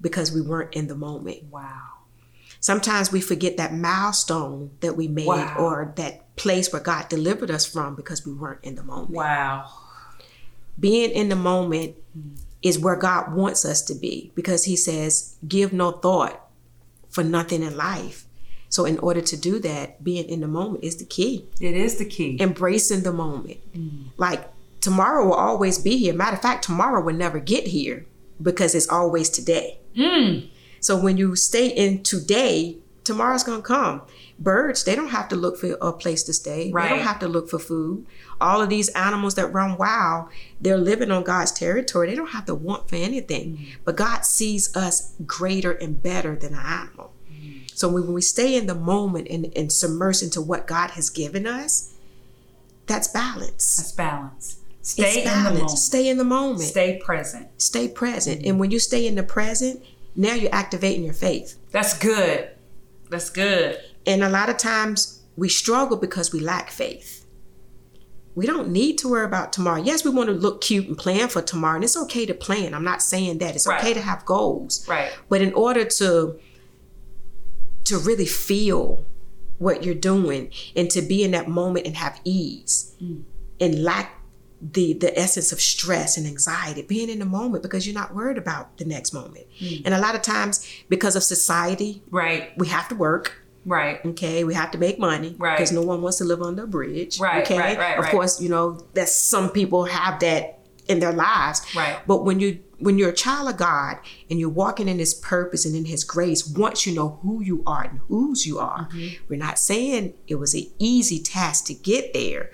because 0.03 0.33
we 0.33 0.43
weren't 0.43 0.75
in 0.75 0.89
the 0.89 0.95
moment. 0.95 1.45
Wow. 1.45 1.81
Sometimes 2.61 3.11
we 3.11 3.21
forget 3.21 3.57
that 3.57 3.75
milestone 3.75 4.71
that 4.81 4.97
we 4.97 5.09
made 5.09 5.27
Wow. 5.27 5.57
or 5.59 5.93
that 5.97 6.37
place 6.37 6.73
where 6.73 6.83
God 6.83 7.09
delivered 7.09 7.51
us 7.51 7.65
from 7.65 7.95
because 7.95 8.27
we 8.27 8.33
weren't 8.33 8.63
in 8.63 8.75
the 8.75 8.83
moment. 8.83 9.11
Wow. 9.11 9.71
Being 10.79 11.11
in 11.11 11.29
the 11.29 11.37
moment 11.37 11.97
is 12.63 12.79
where 12.79 12.97
God 12.97 13.33
wants 13.35 13.65
us 13.65 13.83
to 13.83 13.95
be 13.95 14.31
because 14.35 14.65
He 14.65 14.77
says, 14.77 15.37
give 15.47 15.73
no 15.73 15.93
thought 15.93 16.41
for 17.09 17.25
nothing 17.25 17.63
in 17.63 17.77
life. 17.77 18.27
So, 18.69 18.87
in 18.87 18.99
order 19.01 19.21
to 19.21 19.37
do 19.37 19.59
that, 19.59 20.03
being 20.03 20.25
in 20.31 20.41
the 20.41 20.49
moment 20.49 20.83
is 20.83 20.97
the 20.97 21.05
key. 21.05 21.47
It 21.61 21.75
is 21.75 21.97
the 21.97 22.07
key. 22.07 22.39
Embracing 22.41 23.03
the 23.03 23.13
moment. 23.13 23.59
Mm. 23.77 24.05
Like, 24.17 24.49
tomorrow 24.81 25.27
will 25.27 25.35
always 25.35 25.79
be 25.79 25.99
here. 25.99 26.15
Matter 26.15 26.37
of 26.37 26.43
fact, 26.43 26.65
tomorrow 26.65 27.03
will 27.03 27.15
never 27.15 27.39
get 27.39 27.67
here 27.67 28.07
because 28.41 28.75
it's 28.75 28.89
always 28.89 29.29
today. 29.29 29.79
Mm. 29.97 30.49
So 30.81 30.97
when 30.97 31.17
you 31.17 31.37
stay 31.37 31.69
in 31.69 32.03
today, 32.03 32.79
tomorrow's 33.05 33.45
gonna 33.45 33.63
come. 33.63 34.03
Birds, 34.39 34.83
they 34.85 34.97
don't 34.97 35.09
have 35.09 35.29
to 35.29 35.37
look 35.37 35.57
for 35.57 35.77
a 35.81 35.93
place 35.93 36.23
to 36.25 36.33
stay. 36.33 36.73
Right. 36.73 36.89
They 36.89 36.97
don't 36.97 37.07
have 37.07 37.21
to 37.21 37.29
look 37.29 37.49
for 37.49 37.59
food. 37.59 38.07
All 38.41 38.61
of 38.61 38.69
these 38.69 38.89
animals 38.91 39.37
that 39.37 39.53
run 39.53 39.77
wild, 39.77 40.29
they're 40.61 40.77
living 40.77 41.11
on 41.11 41.23
God's 41.23 41.53
territory. 41.53 42.09
They 42.09 42.17
don't 42.17 42.31
have 42.31 42.47
to 42.47 42.55
want 42.55 42.89
for 42.89 42.97
anything. 42.97 43.67
But 43.85 43.97
God 43.97 44.25
sees 44.25 44.75
us 44.75 45.15
greater 45.25 45.73
and 45.73 46.03
better 46.03 46.35
than 46.35 46.55
an 46.55 46.67
animal. 46.67 47.13
So 47.75 47.89
when 47.89 48.13
we 48.13 48.21
stay 48.21 48.55
in 48.55 48.67
the 48.67 48.75
moment 48.75 49.29
and, 49.29 49.53
and 49.57 49.73
submerge 49.73 50.23
into 50.23 50.41
what 50.41 50.67
God 50.67 50.91
has 50.91 51.11
given 51.11 51.47
us, 51.47 51.95
that's 52.87 53.09
balance. 53.09 53.77
That's 53.77 53.93
balance. 53.93 54.62
Stay 54.83 55.23
in 55.23 55.25
the 55.25 55.51
moment. 55.51 55.71
Stay 55.71 56.09
in 56.09 56.19
the 56.19 56.25
moment. 56.25 56.61
Stay 56.61 56.99
present. 56.99 57.49
Stay 57.57 57.89
present. 57.89 58.39
And 58.39 58.47
mm-hmm. 58.47 58.59
when 58.59 58.71
you 58.71 58.79
stay 58.79 59.07
in 59.07 59.15
the 59.15 59.23
present, 59.23 59.83
now 60.17 60.35
you're 60.35 60.55
activating 60.55 61.05
your 61.05 61.15
faith. 61.15 61.57
That's 61.71 61.97
good. 61.99 62.51
That's 63.09 63.31
good. 63.31 63.81
And 64.07 64.23
a 64.23 64.29
lot 64.29 64.51
of 64.51 64.57
times 64.57 65.23
we 65.37 65.49
struggle 65.49 65.97
because 65.97 66.33
we 66.33 66.41
lack 66.41 66.71
faith. 66.71 67.25
We 68.35 68.47
don't 68.47 68.71
need 68.71 68.97
to 68.99 69.09
worry 69.11 69.27
about 69.27 69.53
tomorrow. 69.53 69.83
Yes, 69.83 70.05
we 70.05 70.11
want 70.11 70.29
to 70.29 70.35
look 70.35 70.63
cute 70.63 70.89
and 70.89 70.97
plan 70.97 71.29
for 71.29 71.43
tomorrow, 71.43 71.75
and 71.75 71.85
it's 71.85 71.97
okay 71.97 72.25
to 72.25 72.33
plan. 72.33 72.73
I'm 72.73 72.85
not 72.85 73.03
saying 73.03 73.39
that. 73.39 73.55
It's 73.55 73.67
Right. 73.67 73.79
okay 73.79 73.95
to 73.95 74.01
have 74.01 74.25
goals. 74.25 74.89
Right. 74.89 75.13
But 75.29 75.43
in 75.43 75.53
order 75.53 75.85
to 75.85 76.39
to 77.85 77.99
really 77.99 78.27
feel 78.27 79.05
what 79.59 79.85
you're 79.85 79.95
doing 79.95 80.51
and 80.77 80.89
to 80.91 81.03
be 81.03 81.23
in 81.25 81.33
that 81.33 81.49
moment 81.49 81.87
and 81.87 81.97
have 81.97 82.21
ease 82.25 82.95
mm. 83.03 83.23
and 83.61 83.83
lack 83.83 84.22
the 84.71 84.93
the 84.95 85.19
essence 85.19 85.51
of 85.51 85.61
stress 85.61 86.17
and 86.17 86.25
anxiety 86.27 86.83
being 86.83 87.11
in 87.11 87.19
the 87.19 87.25
moment 87.25 87.63
because 87.65 87.85
you're 87.85 87.95
not 87.95 88.15
worried 88.15 88.39
about 88.39 88.79
the 88.79 88.85
next 88.85 89.13
moment 89.13 89.45
and 89.85 89.93
a 89.93 89.99
lot 89.99 90.15
of 90.15 90.23
times 90.23 90.65
because 90.89 91.17
of 91.17 91.23
society 91.25 92.01
Right. 92.11 92.57
we 92.57 92.69
have 92.69 92.89
to 92.89 92.95
work 92.95 93.43
Right. 93.67 94.05
okay 94.07 94.45
we 94.45 94.55
have 94.55 94.71
to 94.71 94.79
make 94.79 94.99
money 95.01 95.35
Right. 95.39 95.57
because 95.57 95.73
no 95.73 95.83
one 95.83 96.01
wants 96.01 96.19
to 96.19 96.25
live 96.25 96.43
under 96.43 96.63
a 96.65 96.67
bridge 96.69 97.19
Right, 97.19 97.43
okay 97.45 97.59
right, 97.59 97.77
right, 97.79 97.99
of 97.99 98.05
right. 98.05 98.11
course 98.13 98.41
you 98.41 98.49
know 98.49 98.85
that 98.95 99.09
some 99.09 99.51
people 99.51 99.85
have 99.87 100.21
that 100.21 100.61
in 100.87 101.01
their 101.01 101.13
lives 101.13 101.63
Right. 101.75 101.97
but 102.07 102.25
when 102.25 102.39
you 102.39 102.61
when 102.79 102.99
you're 102.99 103.11
a 103.11 103.15
child 103.15 103.49
of 103.49 103.57
god 103.57 103.99
and 104.31 104.39
you're 104.39 104.49
walking 104.49 104.89
in 104.89 104.99
his 105.01 105.15
purpose 105.15 105.65
and 105.65 105.75
in 105.75 105.85
his 105.87 106.05
grace 106.05 106.47
once 106.47 106.87
you 106.87 106.95
know 106.95 107.19
who 107.23 107.43
you 107.43 107.63
are 107.67 107.83
and 107.85 107.99
whose 108.09 108.47
you 108.47 108.59
are 108.61 108.89
Mm-hmm. 108.93 109.25
we're 109.29 109.39
not 109.49 109.59
saying 109.59 110.15
it 110.29 110.37
was 110.37 110.55
an 110.55 110.67
easy 110.79 111.19
task 111.21 111.67
to 111.67 111.75
get 111.75 112.13
there 112.15 112.51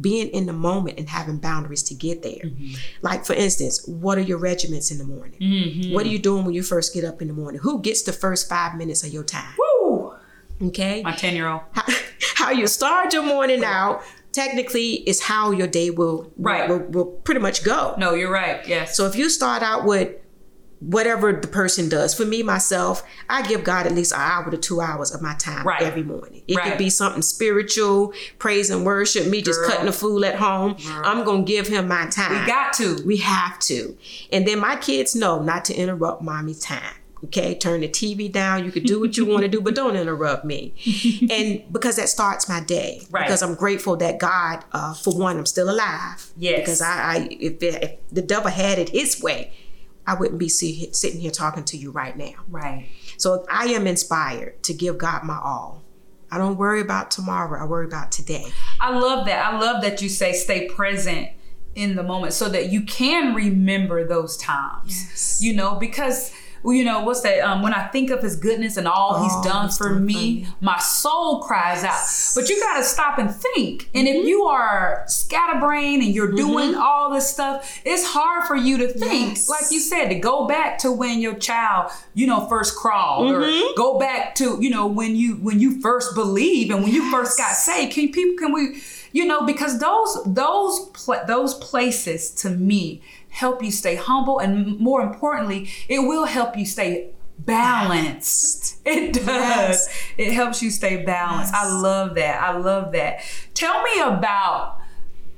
being 0.00 0.28
in 0.28 0.46
the 0.46 0.52
moment 0.52 0.98
and 0.98 1.08
having 1.08 1.38
boundaries 1.38 1.82
to 1.84 1.94
get 1.94 2.22
there 2.22 2.30
Mm-hmm. 2.44 2.74
like 3.02 3.24
for 3.26 3.34
instance 3.34 3.86
what 3.86 4.16
are 4.18 4.22
your 4.22 4.38
regiments 4.38 4.90
in 4.90 4.98
the 4.98 5.04
morning 5.04 5.92
what 5.94 6.06
are 6.06 6.08
you 6.08 6.18
doing 6.18 6.44
when 6.44 6.54
you 6.54 6.62
first 6.62 6.94
get 6.94 7.04
up 7.04 7.20
in 7.22 7.28
the 7.28 7.34
morning 7.34 7.60
who 7.60 7.80
gets 7.82 8.02
the 8.02 8.12
first 8.12 8.48
five 8.48 8.76
minutes 8.76 9.02
of 9.04 9.12
your 9.12 9.24
time 9.24 9.54
Woo! 9.58 10.14
okay 10.62 11.02
My 11.02 11.12
10 11.12 11.34
year 11.34 11.48
old. 11.48 11.62
how, 11.72 11.82
how 12.36 12.50
you 12.50 12.66
start 12.66 13.12
your 13.12 13.22
morning 13.24 13.64
out 13.64 14.02
technically 14.32 14.94
is 15.08 15.20
how 15.22 15.50
your 15.50 15.66
day 15.66 15.90
will 15.90 16.32
Right. 16.36 16.68
will, 16.68 16.78
will 16.78 17.06
pretty 17.06 17.40
much 17.40 17.64
go 17.64 17.94
No, 17.98 18.14
you're 18.14 18.30
right. 18.30 18.66
Yes. 18.66 18.96
so 18.96 19.06
if 19.06 19.16
you 19.16 19.28
start 19.28 19.62
out 19.62 19.84
with 19.84 20.14
whatever 20.80 21.32
the 21.32 21.46
person 21.46 21.88
does 21.90 22.14
for 22.14 22.24
me 22.24 22.42
myself 22.42 23.02
i 23.28 23.46
give 23.46 23.62
god 23.62 23.86
at 23.86 23.92
least 23.92 24.12
an 24.12 24.18
hour 24.20 24.50
to 24.50 24.56
two 24.56 24.80
hours 24.80 25.14
of 25.14 25.20
my 25.20 25.34
time 25.34 25.66
Right. 25.66 25.82
every 25.82 26.02
morning 26.02 26.42
it 26.48 26.56
Right. 26.56 26.70
could 26.70 26.78
be 26.78 26.88
something 26.88 27.20
spiritual 27.22 28.14
praise 28.38 28.70
and 28.70 28.84
worship 28.86 29.26
me 29.26 29.42
just 29.42 29.60
Girl. 29.60 29.68
cutting 29.70 29.86
the 29.86 29.92
food 29.92 30.24
at 30.24 30.36
home 30.36 30.76
i'm 31.04 31.22
gonna 31.24 31.42
give 31.44 31.66
him 31.68 31.86
my 31.88 32.06
time 32.06 32.40
we 32.40 32.46
got 32.46 32.72
to. 32.74 33.02
we 33.04 33.18
have 33.18 33.58
to. 33.60 33.96
And 34.32 34.46
then 34.46 34.58
my 34.58 34.76
kids 34.76 35.14
know 35.14 35.42
not 35.42 35.64
to 35.66 35.74
interrupt 35.74 36.22
mommy's 36.22 36.60
time. 36.60 36.94
Okay, 37.24 37.54
turn 37.54 37.82
the 37.82 37.88
TV 37.88 38.32
down. 38.32 38.64
You 38.64 38.72
can 38.72 38.84
do 38.84 38.98
what 38.98 39.16
you 39.18 39.26
want 39.26 39.42
to 39.42 39.48
do, 39.48 39.60
but 39.60 39.74
don't 39.74 39.94
interrupt 39.96 40.44
me. 40.44 40.72
And 41.30 41.62
because 41.70 41.96
that 41.96 42.08
starts 42.08 42.48
my 42.48 42.60
day. 42.60 43.02
Right. 43.10 43.26
Because 43.26 43.42
I'm 43.42 43.54
grateful 43.54 43.96
that 43.96 44.18
God, 44.18 44.64
uh, 44.72 44.94
for 44.94 45.14
one, 45.18 45.36
I'm 45.36 45.44
still 45.44 45.68
alive. 45.68 46.30
Yes. 46.38 46.60
Because 46.60 46.80
I, 46.80 46.94
I 47.14 47.28
if, 47.30 47.62
if 47.62 47.92
the 48.10 48.22
devil 48.22 48.50
had 48.50 48.78
it 48.78 48.88
his 48.90 49.20
way, 49.22 49.52
I 50.06 50.14
wouldn't 50.14 50.38
be 50.38 50.48
sit, 50.48 50.96
sitting 50.96 51.20
here 51.20 51.30
talking 51.30 51.64
to 51.64 51.76
you 51.76 51.90
right 51.90 52.16
now. 52.16 52.34
Right. 52.48 52.88
So 53.16 53.44
I 53.50 53.66
am 53.66 53.86
inspired 53.86 54.62
to 54.64 54.74
give 54.74 54.98
God 54.98 55.24
my 55.24 55.38
all. 55.42 55.82
I 56.32 56.38
don't 56.38 56.56
worry 56.56 56.80
about 56.80 57.10
tomorrow. 57.10 57.60
I 57.60 57.64
worry 57.64 57.86
about 57.86 58.12
today. 58.12 58.46
I 58.80 58.96
love 58.96 59.26
that. 59.26 59.44
I 59.44 59.58
love 59.58 59.82
that 59.82 60.00
you 60.00 60.08
say 60.08 60.32
stay 60.32 60.68
present 60.68 61.28
in 61.74 61.96
the 61.96 62.02
moment 62.02 62.32
so 62.32 62.48
that 62.48 62.70
you 62.70 62.82
can 62.82 63.34
remember 63.34 64.06
those 64.06 64.36
times. 64.36 64.88
Yes. 64.88 65.40
You 65.42 65.54
know, 65.54 65.74
because 65.76 66.32
you 66.64 66.84
know 66.84 67.02
what's 67.02 67.22
that? 67.22 67.40
Um, 67.40 67.62
when 67.62 67.72
I 67.72 67.86
think 67.88 68.10
of 68.10 68.22
His 68.22 68.36
goodness 68.36 68.76
and 68.76 68.86
all 68.86 69.14
All 69.14 69.22
He's 69.22 69.32
oh, 69.34 69.42
done 69.42 69.70
for 69.70 69.94
me, 69.94 70.46
my 70.60 70.78
soul 70.78 71.40
cries 71.40 71.84
out. 71.84 72.00
But 72.34 72.48
you 72.48 72.60
got 72.60 72.78
to 72.78 72.84
stop 72.84 73.18
and 73.18 73.34
think. 73.34 73.88
And 73.94 74.06
if 74.06 74.16
mm-hmm. 74.16 74.28
you 74.28 74.44
are 74.44 75.04
scatterbrained 75.06 76.02
and 76.02 76.14
you're 76.14 76.28
mm-hmm. 76.28 76.36
doing 76.36 76.74
all 76.74 77.12
this 77.12 77.28
stuff, 77.28 77.80
it's 77.84 78.06
hard 78.06 78.46
for 78.46 78.56
you 78.56 78.78
to 78.78 78.88
think. 78.88 79.30
Yes. 79.30 79.48
Like 79.48 79.70
you 79.70 79.80
said, 79.80 80.08
to 80.08 80.16
go 80.16 80.46
back 80.46 80.78
to 80.80 80.92
when 80.92 81.20
your 81.20 81.34
child, 81.34 81.90
you 82.14 82.26
know, 82.26 82.46
first 82.46 82.76
crawled, 82.76 83.30
or 83.30 83.40
mm-hmm. 83.40 83.76
go 83.76 83.98
back 83.98 84.34
to 84.36 84.58
you 84.60 84.70
know 84.70 84.86
when 84.86 85.16
you 85.16 85.36
when 85.36 85.60
you 85.60 85.80
first 85.80 86.14
believe 86.14 86.70
and 86.70 86.82
when 86.82 86.92
you 86.92 87.10
first 87.10 87.38
got 87.38 87.52
saved. 87.52 87.92
Can 87.92 88.12
people? 88.12 88.36
Can 88.38 88.52
we? 88.52 88.82
You 89.12 89.26
know, 89.26 89.44
because 89.44 89.80
those 89.80 90.22
those 90.24 90.88
pla- 90.90 91.24
those 91.24 91.54
places 91.54 92.30
to 92.32 92.50
me 92.50 93.02
help 93.30 93.62
you 93.62 93.70
stay 93.70 93.96
humble, 93.96 94.38
and 94.38 94.78
more 94.78 95.00
importantly, 95.02 95.70
it 95.88 96.00
will 96.00 96.26
help 96.26 96.56
you 96.56 96.66
stay 96.66 97.10
balanced. 97.38 98.76
It 98.86 99.12
does. 99.12 99.26
Yes. 99.26 99.88
It 100.18 100.32
helps 100.32 100.62
you 100.62 100.70
stay 100.70 101.04
balanced. 101.04 101.54
I 101.54 101.70
love 101.70 102.14
that. 102.16 102.42
I 102.42 102.56
love 102.56 102.92
that. 102.92 103.20
Tell 103.54 103.82
me 103.82 104.00
about 104.00 104.78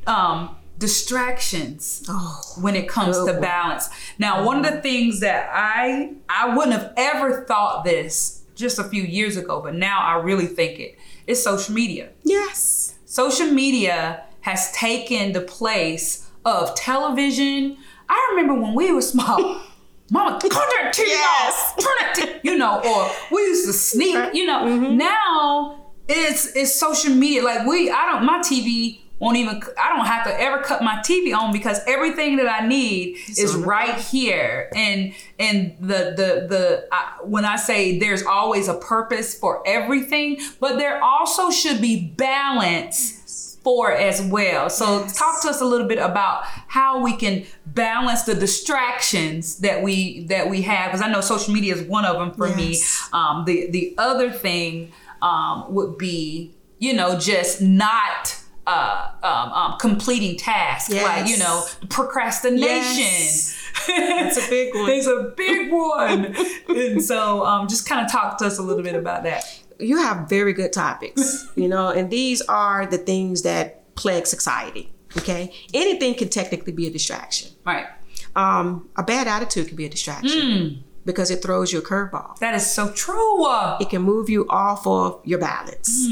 um, 0.07 0.57
distractions 0.79 2.05
Oh, 2.09 2.41
when 2.61 2.77
it 2.77 2.89
comes 2.89 3.17
to 3.25 3.35
balance. 3.41 3.89
Now, 4.19 4.45
one 4.45 4.65
of 4.65 4.73
the 4.73 4.81
things 4.81 5.21
that 5.21 5.51
I 5.53 6.15
I 6.29 6.55
wouldn't 6.57 6.75
have 6.81 6.93
ever 6.97 7.45
thought 7.45 7.85
this 7.85 8.43
just 8.55 8.79
a 8.79 8.85
few 8.85 9.03
years 9.03 9.37
ago, 9.37 9.61
but 9.61 9.75
now 9.75 10.01
I 10.01 10.15
really 10.23 10.47
think 10.47 10.79
it 10.79 10.97
is 11.27 11.43
social 11.43 11.75
media. 11.75 12.11
yes. 12.23 12.95
Social 13.05 13.49
media 13.49 14.25
has 14.41 14.73
taken 14.73 15.33
the 15.33 15.43
place 15.43 16.31
of 16.47 16.75
television. 16.75 17.77
I 18.09 18.29
remember 18.31 18.55
when 18.61 18.75
we 18.75 18.93
were 18.93 19.03
small. 19.03 19.61
Mama, 20.11 20.39
turn 20.41 20.51
that 20.51 20.93
TV 20.95 21.07
Yes. 21.07 21.73
off. 21.73 21.77
Turn 21.79 21.95
that, 22.01 22.15
t-" 22.43 22.49
you 22.51 22.59
know, 22.59 22.81
or 22.85 23.11
we 23.35 23.43
used 23.43 23.67
to 23.67 23.73
sneak. 23.73 24.35
You 24.35 24.45
know, 24.45 24.65
Mm-hmm. 24.65 24.97
now 24.99 25.87
it's 26.09 26.55
it's 26.55 26.75
social 26.75 27.15
media. 27.15 27.43
Like 27.43 27.67
we, 27.67 27.91
I 27.91 28.11
don't. 28.13 28.25
My 28.27 28.39
TV 28.41 28.99
won't 29.21 29.39
even. 29.39 29.63
I 29.81 29.97
don't 29.97 30.05
have 30.05 30.27
to 30.27 30.39
ever 30.39 30.59
cut 30.63 30.83
my 30.83 30.97
TV 30.97 31.35
on 31.35 31.51
because 31.53 31.81
everything 31.87 32.37
that 32.37 32.49
I 32.49 32.67
need 32.67 33.17
is 33.29 33.55
on 33.55 33.61
the 33.63 33.67
right 33.67 33.95
here. 33.95 34.69
And 34.75 35.15
and 35.39 35.77
the 35.81 36.13
the 36.17 36.47
the 36.49 36.89
I, 36.93 37.19
when 37.23 37.47
I 37.47 37.57
say 37.57 37.99
there's 37.99 38.25
always 38.25 38.69
a 38.69 38.75
purpose 38.75 39.39
for 39.39 39.63
everything, 39.67 40.39
but 40.61 40.77
there 40.77 41.03
also 41.03 41.51
should 41.51 41.81
be 41.81 42.09
balance 42.19 43.22
for 43.65 43.93
as 43.93 44.21
well. 44.23 44.69
So 44.69 45.01
Yes. 45.01 45.17
talk 45.19 45.41
to 45.43 45.49
us 45.49 45.61
a 45.61 45.65
little 45.65 45.87
bit 45.87 45.99
about 45.99 46.43
how 46.69 47.01
we 47.03 47.17
can 47.17 47.45
balance 47.67 48.23
the 48.23 48.35
distractions 48.35 49.57
that 49.59 49.83
we 49.83 50.25
that 50.27 50.49
we 50.51 50.63
have 50.63 50.91
because 50.91 51.03
I 51.03 51.11
know 51.11 51.21
social 51.21 51.55
media 51.55 51.75
is 51.75 51.83
one 51.83 52.05
of 52.05 52.19
them 52.19 52.33
for 52.35 52.49
Yes. 52.49 52.57
me. 52.57 53.19
Um, 53.19 53.45
the 53.45 53.71
the 53.71 53.95
other 53.99 54.31
thing 54.31 54.93
um, 55.23 55.73
would 55.73 55.97
be 55.99 56.53
you 56.79 56.93
know 56.93 57.19
just 57.19 57.61
not 57.63 58.37
uh, 58.67 59.09
um, 59.25 59.53
um, 59.53 59.79
completing 59.79 60.37
tasks 60.37 60.93
like 60.93 61.29
you 61.29 61.37
know 61.39 61.65
procrastination. 61.89 62.99
Yes. 63.03 63.59
That's 63.87 64.37
a 64.47 64.49
big 64.51 64.75
one. 64.75 64.91
it's 64.91 65.07
a 65.07 65.33
big 65.37 65.73
one. 65.73 66.37
and 66.69 67.03
so 67.03 67.45
um, 67.45 67.67
just 67.69 67.89
kind 67.89 68.05
of 68.05 68.11
talk 68.13 68.39
to 68.39 68.47
us 68.47 68.59
a 68.59 68.63
little 68.63 68.83
bit 68.83 68.95
about 68.95 69.23
that. 69.25 69.45
You 69.83 69.99
have 69.99 70.29
very 70.29 70.53
good 70.53 70.73
topics, 70.73 71.47
you 71.57 71.69
know, 71.69 71.89
and 71.89 72.11
these 72.11 72.41
are 72.43 72.87
the 72.87 72.99
things 72.99 73.43
that 73.43 73.95
plague 73.95 74.27
society. 74.27 74.93
Okay. 75.19 75.53
Anything 75.75 76.15
can 76.15 76.29
technically 76.31 76.73
be 76.73 76.87
a 76.87 76.91
distraction. 76.91 77.51
Right. 77.67 77.87
Um, 78.35 78.89
a 78.97 79.03
bad 79.03 79.29
attitude 79.29 79.69
can 79.69 79.77
be 79.77 79.85
a 79.85 79.91
distraction 79.91 80.41
Hmm. 80.59 80.69
because 81.05 81.31
it 81.31 81.43
throws 81.43 81.71
you 81.73 81.81
a 81.81 81.83
curveball. 81.83 82.39
That 82.39 82.55
is 82.55 82.65
so 82.71 82.91
true. 82.93 83.45
It 83.81 83.91
can 83.91 84.01
move 84.03 84.31
you 84.31 84.47
off 84.49 84.87
of 84.87 85.21
your 85.25 85.39
balance. 85.39 86.09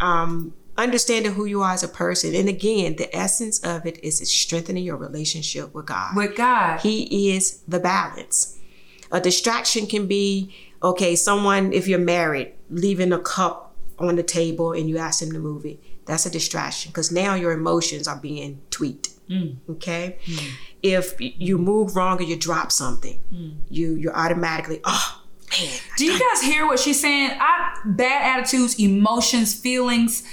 Um, 0.00 0.52
understanding 0.76 1.32
who 1.34 1.44
you 1.44 1.62
are 1.62 1.74
as 1.74 1.82
a 1.84 1.88
person. 1.88 2.34
And 2.34 2.48
again, 2.48 2.96
the 2.96 3.14
essence 3.14 3.60
of 3.60 3.86
it 3.86 4.02
is 4.02 4.18
strengthening 4.28 4.82
your 4.82 4.96
relationship 4.96 5.72
with 5.74 5.86
God. 5.86 6.16
With 6.16 6.34
God. 6.36 6.80
He 6.80 7.30
is 7.36 7.60
the 7.68 7.78
balance. 7.78 8.58
A 9.12 9.20
distraction 9.20 9.86
can 9.86 10.06
be 10.06 10.52
okay, 10.82 11.16
someone, 11.16 11.72
if 11.72 11.86
you're 11.88 11.98
married, 11.98 12.54
leaving 12.70 13.12
a 13.12 13.18
cup 13.18 13.74
on 13.98 14.16
the 14.16 14.22
table 14.22 14.72
and 14.72 14.88
you 14.88 14.98
ask 14.98 15.20
them 15.20 15.32
to 15.32 15.38
move 15.38 15.64
it. 15.64 15.78
That's 16.06 16.26
a 16.26 16.30
distraction 16.30 16.90
because 16.90 17.12
now 17.12 17.34
your 17.34 17.52
emotions 17.52 18.08
are 18.08 18.16
being 18.16 18.62
tweaked. 18.70 19.10
Mm. 19.28 19.56
Okay? 19.68 20.18
Mm. 20.24 20.50
If 20.82 21.14
you 21.18 21.58
move 21.58 21.94
wrong 21.94 22.18
or 22.18 22.22
you 22.22 22.36
drop 22.36 22.72
something, 22.72 23.20
mm. 23.32 23.54
you 23.68 23.94
you're 23.94 24.16
automatically, 24.16 24.80
oh 24.84 25.22
man. 25.50 25.70
Do 25.96 26.04
you 26.04 26.18
guys 26.18 26.42
hear 26.42 26.66
what 26.66 26.80
she's 26.80 27.00
saying? 27.00 27.36
I, 27.38 27.78
bad 27.84 28.38
attitudes, 28.38 28.80
emotions, 28.80 29.54
feelings, 29.54 30.24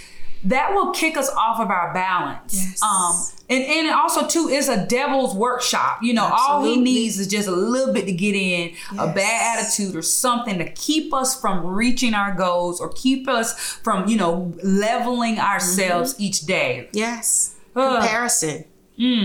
that 0.43 0.74
will 0.74 0.91
kick 0.91 1.18
us 1.18 1.30
off 1.30 1.60
of 1.60 1.70
our 1.70 1.93
balance. 1.93 2.56
Yes. 2.56 2.82
Um, 2.82 3.37
and, 3.50 3.64
and 3.64 3.89
also 3.89 4.28
too 4.28 4.48
is 4.50 4.68
a 4.70 4.86
devil's 4.86 5.34
workshop. 5.36 6.00
You 6.02 6.14
know, 6.14 6.30
all 6.32 6.64
he 6.66 6.76
needs 6.78 7.18
is 7.20 7.28
just 7.28 7.48
a 7.48 7.52
little 7.52 7.93
bit 7.93 8.06
to 8.06 8.12
get 8.12 8.36
in, 8.36 8.76
a 9.00 9.08
bad 9.14 9.60
attitude 9.60 9.95
or 9.95 10.02
something 10.02 10.58
to 10.58 10.70
keep 10.72 11.14
us 11.14 11.39
from 11.39 11.66
reaching 11.66 12.14
our 12.14 12.34
goals 12.36 12.82
or 12.82 12.89
keep 12.93 13.28
us 13.28 13.58
from, 13.84 14.08
you 14.08 14.18
know, 14.18 14.54
leveling 14.64 15.39
ourselves 15.39 16.14
Mm-hmm. 16.14 16.24
each 16.24 16.41
day. 16.41 16.89
Yes. 16.91 17.56
Ugh. 17.76 18.00
Comparison. 18.02 18.66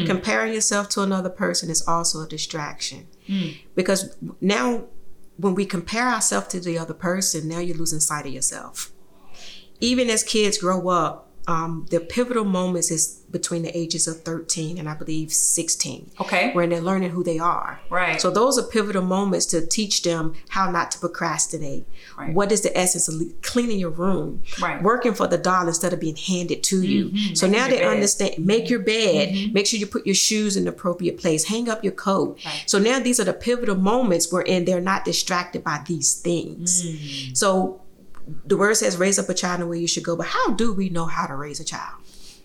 Comparing 0.07 0.53
yourself 0.53 0.89
to 0.91 1.01
another 1.03 1.31
person 1.31 1.71
is 1.71 1.83
also 1.89 2.21
a 2.23 2.29
distraction. 2.29 3.07
Because 3.75 4.15
now, 4.41 4.85
when 5.39 5.55
we 5.55 5.65
compare 5.65 6.09
ourselves 6.09 6.49
to 6.49 6.61
the 6.61 6.77
other 6.79 6.93
person, 6.95 7.49
now 7.49 7.59
you're 7.59 7.77
losing 7.77 7.99
sight 8.01 8.27
of 8.27 8.33
yourself. 8.33 8.93
Even 9.81 10.11
as 10.11 10.23
kids 10.23 10.59
grow 10.59 10.89
up, 10.89 11.31
um, 11.47 11.87
the 11.91 12.01
pivotal 12.01 12.45
moments 12.45 12.91
is 12.91 13.19
between 13.33 13.63
the 13.63 13.77
ages 13.77 14.07
of 14.07 14.21
13 14.23 14.79
and 14.79 14.89
I 14.89 14.95
believe 14.95 15.33
16. 15.33 16.11
Okay. 16.21 16.53
When 16.53 16.69
they're 16.69 16.81
learning 16.81 17.11
who 17.11 17.25
they 17.25 17.39
are. 17.39 17.81
Right. 17.91 18.21
So 18.21 18.31
those 18.31 18.59
are 18.59 18.63
pivotal 18.63 19.03
moments 19.03 19.47
to 19.47 19.67
teach 19.67 20.03
them 20.03 20.35
how 20.51 20.71
not 20.71 20.91
to 20.93 20.99
procrastinate. 20.99 21.87
Right. 22.17 22.33
What 22.33 22.53
is 22.53 22.61
the 22.61 22.77
essence 22.77 23.09
of 23.09 23.21
cleaning 23.43 23.79
your 23.79 23.91
room? 23.91 24.43
Right. 24.61 24.81
Working 24.83 25.15
for 25.15 25.27
the 25.27 25.39
dollar 25.39 25.69
instead 25.69 25.93
of 25.93 26.01
being 26.01 26.17
handed 26.17 26.63
to 26.65 26.83
you. 26.83 27.35
So 27.35 27.47
Making 27.49 27.61
now 27.61 27.69
they 27.69 27.79
bed. 27.81 27.93
understand. 27.93 28.47
Make 28.47 28.69
your 28.69 28.81
bed. 28.81 29.53
Make 29.53 29.67
sure 29.67 29.81
you 29.81 29.87
put 29.87 30.07
your 30.07 30.15
shoes 30.15 30.57
in 30.57 30.65
the 30.65 30.71
appropriate 30.71 31.19
place. 31.19 31.45
Hang 31.45 31.69
up 31.69 31.83
your 31.83 31.95
coat. 31.95 32.39
Right. 32.45 32.65
So 32.67 32.79
now 32.79 33.01
these 33.01 33.19
are 33.19 33.25
the 33.25 33.33
pivotal 33.33 33.77
moments 33.77 34.31
wherein 34.31 34.65
they're 34.67 34.81
not 34.81 35.05
distracted 35.05 35.65
by 35.65 35.83
these 35.87 36.15
things. 36.15 36.85
Mm. 36.87 37.37
So 37.37 37.82
the 38.47 38.57
word 38.57 38.75
says, 38.77 38.97
"Raise 38.97 39.19
up 39.19 39.29
a 39.29 39.35
child 39.35 39.61
in 39.61 39.67
the 39.67 39.71
way 39.71 39.79
you 39.79 39.89
should 39.89 40.05
go." 40.05 40.17
But 40.17 40.27
how 40.29 40.51
do 40.53 40.73
we 40.73 40.89
know 40.89 41.07
how 41.07 41.27
to 41.27 41.35
raise 41.35 41.61
a 41.61 41.65
child? 41.65 41.97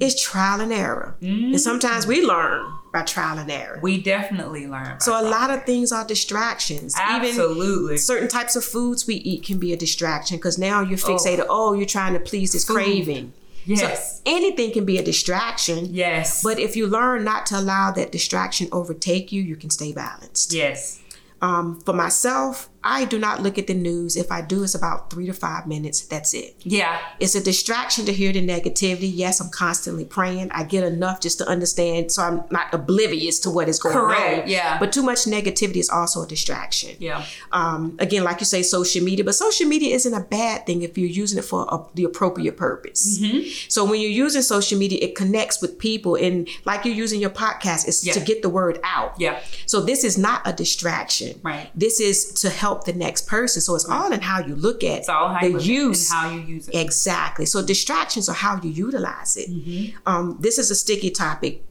it's 0.00 0.22
trial 0.22 0.62
and 0.62 0.72
error, 0.72 1.14
and 1.20 1.60
sometimes 1.60 2.06
we 2.06 2.24
learn 2.24 2.72
by 2.92 3.02
trial 3.02 3.38
and 3.38 3.50
error. 3.50 3.78
We 3.82 4.00
definitely 4.00 4.66
learn. 4.66 4.98
So 5.00 5.12
a 5.20 5.24
lot 5.28 5.50
of 5.50 5.64
things 5.64 5.92
are 5.92 6.06
distractions. 6.06 6.94
Absolutely. 6.98 7.84
Even 7.84 7.98
certain 7.98 8.28
types 8.28 8.56
of 8.56 8.64
foods 8.64 9.06
we 9.06 9.16
eat 9.16 9.44
can 9.44 9.58
be 9.58 9.74
a 9.74 9.76
distraction 9.76 10.38
because 10.38 10.56
now 10.58 10.80
you're 10.80 10.96
fixated. 10.98 11.44
Oh, 11.50 11.74
you're 11.74 11.84
trying 11.84 12.14
to 12.14 12.20
please 12.20 12.52
this 12.52 12.64
craving. 12.64 13.34
yes. 13.66 14.16
So 14.16 14.22
anything 14.24 14.72
can 14.72 14.86
be 14.86 14.96
a 14.96 15.02
distraction. 15.02 15.88
yes. 15.92 16.42
But 16.42 16.58
if 16.58 16.74
you 16.74 16.86
learn 16.86 17.22
not 17.24 17.44
to 17.46 17.58
allow 17.58 17.90
that 17.90 18.12
distraction 18.12 18.68
overtake 18.72 19.32
you, 19.32 19.42
you 19.42 19.56
can 19.56 19.68
stay 19.68 19.92
balanced. 19.92 20.54
yes. 20.54 21.02
Um, 21.42 21.80
for 21.82 21.92
myself, 21.92 22.70
I 22.88 23.04
do 23.04 23.18
not 23.18 23.42
look 23.42 23.58
at 23.58 23.66
the 23.66 23.74
news. 23.74 24.16
If 24.16 24.30
I 24.30 24.40
do, 24.42 24.62
it's 24.62 24.74
about 24.74 25.10
three 25.10 25.26
to 25.26 25.32
five 25.32 25.66
minutes. 25.66 26.00
That's 26.06 26.34
it. 26.34 26.56
Yeah. 26.60 26.98
It's 27.20 27.34
a 27.34 27.42
distraction 27.42 28.06
to 28.06 28.12
hear 28.12 28.32
the 28.32 28.46
negativity. 28.46 29.10
Yes, 29.12 29.40
I'm 29.40 29.50
constantly 29.50 30.04
praying. 30.04 30.50
I 30.52 30.64
get 30.64 30.84
enough 30.84 31.20
just 31.20 31.38
to 31.38 31.46
understand, 31.48 32.12
so 32.12 32.22
I'm 32.22 32.44
not 32.50 32.72
oblivious 32.72 33.38
to 33.40 33.50
what 33.50 33.68
is 33.68 33.78
going 33.78 33.94
Correct, 33.96 34.44
on. 34.44 34.48
yeah. 34.48 34.78
But 34.78 34.92
too 34.92 35.02
much 35.02 35.24
negativity 35.24 35.76
is 35.78 35.90
also 35.90 36.22
a 36.22 36.26
distraction. 36.26 36.96
Yeah. 37.00 37.24
Um, 37.52 37.96
again, 37.98 38.22
like 38.24 38.40
you 38.40 38.46
say, 38.46 38.62
social 38.62 39.02
media, 39.04 39.24
but 39.24 39.34
social 39.34 39.66
media 39.66 39.94
isn't 39.94 40.14
a 40.14 40.20
bad 40.20 40.66
thing 40.66 40.82
if 40.82 40.96
you're 40.96 41.08
using 41.08 41.38
it 41.38 41.44
for 41.44 41.66
a, 41.70 41.78
the 41.94 42.04
appropriate 42.04 42.56
purpose. 42.56 43.18
Mm-hmm. 43.18 43.48
So 43.68 43.84
when 43.84 44.00
you're 44.00 44.10
using 44.10 44.42
social 44.42 44.78
media, 44.78 44.98
it 45.02 45.14
connects 45.14 45.60
with 45.60 45.78
people, 45.78 46.14
and 46.16 46.48
like 46.64 46.84
you're 46.84 46.94
using 46.94 47.20
your 47.20 47.30
podcast, 47.30 47.88
it's 47.88 48.04
Yeah. 48.04 48.12
to 48.14 48.20
get 48.20 48.42
the 48.42 48.48
word 48.50 48.78
out. 48.84 49.14
Yeah. 49.18 49.40
So 49.66 49.80
this 49.80 50.04
is 50.04 50.16
not 50.18 50.42
a 50.44 50.52
distraction. 50.52 51.40
Right. 51.42 51.70
This 51.74 52.00
is 52.00 52.32
to 52.42 52.50
help 52.50 52.75
the 52.84 52.92
next 52.92 53.26
person. 53.26 53.62
So 53.62 53.74
it's 53.74 53.88
all 53.88 54.12
in 54.12 54.20
how 54.20 54.40
you 54.40 54.54
look 54.54 54.84
at 54.84 54.98
It's 55.00 55.08
all 55.08 55.28
how 55.32 55.40
the 55.40 55.60
use. 55.62 56.10
and 56.10 56.18
how 56.20 56.30
you 56.36 56.40
use 56.40 56.68
it. 56.68 56.74
Exactly. 56.76 57.46
So 57.46 57.64
distractions 57.64 58.28
are 58.28 58.34
how 58.34 58.60
you 58.60 58.70
utilize 58.70 59.36
it. 59.36 59.48
Mm-hmm. 59.50 59.96
Um, 60.06 60.36
this 60.40 60.58
is 60.58 60.70
a 60.70 60.74
sticky 60.74 61.10
topic. 61.10 61.62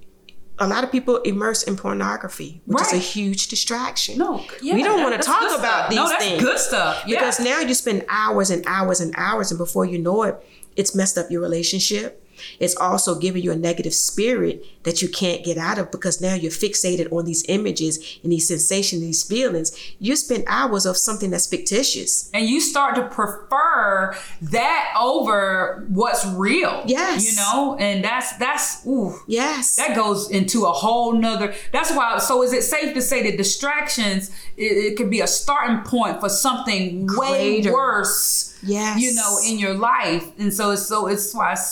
A 0.57 0.67
lot 0.67 0.85
of 0.85 0.91
people 0.91 1.17
immerse 1.23 1.63
in 1.63 1.75
pornography, 1.75 2.61
which 2.65 2.81
is 2.83 2.93
a 2.93 2.97
huge 2.97 3.49
distraction. 3.49 4.17
No, 4.17 4.41
yeah, 4.61 4.73
we 4.73 4.83
don't 4.83 4.97
that- 4.97 5.03
want 5.09 5.21
to 5.21 5.25
talk 5.27 5.41
about 5.59 5.59
stuff. 5.59 5.89
these 5.89 5.97
no, 5.97 6.07
that's 6.07 6.23
things 6.25 6.41
good 6.41 6.59
stuff. 6.59 7.03
Yeah. 7.05 7.19
because 7.19 7.39
now 7.41 7.59
you 7.59 7.73
spend 7.73 8.05
hours 8.07 8.49
and 8.49 8.63
hours 8.65 9.01
and 9.01 9.13
hours, 9.17 9.51
and 9.51 9.57
before 9.57 9.83
you 9.85 9.97
know 9.99 10.23
it, 10.23 10.35
it's 10.77 10.95
messed 10.95 11.17
up 11.17 11.29
your 11.29 11.41
relationship. 11.41 12.24
It's 12.59 12.75
also 12.75 13.19
giving 13.19 13.43
you 13.43 13.51
a 13.51 13.55
negative 13.55 13.93
spirit 13.93 14.63
that 14.83 15.01
you 15.01 15.09
can't 15.09 15.43
get 15.43 15.57
out 15.57 15.77
of 15.77 15.91
because 15.91 16.21
now 16.21 16.35
you're 16.35 16.51
fixated 16.51 17.11
on 17.11 17.25
these 17.25 17.43
images 17.47 18.19
and 18.23 18.31
these 18.31 18.47
sensations, 18.47 19.01
these 19.01 19.23
feelings. 19.23 19.75
You 19.99 20.15
spend 20.15 20.43
hours 20.47 20.85
of 20.85 20.97
something 20.97 21.31
that's 21.31 21.47
fictitious. 21.47 22.29
and 22.33 22.47
you 22.47 22.61
start 22.61 22.95
to 22.95 23.07
prefer 23.07 24.15
that 24.41 24.95
over 24.99 25.85
what's 25.89 26.25
real. 26.27 26.83
Yes. 26.85 27.25
You 27.25 27.35
know, 27.35 27.75
and 27.79 28.03
that's 28.03 28.37
that's 28.37 28.85
ooh. 28.85 29.19
Yes. 29.27 29.75
That 29.75 29.95
goes 29.95 30.29
into 30.29 30.65
a 30.65 30.71
whole 30.71 31.13
nother. 31.13 31.53
That's 31.71 31.91
why. 31.91 32.17
So, 32.19 32.43
is 32.43 32.53
it 32.53 32.63
safe 32.63 32.93
to 32.93 33.01
say 33.01 33.23
that 33.29 33.37
distractions 33.37 34.29
it, 34.57 34.63
it 34.63 34.97
could 34.97 35.09
be 35.09 35.21
a 35.21 35.27
starting 35.27 35.79
point 35.79 36.19
for 36.19 36.29
something 36.29 37.07
way 37.09 37.61
worse? 37.63 38.51
Yes. 38.63 38.99
you 38.99 39.13
know, 39.13 39.37
in 39.47 39.59
your 39.59 39.75
life, 39.75 40.25
and 40.39 40.51
so 40.51 40.71
it's 40.71 40.87
so 40.87 41.05
it's 41.07 41.35
why 41.35 41.51
it's 41.51 41.69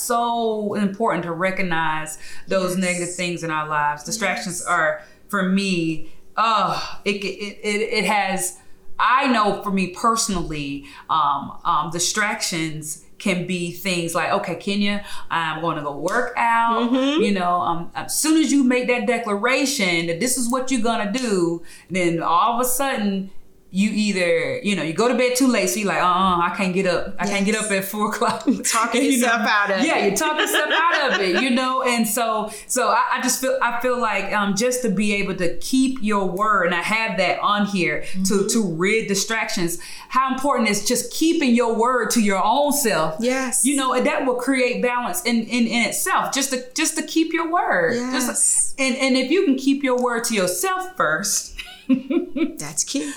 so 0.54 0.74
important 0.74 1.24
to 1.24 1.32
recognize 1.32 2.18
those 2.48 2.70
Yes. 2.76 2.78
negative 2.84 3.14
things 3.14 3.42
in 3.44 3.50
our 3.50 3.68
lives. 3.68 4.04
Distractions 4.04 4.62
are 4.62 5.02
for 5.28 5.42
me. 5.48 6.12
Oh, 6.36 6.98
it 7.04 7.16
it 7.16 7.58
it, 7.62 7.80
it 7.98 8.04
has 8.04 8.58
I 8.98 9.26
know 9.26 9.60
for 9.62 9.70
me 9.72 9.88
personally, 9.88 10.84
um, 11.10 11.58
um, 11.64 11.90
distractions 11.90 13.04
can 13.18 13.46
be 13.46 13.72
things 13.72 14.14
like, 14.14 14.30
okay, 14.30 14.54
Kenya, 14.54 15.04
I'm 15.30 15.60
going 15.62 15.76
to 15.76 15.82
go 15.82 15.96
work 15.96 16.32
out. 16.36 16.90
Mm-hmm. 16.90 17.22
You 17.22 17.32
know, 17.32 17.60
um, 17.60 17.90
as 17.94 18.14
soon 18.16 18.40
as 18.42 18.52
you 18.52 18.62
make 18.64 18.86
that 18.88 19.06
declaration 19.06 20.06
that 20.06 20.20
this 20.20 20.36
is 20.36 20.48
what 20.50 20.70
you're 20.70 20.82
gonna 20.82 21.12
do, 21.12 21.62
then 21.90 22.22
all 22.22 22.54
of 22.60 22.66
a 22.66 22.68
sudden 22.68 23.30
you 23.76 23.90
either, 23.90 24.58
you 24.62 24.76
know, 24.76 24.84
you 24.84 24.92
go 24.92 25.08
to 25.08 25.14
bed 25.14 25.34
too 25.34 25.48
late, 25.48 25.68
so 25.68 25.80
you're 25.80 25.88
like, 25.88 26.00
uh, 26.00 26.06
uh 26.06 26.38
I 26.48 26.54
can't 26.56 26.72
get 26.72 26.86
up. 26.86 27.16
I 27.18 27.26
can't 27.26 27.44
get 27.44 27.56
up 27.56 27.68
at 27.72 27.84
four 27.84 28.08
o'clock. 28.10 28.46
Talking 28.70 29.02
You 29.04 29.10
yourself 29.10 29.40
know? 29.42 29.48
out 29.48 29.70
of 29.72 29.80
it. 29.80 29.86
yeah, 29.86 29.98
it. 29.98 30.06
you're 30.08 30.16
talking 30.16 30.42
yourself 30.42 30.70
out 30.72 31.12
of 31.12 31.20
it, 31.20 31.42
you 31.42 31.50
know. 31.50 31.82
And 31.82 32.06
so, 32.06 32.52
so 32.68 32.88
I, 32.90 33.02
I 33.14 33.20
just 33.20 33.40
feel, 33.40 33.58
I 33.60 33.80
feel 33.80 34.00
like 34.00 34.32
um, 34.32 34.54
just 34.54 34.82
to 34.82 34.90
be 34.90 35.14
able 35.14 35.34
to 35.36 35.56
keep 35.58 35.98
your 36.02 36.24
word, 36.26 36.66
and 36.66 36.74
I 36.74 36.82
have 36.82 37.18
that 37.18 37.40
on 37.40 37.66
here 37.66 38.04
Mm-hmm. 38.04 38.22
to 38.24 38.48
to 38.50 38.74
rid 38.76 39.08
distractions. 39.08 39.80
How 40.08 40.32
important 40.32 40.68
is 40.68 40.86
just 40.86 41.12
keeping 41.12 41.52
your 41.54 41.74
word 41.74 42.10
to 42.10 42.20
your 42.22 42.40
own 42.44 42.72
self? 42.72 43.16
Yes. 43.18 43.64
you 43.64 43.74
know, 43.76 43.92
and 43.92 44.06
that 44.06 44.24
will 44.24 44.36
create 44.36 44.82
balance 44.82 45.22
in 45.24 45.36
in, 45.56 45.66
in 45.66 45.88
itself. 45.88 46.32
Just 46.32 46.50
to 46.52 46.64
just 46.74 46.96
to 46.96 47.02
keep 47.02 47.32
your 47.32 47.50
word. 47.50 47.94
Yes. 47.96 48.26
Just, 48.26 48.80
and 48.80 48.94
and 48.96 49.16
if 49.16 49.30
you 49.32 49.44
can 49.46 49.56
keep 49.56 49.82
your 49.82 49.98
word 50.00 50.22
to 50.24 50.34
yourself 50.34 50.96
first. 50.96 51.50
That's 52.58 52.84
key. 52.84 53.12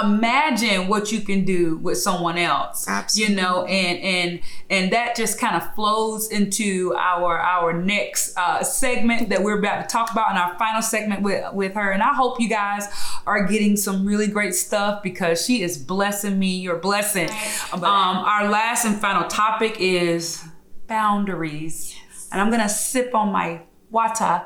imagine 0.00 0.88
what 0.88 1.10
you 1.10 1.20
can 1.20 1.44
do 1.44 1.76
with 1.78 1.98
someone 1.98 2.38
else 2.38 2.86
Absolutely. 2.88 3.34
you 3.34 3.40
know 3.40 3.64
and 3.64 3.98
and 3.98 4.40
and 4.70 4.92
that 4.92 5.16
just 5.16 5.38
kind 5.38 5.56
of 5.56 5.74
flows 5.74 6.30
into 6.30 6.94
our 6.96 7.38
our 7.38 7.72
next 7.72 8.36
uh, 8.36 8.62
segment 8.62 9.28
that 9.28 9.42
we're 9.42 9.58
about 9.58 9.82
to 9.82 9.88
talk 9.88 10.10
about 10.12 10.30
in 10.30 10.36
our 10.36 10.56
final 10.58 10.82
segment 10.82 11.22
with 11.22 11.52
with 11.52 11.74
her. 11.74 11.90
And 11.90 12.02
i 12.02 12.14
hope 12.14 12.40
you 12.40 12.48
guys 12.48 12.86
are 13.26 13.46
getting 13.46 13.76
some 13.76 14.06
really 14.06 14.26
great 14.28 14.54
stuff 14.54 15.02
because 15.02 15.44
she 15.44 15.62
is 15.62 15.76
blessing 15.78 16.38
me. 16.38 16.58
You're 16.58 16.78
blessing. 16.78 17.28
Um, 17.72 17.82
our 17.84 18.48
last 18.48 18.84
and 18.84 18.96
final 19.00 19.28
topic 19.28 19.76
is 19.78 20.44
boundaries. 20.86 21.96
And 22.30 22.40
i'm 22.40 22.50
gonna 22.50 22.68
sip 22.68 23.14
on 23.14 23.32
my 23.32 23.62
water 23.92 24.42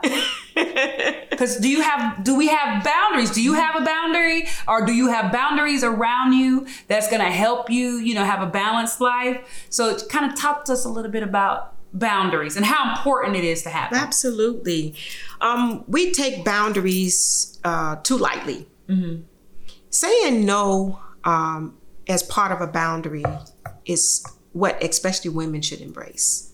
because 1.31 1.57
do 1.61 1.69
you 1.69 1.81
have 1.81 2.23
do 2.25 2.37
we 2.37 2.49
have 2.49 2.85
boundaries? 2.85 3.31
Do 3.31 3.43
you 3.43 3.55
have 3.55 3.81
a 3.81 3.85
boundary, 3.85 4.49
or 4.67 4.85
do 4.85 4.93
you 4.93 5.09
have 5.09 5.33
boundaries 5.33 5.85
around 5.85 6.33
you 6.33 6.67
that's 6.89 7.09
gonna 7.09 7.31
help 7.31 7.71
you, 7.71 7.97
you 7.97 8.15
know, 8.15 8.25
have 8.25 8.43
a 8.43 8.51
balanced 8.51 9.01
life? 9.01 9.67
So 9.71 9.89
it 9.91 10.03
kind 10.11 10.31
of 10.31 10.39
talk 10.39 10.65
to 10.67 10.73
us 10.73 10.85
a 10.85 10.89
little 10.89 11.11
bit 11.11 11.23
about 11.23 11.75
boundaries 11.93 12.57
and 12.57 12.67
how 12.67 12.95
important 12.95 13.37
it 13.37 13.45
is 13.45 13.63
to 13.63 13.71
have 13.71 13.91
them. 13.91 14.01
Absolutely. 14.01 14.95
Um, 15.41 15.85
we 15.87 16.13
take 16.13 16.45
boundaries 16.45 17.59
uh, 17.65 17.97
too 17.97 18.19
lightly. 18.19 18.69
Saying 19.91 20.45
no 20.45 21.01
um, 21.25 21.77
as 22.09 22.23
part 22.23 22.53
of 22.53 22.61
a 22.61 22.67
boundary 22.67 23.25
is 23.85 24.25
what 24.53 24.83
especially 24.83 25.31
women 25.31 25.63
should 25.63 25.81
embrace. 25.81 26.53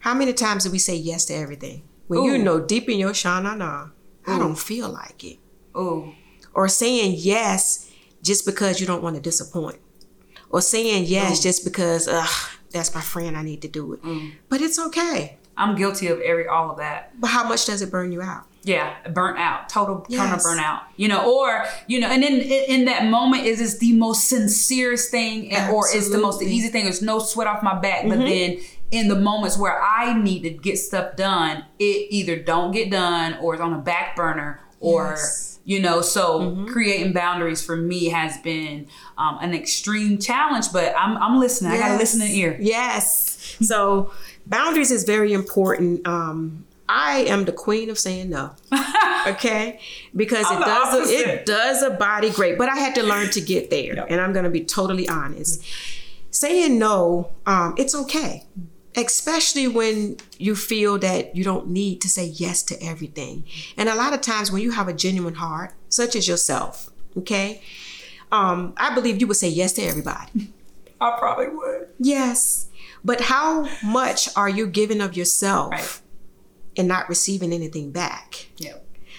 How 0.00 0.14
many 0.14 0.32
times 0.32 0.64
do 0.64 0.70
we 0.70 0.78
say 0.78 0.96
yes 0.96 1.24
to 1.26 1.34
everything? 1.34 1.82
When 2.10 2.24
you 2.24 2.38
know 2.38 2.60
deep 2.60 2.88
in 2.88 2.98
your 2.98 3.12
shana 3.12 3.56
nah, 3.56 3.88
I 4.26 4.38
don't 4.38 4.58
feel 4.58 4.88
like 4.88 5.22
it. 5.22 5.38
Oh, 5.74 6.12
Or 6.52 6.66
saying 6.66 7.14
yes 7.18 7.90
just 8.22 8.44
because 8.44 8.80
you 8.80 8.86
don't 8.86 9.02
want 9.02 9.14
to 9.14 9.22
disappoint. 9.22 9.78
Or 10.50 10.60
saying 10.60 11.04
yes 11.06 11.40
just 11.40 11.64
because, 11.64 12.08
ugh, 12.08 12.50
that's 12.72 12.92
my 12.94 13.00
friend, 13.00 13.36
I 13.36 13.42
need 13.42 13.62
to 13.62 13.68
do 13.68 13.92
it. 13.92 14.02
Mm. 14.02 14.32
But 14.48 14.60
it's 14.60 14.78
okay. 14.78 15.38
I'm 15.56 15.76
guilty 15.76 16.08
of 16.08 16.20
every 16.20 16.48
all 16.48 16.70
of 16.72 16.78
that. 16.78 17.12
But 17.20 17.28
how 17.28 17.48
much 17.48 17.66
does 17.66 17.80
it 17.80 17.92
burn 17.92 18.10
you 18.10 18.22
out? 18.22 18.44
Yeah, 18.62 18.94
burnt 19.08 19.38
out, 19.38 19.68
total 19.68 20.00
total 20.00 20.16
Yes. 20.16 20.46
burnout. 20.46 20.80
You 20.96 21.08
know, 21.08 21.32
or 21.32 21.64
you 21.86 21.98
know, 21.98 22.08
and 22.08 22.22
then 22.22 22.34
in, 22.34 22.42
in 22.42 22.84
that 22.86 23.06
moment, 23.06 23.46
is 23.46 23.58
this 23.58 23.78
the 23.78 23.92
most 23.94 24.24
sincerest 24.24 25.10
thing, 25.10 25.52
and, 25.52 25.72
or 25.72 25.86
it's 25.90 26.10
the 26.10 26.18
most 26.18 26.42
easy 26.42 26.68
thing? 26.68 26.84
There's 26.84 27.00
no 27.00 27.20
sweat 27.20 27.46
off 27.46 27.62
my 27.62 27.78
back. 27.78 28.06
But 28.06 28.18
mm-hmm. 28.18 28.28
then 28.28 28.58
in 28.90 29.08
the 29.08 29.16
moments 29.16 29.56
where 29.56 29.80
I 29.82 30.14
need 30.14 30.42
to 30.42 30.50
get 30.50 30.78
stuff 30.78 31.16
done, 31.16 31.64
it 31.78 32.06
either 32.10 32.36
don't 32.36 32.72
get 32.72 32.90
done, 32.90 33.36
or 33.40 33.54
it's 33.54 33.62
on 33.62 33.72
a 33.72 33.78
back 33.78 34.16
burner, 34.16 34.60
or 34.80 35.10
Yes. 35.16 35.58
you 35.64 35.80
know. 35.80 36.00
So 36.02 36.66
creating 36.68 37.12
boundaries 37.12 37.64
for 37.64 37.76
me 37.76 38.06
has 38.06 38.36
been 38.38 38.86
um, 39.18 39.38
an 39.40 39.54
extreme 39.54 40.18
challenge. 40.18 40.72
But 40.72 40.94
I'm 40.98 41.16
I'm 41.18 41.38
listening. 41.38 41.72
I 41.72 41.78
got 41.78 41.86
to 41.88 41.92
Yes. 41.94 42.00
listen 42.00 42.22
in 42.22 42.30
ear. 42.30 42.56
Yes. 42.60 43.56
So 43.62 44.12
boundaries 44.46 44.90
is 44.90 45.04
very 45.04 45.32
important. 45.32 46.06
Um, 46.08 46.64
I 46.88 47.20
am 47.28 47.44
the 47.44 47.52
queen 47.52 47.88
of 47.90 47.98
saying 47.98 48.30
no. 48.30 48.50
Okay, 49.26 49.78
because 50.16 50.46
it 50.50 50.58
does 50.60 51.10
a, 51.10 51.12
it 51.12 51.44
does 51.46 51.82
a 51.82 51.90
body 51.90 52.30
great, 52.30 52.56
but 52.56 52.70
I 52.70 52.76
had 52.76 52.94
to 52.94 53.02
learn 53.02 53.28
to 53.32 53.40
get 53.42 53.68
there, 53.68 54.06
and 54.08 54.18
I'm 54.18 54.32
going 54.32 54.44
to 54.46 54.50
be 54.50 54.64
totally 54.64 55.06
honest. 55.10 55.62
Saying 56.30 56.78
no, 56.78 57.30
um, 57.44 57.74
it's 57.76 57.94
okay, 57.94 58.44
especially 58.96 59.68
when 59.68 60.16
you 60.38 60.54
feel 60.56 60.98
that 60.98 61.34
you 61.36 61.44
don't 61.44 61.68
need 61.68 62.00
to 62.02 62.08
say 62.08 62.24
yes 62.26 62.62
to 62.64 62.82
everything. 62.82 63.44
And 63.76 63.88
a 63.88 63.94
lot 63.94 64.12
of 64.12 64.20
times, 64.20 64.50
when 64.50 64.62
you 64.62 64.72
have 64.72 64.88
a 64.88 64.92
genuine 64.92 65.34
heart, 65.34 65.74
such 65.88 66.16
as 66.16 66.26
yourself, 66.28 66.90
okay, 67.16 67.62
um, 68.32 68.74
I 68.76 68.94
believe 68.94 69.20
you 69.20 69.26
would 69.26 69.36
say 69.36 69.48
yes 69.48 69.72
to 69.74 69.82
everybody. 69.82 70.52
I 71.00 71.16
probably 71.18 71.48
would. 71.48 71.88
Yes. 71.98 72.68
But 73.04 73.22
how 73.22 73.68
much 73.82 74.28
are 74.36 74.48
you 74.48 74.66
giving 74.66 75.00
of 75.00 75.16
yourself 75.16 75.70
Right. 75.72 76.00
and 76.76 76.86
not 76.86 77.08
receiving 77.08 77.52
anything 77.52 77.90
back? 77.92 78.48
Yeah. 78.58 78.74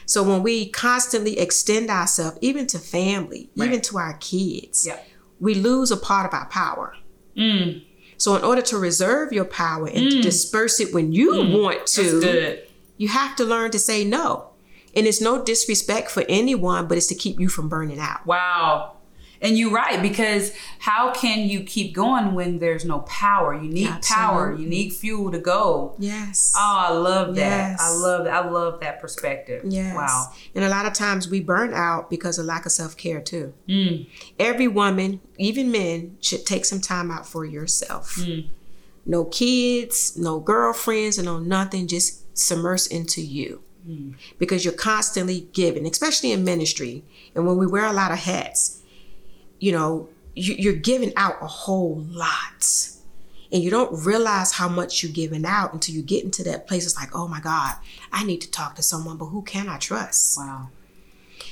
So 0.05 0.21
when 0.23 0.43
we 0.43 0.69
constantly 0.69 1.39
extend 1.39 1.89
ourselves, 1.89 2.37
even 2.41 2.67
to 2.67 2.77
family, 2.79 3.49
even 3.55 3.81
to 3.81 3.97
our 3.97 4.13
kids, 4.19 4.85
Yeah. 4.85 4.99
we 5.39 5.55
lose 5.55 5.89
a 5.89 5.97
part 5.97 6.27
of 6.27 6.33
our 6.33 6.45
power. 6.47 6.93
Mm. 7.37 7.83
So 8.21 8.35
in 8.35 8.43
order 8.43 8.61
to 8.61 8.77
reserve 8.77 9.33
your 9.33 9.45
power 9.45 9.87
and 9.87 10.11
to 10.11 10.17
mm. 10.17 10.21
disperse 10.21 10.79
it 10.79 10.93
when 10.93 11.11
you 11.11 11.31
mm. 11.31 11.59
want 11.59 11.87
to, 11.87 12.59
you 12.97 13.07
have 13.07 13.35
to 13.37 13.43
learn 13.43 13.71
to 13.71 13.79
say 13.79 14.03
no. 14.03 14.51
And 14.95 15.07
it's 15.07 15.21
no 15.21 15.43
disrespect 15.43 16.11
for 16.11 16.23
anyone, 16.29 16.87
but 16.87 16.99
it's 16.99 17.07
to 17.07 17.15
keep 17.15 17.39
you 17.39 17.49
from 17.49 17.67
burning 17.67 17.97
out. 17.97 18.23
Wow. 18.27 18.97
And 19.41 19.57
you're 19.57 19.71
right 19.71 20.01
because 20.01 20.53
how 20.77 21.11
can 21.13 21.49
you 21.49 21.63
keep 21.63 21.95
going 21.95 22.33
when 22.35 22.59
there's 22.59 22.85
no 22.85 22.99
power? 22.99 23.55
You 23.55 23.69
need 23.69 23.89
power. 24.03 24.53
You 24.53 24.67
need 24.67 24.93
fuel 24.93 25.31
to 25.31 25.39
go. 25.39 25.95
Yes. 25.97 26.53
Oh, 26.55 26.85
I 26.89 26.91
love 26.91 27.35
that. 27.35 27.71
Yes. 27.71 27.81
I 27.81 27.89
love 27.89 28.27
I 28.27 28.47
love 28.47 28.79
that 28.81 29.01
perspective. 29.01 29.63
Yes. 29.65 29.95
Wow. 29.95 30.31
And 30.53 30.63
a 30.63 30.69
lot 30.69 30.85
of 30.85 30.93
times 30.93 31.27
we 31.27 31.41
burn 31.41 31.73
out 31.73 32.09
because 32.09 32.37
of 32.37 32.45
lack 32.45 32.67
of 32.67 32.71
self 32.71 32.95
care 32.95 33.19
too. 33.19 33.53
Mm. 33.67 34.07
Every 34.37 34.67
woman, 34.67 35.21
even 35.39 35.71
men, 35.71 36.17
should 36.21 36.45
take 36.45 36.65
some 36.65 36.81
time 36.81 37.09
out 37.09 37.25
for 37.25 37.43
yourself. 37.43 38.17
Mm. 38.17 38.47
No 39.07 39.25
kids, 39.25 40.15
no 40.17 40.39
girlfriends, 40.39 41.17
and 41.17 41.25
no 41.25 41.39
nothing. 41.39 41.87
Just 41.87 42.37
submerge 42.37 42.85
into 42.87 43.21
you. 43.21 43.63
Mm. 43.87 44.13
Because 44.37 44.63
you're 44.63 44.73
constantly 44.73 45.47
giving, 45.53 45.87
especially 45.87 46.31
in 46.31 46.43
ministry. 46.43 47.03
And 47.33 47.47
when 47.47 47.57
we 47.57 47.65
wear 47.65 47.85
a 47.85 47.93
lot 47.93 48.11
of 48.11 48.19
hats, 48.19 48.80
you 49.61 49.71
know, 49.71 50.09
you, 50.35 50.55
you're 50.55 50.73
giving 50.73 51.13
out 51.15 51.37
a 51.41 51.47
whole 51.47 52.03
lot. 52.09 52.89
And 53.53 53.61
you 53.61 53.69
don't 53.69 54.05
realize 54.05 54.53
how 54.53 54.67
much 54.67 55.03
you're 55.03 55.11
giving 55.11 55.45
out 55.45 55.73
until 55.73 55.93
you 55.93 56.01
get 56.01 56.23
into 56.23 56.43
that 56.43 56.67
place. 56.67 56.85
It's 56.85 56.95
like, 56.95 57.09
oh 57.13 57.27
my 57.27 57.39
God, 57.39 57.75
I 58.11 58.23
need 58.23 58.41
to 58.41 58.51
talk 58.51 58.75
to 58.75 58.81
someone, 58.81 59.17
but 59.17 59.25
who 59.25 59.41
can 59.41 59.69
I 59.69 59.77
trust? 59.77 60.37
Wow. 60.37 60.69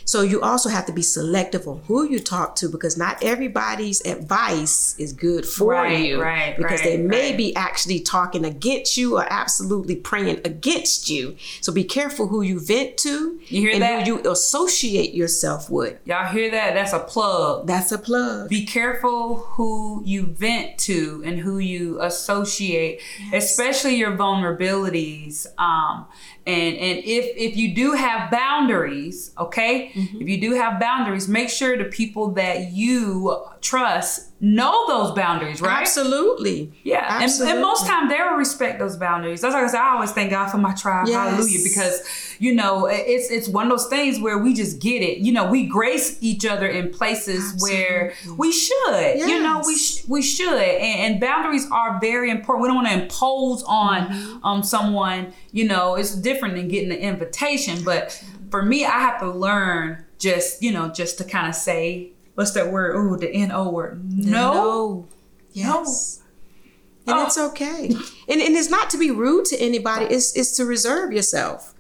So 0.10 0.24
you 0.24 0.42
also 0.42 0.70
have 0.70 0.88
to 0.88 0.92
be 0.92 1.04
selective 1.04 1.68
on 1.68 1.82
who 1.88 2.04
you 2.10 2.20
talk 2.20 2.56
to 2.56 2.68
because 2.68 2.98
not 2.98 3.24
everybody's 3.24 4.04
advice 4.08 4.96
is 4.98 5.14
good 5.14 5.46
for 5.46 5.74
Right, 5.74 6.04
you. 6.04 6.20
right, 6.20 6.58
Because 6.58 6.82
they 6.82 6.98
may 6.98 7.30
right. 7.30 7.38
be 7.38 7.56
actually 7.56 8.00
talking 8.00 8.44
against 8.44 8.98
you 8.98 9.18
or 9.20 9.26
absolutely 9.32 9.96
praying 9.96 10.42
against 10.44 11.12
you. 11.12 11.36
So 11.62 11.72
be 11.72 11.84
careful 11.84 12.28
who 12.30 12.42
you 12.42 12.60
vent 12.60 12.98
to 13.06 13.40
You 13.50 13.62
hear 13.62 13.74
and 13.74 13.84
that? 13.84 14.08
who 14.08 14.16
you 14.24 14.32
associate 14.32 15.14
yourself 15.14 15.70
with. 15.70 16.00
Y'all 16.06 16.26
hear 16.34 16.50
that? 16.50 16.74
That's 16.74 16.94
a 16.94 17.00
plug. 17.02 17.68
That's 17.68 17.92
a 17.92 18.00
plug. 18.00 18.50
Be 18.50 18.66
careful 18.66 19.36
who 19.58 20.02
you 20.06 20.26
vent 20.26 20.80
to 20.90 21.22
and 21.24 21.38
who 21.38 21.60
you 21.60 22.02
associate, 22.02 23.00
especially 23.32 23.94
your 23.98 24.14
vulnerabilities. 24.18 25.46
Um, 25.60 26.08
and 26.46 26.78
and 26.78 27.00
if 27.00 27.26
if 27.38 27.56
you 27.58 27.74
do 27.76 27.94
have 27.94 28.32
boundaries, 28.32 29.32
okay, 29.38 29.92
Mm-hmm. 29.94 30.22
if 30.22 30.28
you 30.30 30.40
do 30.42 30.54
have 30.54 30.80
boundaries, 30.80 31.28
make 31.28 31.50
sure 31.50 31.78
the 31.78 31.86
people 31.86 32.32
that 32.32 32.72
you 32.72 33.38
trust 33.62 34.29
know 34.42 34.88
those 34.88 35.12
boundaries, 35.14 35.62
right? 35.62 35.82
Absolutely. 35.82 36.72
Yeah, 36.84 37.22
and, 37.22 37.32
and 37.50 37.62
most 37.62 37.86
time 37.86 38.08
they 38.08 38.18
will 38.18 38.38
respect 38.38 38.80
those 38.80 38.96
boundaries. 38.98 39.42
That's 39.42 39.54
like 39.54 39.66
I 39.66 39.68
said, 39.68 39.82
I 39.82 39.96
always 39.96 40.12
thank 40.12 40.32
God 40.32 40.50
for 40.50 40.58
my 40.58 40.74
tribe. 40.74 41.08
Yes. 41.08 41.16
Hallelujah, 41.32 41.60
because 41.64 42.36
you 42.40 42.56
know 42.56 42.86
it's 42.86 43.30
it's 43.30 43.48
one 43.50 43.66
of 43.66 43.70
those 43.72 43.88
things 43.90 44.20
where 44.20 44.38
we 44.38 44.54
just 44.54 44.80
get 44.80 45.02
it. 45.02 45.18
You 45.20 45.34
know, 45.34 45.50
we 45.50 45.68
grace 45.68 46.18
each 46.22 46.46
other 46.46 46.68
in 46.68 46.90
places 46.92 47.62
where 47.62 48.14
we 48.38 48.52
should. 48.52 49.18
You 49.20 49.42
know, 49.42 49.62
we 49.66 49.78
sh- 49.78 50.04
we 50.08 50.22
should, 50.22 50.54
and, 50.62 51.14
and 51.14 51.20
boundaries 51.22 51.68
are 51.72 52.00
very 52.00 52.30
important. 52.32 52.64
We 52.64 52.68
don't 52.70 52.76
want 52.84 52.88
to 52.88 53.02
impose 53.04 53.64
on 53.64 53.90
Mm-hmm. 54.10 54.46
um 54.46 54.64
someone. 54.64 55.34
You 55.52 55.68
know, 55.68 55.96
it's 55.96 56.16
different 56.16 56.56
than 56.56 56.68
getting 56.68 56.92
an 56.92 56.98
invitation, 57.00 57.84
but 57.84 58.24
for 58.52 58.64
me, 58.64 58.86
I 58.86 59.00
have 59.00 59.20
to 59.20 59.30
learn 59.30 60.06
just 60.18 60.62
you 60.64 60.72
know 60.72 60.90
just 60.90 61.18
to 61.18 61.24
kind 61.24 61.48
of 61.48 61.56
say 61.56 62.12
what's 62.40 62.52
that 62.52 62.72
word? 62.72 62.96
Oh, 62.96 63.18
the 63.18 63.30
N 63.30 63.52
O 63.52 63.70
word. 63.70 64.02
No. 64.14 64.54
No. 64.54 65.08
Yes. 65.52 66.22
And 67.06 67.18
Oh. 67.18 67.26
it's 67.26 67.38
okay. 67.38 67.88
And, 68.30 68.40
and 68.42 68.56
it's 68.56 68.70
not 68.70 68.90
to 68.92 68.98
be 68.98 69.12
rude 69.12 69.44
to 69.52 69.58
anybody, 69.60 70.06
it's, 70.06 70.34
it's 70.38 70.52
to 70.58 70.64
reserve 70.66 71.12
yourself. 71.12 71.74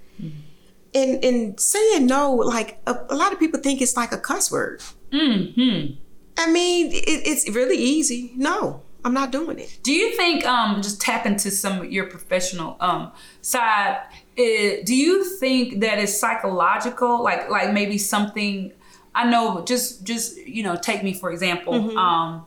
And, 0.93 1.23
and 1.23 1.57
saying 1.59 2.07
no, 2.07 2.33
like 2.33 2.81
a, 2.87 2.93
a 3.09 3.15
lot 3.15 3.31
of 3.31 3.39
people 3.39 3.59
think 3.61 3.79
it's 3.81 3.95
like 3.95 4.11
a 4.11 4.17
cuss 4.17 4.51
word. 4.51 4.81
Mm-hmm. 5.13 5.93
I 6.37 6.51
mean, 6.51 6.91
it, 6.91 7.21
it's 7.31 7.47
really 7.49 7.77
easy. 7.77 8.33
No, 8.35 8.81
I'm 9.05 9.13
not 9.13 9.31
doing 9.31 9.59
it. 9.59 9.79
Do 9.83 9.93
you 9.93 10.15
think 10.17 10.45
um 10.45 10.81
just 10.81 10.99
tap 10.99 11.25
into 11.25 11.51
some 11.51 11.79
of 11.81 11.91
your 11.91 12.07
professional 12.07 12.75
um 12.81 13.11
side? 13.41 14.01
eh, 14.37 14.81
do 14.83 14.95
you 14.95 15.23
think 15.37 15.79
that 15.81 15.99
is 15.99 16.19
psychological? 16.19 17.23
Like 17.23 17.49
like 17.49 17.71
maybe 17.71 17.97
something 17.99 18.73
I 19.19 19.29
know. 19.29 19.63
Just 19.65 20.03
just 20.11 20.37
you 20.37 20.63
know, 20.63 20.75
take 20.75 21.03
me 21.03 21.13
for 21.13 21.31
example. 21.31 21.73
Um, 21.97 22.45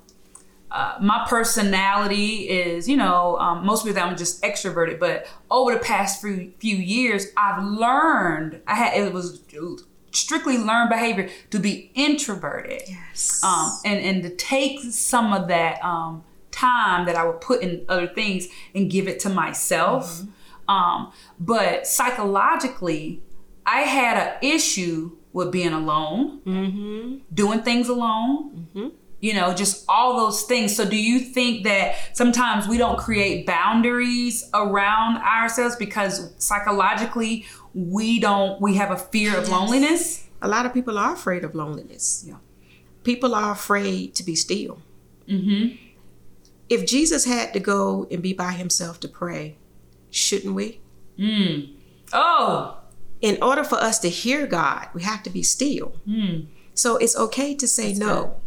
uh, 0.71 0.97
my 1.03 1.27
personality 1.29 2.49
is, 2.49 2.89
you 2.89 2.97
know, 2.97 3.37
um, 3.39 3.67
most 3.67 3.87
of 3.87 3.93
the 3.93 4.01
time 4.01 4.09
I'm 4.11 4.17
just 4.17 4.43
extroverted. 4.43 4.99
But 4.99 5.27
over 5.51 5.75
the 5.75 5.81
past 5.81 6.23
few 6.23 6.53
few 6.59 6.77
years, 6.77 7.27
I've 7.37 7.63
learned. 7.63 8.61
I 8.67 8.75
had 8.75 8.97
it 8.97 9.13
was 9.13 9.41
strictly 10.13 10.59
learned 10.59 10.91
behavior 10.91 11.29
to 11.51 11.59
be 11.59 11.91
introverted 11.95 12.83
Yes. 12.87 13.41
um, 13.43 13.71
and 13.85 13.99
and 14.09 14.23
to 14.23 14.31
take 14.37 14.81
some 14.81 15.33
of 15.33 15.49
that 15.49 15.83
um, 15.85 16.25
time 16.51 17.07
that 17.07 17.17
I 17.17 17.25
would 17.27 17.41
put 17.41 17.63
in 17.63 17.85
other 17.89 18.07
things 18.07 18.49
and 18.75 18.91
give 18.91 19.09
it 19.09 19.21
to 19.21 19.29
myself. 19.31 20.23
Um, 20.69 21.13
but 21.41 21.87
psychologically, 21.87 23.21
I 23.67 23.81
had 23.83 24.17
an 24.17 24.33
issue 24.57 25.17
with 25.33 25.51
being 25.51 25.73
alone, 25.73 26.41
mm-hmm. 26.43 27.19
doing 27.33 27.63
things 27.63 27.89
alone. 27.89 28.67
Mm-hmm. 28.75 28.89
You 29.21 29.35
know, 29.35 29.55
just 29.55 29.85
all 29.89 30.17
those 30.17 30.43
things. 30.43 30.75
So, 30.75 30.85
do 30.85 30.97
you 30.97 31.21
think 31.21 31.63
that 31.63 31.95
sometimes 32.13 32.67
we 32.67 32.77
don't 32.77 32.99
create 32.99 33.47
boundaries 33.47 34.51
around 34.53 35.19
ourselves 35.19 35.77
because 35.77 36.33
psychologically 36.39 37.47
we 37.73 38.19
don't, 38.19 38.61
we 38.61 38.75
have 38.75 38.91
a 38.91 38.97
fear 38.97 39.39
of 39.39 39.49
loneliness? 39.49 40.27
a 40.43 40.49
lot 40.49 40.67
of 40.67 40.75
people 40.75 40.99
are 40.99 41.15
afraid 41.15 41.45
of 41.45 41.55
loneliness. 41.55 42.25
Yeah. 42.27 42.39
People 43.05 43.35
are 43.35 43.53
afraid 43.53 44.15
to 44.17 44.25
be 44.25 44.35
still. 44.35 44.83
Mm-hmm. 45.29 45.77
If 46.69 46.87
Jesus 46.87 47.25
had 47.25 47.53
to 47.53 47.61
go 47.61 48.07
and 48.11 48.23
be 48.23 48.33
by 48.33 48.53
himself 48.53 48.99
to 49.01 49.09
pray, 49.09 49.57
shouldn't 50.11 50.55
we? 50.55 50.81
Mm. 51.19 51.75
Oh, 52.13 52.81
In 53.23 53.43
order 53.43 53.65
for 53.65 53.77
us 53.77 53.99
to 54.01 54.11
hear 54.11 54.47
God, 54.47 54.89
we 54.93 55.03
have 55.03 55.23
to 55.23 55.31
be 55.31 55.43
still. 55.43 55.95
Hmm. 56.05 56.41
So 56.75 56.97
it's 56.97 57.17
okay 57.17 57.55
to 57.55 57.69
say 57.69 57.95
no. 57.95 58.41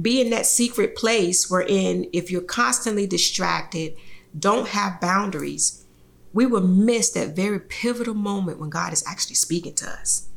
Be 0.00 0.20
in 0.20 0.30
that 0.30 0.46
secret 0.46 0.96
place 0.96 1.50
wherein 1.50 2.08
if 2.12 2.30
you're 2.30 2.40
constantly 2.40 3.06
distracted, 3.06 3.94
don't 4.38 4.68
have 4.68 5.00
boundaries, 5.00 5.84
we 6.32 6.46
will 6.46 6.62
miss 6.62 7.10
that 7.10 7.34
very 7.34 7.58
pivotal 7.58 8.14
moment 8.14 8.60
when 8.60 8.70
God 8.70 8.92
is 8.92 9.04
actually 9.06 9.34
speaking 9.34 9.74
to 9.74 9.90
us. 9.90 10.28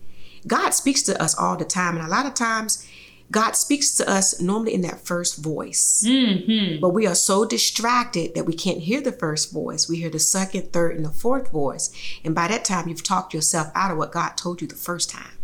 God 0.47 0.71
speaks 0.71 1.03
to 1.03 1.21
us 1.21 1.37
all 1.37 1.55
the 1.55 1.65
time, 1.65 1.95
and 1.95 2.05
a 2.05 2.09
lot 2.09 2.25
of 2.25 2.33
times, 2.33 2.87
God 3.33 3.55
speaks 3.55 3.91
to 3.95 4.09
us 4.09 4.39
normally 4.39 4.75
in 4.75 4.81
that 4.81 5.05
first 5.05 5.43
voice. 5.43 6.05
Mm-hmm. 6.07 6.79
But 6.79 6.89
we 6.89 7.07
are 7.07 7.15
so 7.15 7.45
distracted 7.45 8.35
that 8.35 8.45
we 8.45 8.53
can't 8.53 8.77
hear 8.77 9.01
the 9.01 9.11
first 9.11 9.51
voice. 9.51 9.89
We 9.89 9.97
hear 9.97 10.11
the 10.11 10.19
second, 10.19 10.71
third, 10.71 10.95
and 10.95 11.03
the 11.03 11.11
fourth 11.11 11.51
voice. 11.51 11.91
And 12.23 12.35
by 12.35 12.47
that 12.47 12.63
time, 12.63 12.87
you've 12.87 13.03
talked 13.03 13.33
yourself 13.33 13.71
out 13.73 13.91
of 13.91 13.97
what 13.97 14.11
God 14.11 14.37
told 14.37 14.61
you 14.61 14.67
the 14.67 14.75
first 14.75 15.09
time. 15.09 15.37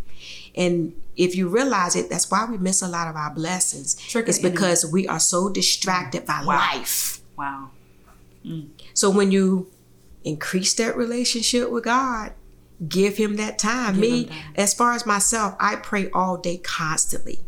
And 0.56 0.94
if 1.16 1.36
you 1.36 1.48
realize 1.48 1.96
it, 1.96 2.10
that's 2.10 2.30
why 2.30 2.46
we 2.46 2.58
miss 2.60 2.82
a 2.82 2.88
lot 2.88 3.08
of 3.08 3.16
our 3.16 3.34
blessings. 3.34 3.96
Of 3.96 4.30
it's 4.30 4.38
the 4.38 4.46
enemy. 4.46 4.56
because 4.56 4.86
we 4.86 5.08
are 5.08 5.20
so 5.20 5.50
distracted 5.50 6.26
by 6.26 6.42
life. 6.42 7.22
wow. 7.36 7.72
Mm. 8.46 8.70
So 8.94 9.10
when 9.10 9.32
you 9.32 9.70
increase 10.24 10.74
that 10.76 10.96
relationship 10.96 11.72
with 11.72 11.86
God, 11.86 12.34
give 12.88 13.18
him 13.18 13.36
that 13.38 13.58
time. 13.58 14.00
Me, 14.00 14.24
him 14.24 14.30
time. 14.30 14.54
as 14.56 14.74
far 14.76 14.94
as 14.94 15.06
myself, 15.06 15.56
I 15.60 15.76
pray 15.76 16.10
all 16.12 16.38
day 16.38 16.58
constantly. 16.58 17.40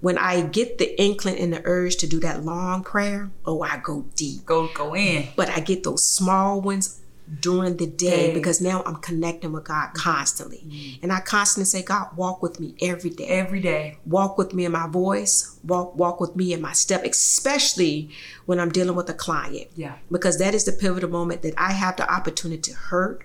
When 0.00 0.16
I 0.18 0.42
get 0.42 0.78
the 0.78 1.00
inkling 1.00 1.38
and 1.38 1.52
the 1.52 1.60
urge 1.64 1.96
to 1.96 2.06
do 2.06 2.20
that 2.20 2.44
long 2.44 2.82
prayer, 2.84 3.30
oh, 3.44 3.62
I 3.62 3.78
go 3.82 4.06
deep. 4.16 4.46
Go 4.46 4.68
go 4.74 4.94
in. 4.94 5.28
But 5.36 5.50
I 5.50 5.60
get 5.60 5.82
those 5.82 6.06
small 6.06 6.60
ones 6.60 7.00
during 7.40 7.76
the 7.76 7.86
day 7.86 8.28
Day. 8.28 8.34
because 8.34 8.60
now 8.60 8.82
I'm 8.84 8.96
connecting 8.96 9.52
with 9.52 9.62
God 9.64 9.90
constantly. 9.94 10.64
Mm-hmm. 10.66 11.02
And 11.04 11.12
I 11.12 11.20
constantly 11.20 11.66
say, 11.66 11.82
God, 11.82 12.16
walk 12.16 12.42
with 12.42 12.58
me 12.58 12.74
every 12.82 13.10
day 13.10 13.26
every 13.28 13.60
day. 13.60 13.98
walk 14.04 14.36
with 14.36 14.52
me 14.52 14.64
in 14.64 14.72
my 14.72 14.88
voice 14.88 15.56
walk 15.62 15.94
walk 15.94 16.18
with 16.20 16.34
me 16.34 16.52
in 16.52 16.60
my 16.60 16.72
step 16.72 17.04
especially 17.04 18.10
when 18.46 18.58
i'm 18.58 18.70
dealing 18.70 18.96
with 18.96 19.08
a 19.10 19.14
client 19.14 19.68
Yeah. 19.76 19.96
because 20.10 20.38
that 20.38 20.54
is 20.54 20.64
the 20.64 20.72
pivotal 20.72 21.10
moment 21.10 21.42
that 21.42 21.54
i 21.56 21.72
have 21.72 21.96
the 21.96 22.10
opportunity 22.12 22.62
to 22.72 22.74
hurt 22.74 23.24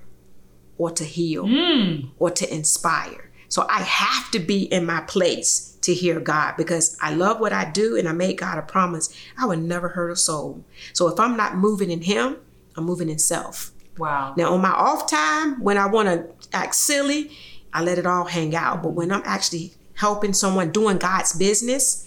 or 0.78 0.92
to 0.92 1.04
heal 1.04 1.46
mm. 1.46 2.10
or 2.20 2.30
to 2.32 2.54
inspire 2.54 3.32
so 3.50 3.66
i 3.70 3.80
have 3.82 4.30
to 4.32 4.40
be 4.40 4.64
in 4.64 4.86
my 4.86 5.02
place 5.02 5.75
to 5.86 5.94
hear 5.94 6.20
god 6.20 6.56
because 6.58 6.98
i 7.02 7.14
love 7.14 7.40
what 7.40 7.54
i 7.54 7.64
do 7.72 7.96
and 7.98 8.08
i 8.08 8.12
made 8.12 8.38
god 8.38 8.58
a 8.58 8.62
promise 8.62 9.16
i 9.38 9.46
would 9.46 9.60
never 9.60 9.90
hurt 9.90 10.12
a 10.12 10.16
soul 10.16 10.64
so 10.94 11.08
if 11.08 11.20
i'm 11.20 11.38
not 11.38 11.56
moving 11.56 11.90
in 11.92 12.02
him 12.02 12.38
i'm 12.76 12.84
moving 12.84 13.10
in 13.10 13.20
self 13.20 13.72
Wow. 13.98 14.34
now, 14.36 14.54
on 14.54 14.62
my 14.62 14.72
off 14.72 15.10
time, 15.10 15.62
when 15.64 15.78
I 15.78 15.86
want 15.86 16.10
to 16.10 16.26
act 16.52 16.76
silly, 16.76 17.32
I 17.74 17.82
let 17.82 17.98
it 17.98 18.06
all 18.06 18.26
hang 18.26 18.54
out. 18.54 18.84
But 18.84 18.90
when 18.90 19.10
I'm 19.10 19.22
actually 19.24 19.74
helping 19.94 20.34
someone 20.34 20.72
doing 20.72 20.98
God's 20.98 21.32
business, 21.32 22.06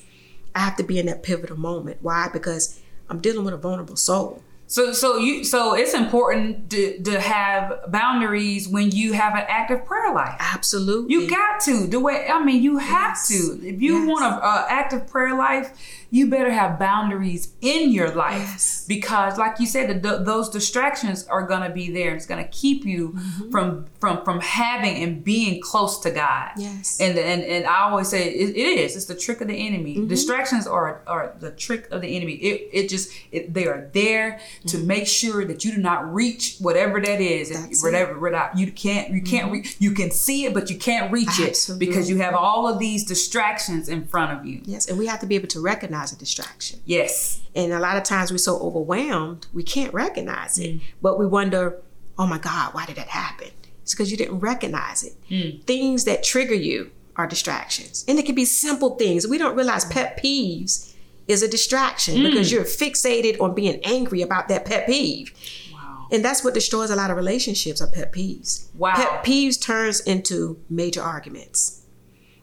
I 0.55 0.59
have 0.61 0.77
to 0.77 0.83
be 0.83 0.99
in 0.99 1.07
that 1.07 1.23
pivotal 1.23 1.57
moment. 1.57 1.97
Why? 2.03 2.29
Because 2.31 2.79
I'm 3.09 3.21
dealing 3.21 3.43
with 3.43 3.55
a 3.55 3.57
vulnerable 3.57 3.97
soul. 3.97 4.43
So 4.71 4.93
so 4.93 5.17
you 5.17 5.45
so 5.45 5.75
it's 5.75 5.95
important 5.95 6.69
to, 6.71 7.03
to 7.05 7.19
have 7.21 7.73
boundaries 7.89 8.69
when 8.69 8.91
you 8.91 9.15
have 9.15 9.33
an 9.35 9.45
active 9.49 9.87
prayer 9.87 10.13
life. 10.15 10.37
Absolutely. 10.39 11.11
You 11.15 11.27
got 11.29 11.61
to 11.63 11.87
the 11.87 11.99
way 11.99 12.29
I 12.31 12.45
mean 12.45 12.63
you 12.63 12.77
have 12.77 13.17
Yes. 13.17 13.29
to. 13.29 13.67
If 13.67 13.81
you 13.81 13.95
Yes. 13.99 14.07
want 14.09 14.25
a, 14.27 14.47
a 14.47 14.67
active 14.69 15.07
prayer 15.07 15.35
life, 15.35 15.73
you 16.11 16.29
better 16.31 16.51
have 16.51 16.79
boundaries 16.79 17.53
in 17.61 17.91
your 17.91 18.11
life 18.15 18.39
Yes. 18.39 18.85
because 18.89 19.37
like 19.37 19.61
you 19.61 19.67
said 19.67 20.03
the, 20.03 20.19
those 20.19 20.49
distractions 20.49 21.27
are 21.27 21.43
going 21.47 21.63
to 21.63 21.71
be 21.71 21.91
there. 21.91 22.15
It's 22.15 22.27
going 22.27 22.43
to 22.43 22.51
keep 22.51 22.85
you 22.85 23.09
Mm-hmm. 23.09 23.51
from 23.51 23.87
from 24.01 24.25
from 24.25 24.41
having 24.41 25.03
and 25.03 25.23
being 25.25 25.61
close 25.61 25.99
to 26.01 26.11
God. 26.11 26.51
Yes. 26.57 26.99
And 27.01 27.19
and 27.19 27.43
and 27.43 27.67
I 27.67 27.81
always 27.91 28.09
say 28.09 28.29
it, 28.29 28.51
it 28.57 28.79
is. 28.79 28.97
It's 28.97 29.07
the 29.07 29.15
trick 29.15 29.41
of 29.41 29.49
the 29.49 29.55
enemy. 29.67 29.97
Mm-hmm. 29.97 30.09
Distractions 30.09 30.67
are 30.67 31.03
are 31.07 31.35
the 31.41 31.51
trick 31.51 31.91
of 31.91 32.01
the 32.03 32.17
enemy. 32.17 32.35
It 32.35 32.69
it 32.73 32.89
just 32.89 33.11
it, 33.33 33.53
they 33.55 33.67
are 33.67 33.91
there 33.93 34.41
to 34.67 34.79
make 34.79 35.07
sure 35.07 35.45
that 35.45 35.65
you 35.65 35.73
do 35.75 35.79
not 35.81 36.13
reach 36.15 36.57
whatever 36.61 37.01
that 37.01 37.21
is. 37.21 37.51
Mm-hmm. 37.51 37.73
It. 37.73 37.79
whatever 37.83 38.19
without 38.19 38.57
you 38.59 38.71
can't 38.73 39.11
you 39.11 39.23
can't 39.23 39.51
reach 39.53 39.77
you 39.79 39.93
can 39.93 40.11
see 40.11 40.45
it 40.47 40.55
but 40.55 40.71
you 40.71 40.79
can't 40.79 41.11
reach 41.13 41.39
it 41.41 41.57
because 41.79 42.09
you 42.09 42.19
have 42.19 42.35
all 42.35 42.67
of 42.69 42.79
these 42.79 43.05
distractions 43.05 43.89
in 43.89 44.07
front 44.07 44.39
of 44.39 44.47
you. 44.47 44.61
yes, 44.65 44.89
and 44.89 44.99
we 44.99 45.07
have 45.07 45.21
to 45.21 45.27
be 45.27 45.35
able 45.35 45.49
to 45.49 45.61
recognize 45.61 45.98
a 46.13 46.17
distraction. 46.17 46.81
Yes. 46.85 47.41
And 47.55 47.73
a 47.73 47.79
lot 47.79 47.97
of 47.97 48.03
times 48.03 48.31
we're 48.31 48.39
so 48.39 48.59
overwhelmed, 48.59 49.47
we 49.53 49.63
can't 49.63 49.93
recognize 49.93 50.59
it. 50.59 50.77
Mm. 50.77 50.81
But 51.03 51.19
we 51.19 51.27
wonder, 51.27 51.81
oh 52.19 52.27
my 52.27 52.39
God, 52.39 52.75
why 52.75 52.87
did 52.87 52.97
that 52.97 53.09
happen? 53.09 53.49
It's 53.83 53.95
because 53.95 54.11
you 54.11 54.17
didn't 54.17 54.41
recognize 54.41 55.03
it. 55.03 55.15
Mm. 55.31 55.65
Things 55.65 56.05
that 56.05 56.23
trigger 56.23 56.55
you 56.55 56.91
are 57.17 57.27
distractions. 57.27 58.05
And 58.07 58.19
it 58.19 58.27
can 58.27 58.35
be 58.35 58.45
simple 58.45 58.97
things. 58.97 59.27
We 59.27 59.39
don't 59.39 59.57
realize 59.57 59.85
mm. 59.85 59.91
pet 59.91 60.23
peeves 60.23 60.95
is 61.27 61.43
a 61.43 61.49
distraction 61.49 62.23
because 62.23 62.51
you're 62.51 62.65
fixated 62.65 63.39
on 63.41 63.55
being 63.55 63.81
angry 63.85 64.23
about 64.23 64.49
that 64.49 64.65
pet 64.65 64.87
peeve. 64.87 65.33
Wow. 65.73 66.09
And 66.11 66.25
that's 66.25 66.43
what 66.43 66.55
destroys 66.55 66.91
a 66.91 66.97
lot 66.97 67.11
of 67.11 67.17
relationships 67.17 67.83
are 67.83 67.87
pet 67.87 68.13
peeves. 68.13 68.75
Wow. 68.75 68.95
Pet 68.95 69.25
peeves 69.25 69.61
turns 69.61 70.01
into 70.01 70.59
major 70.71 71.03
arguments. 71.03 71.83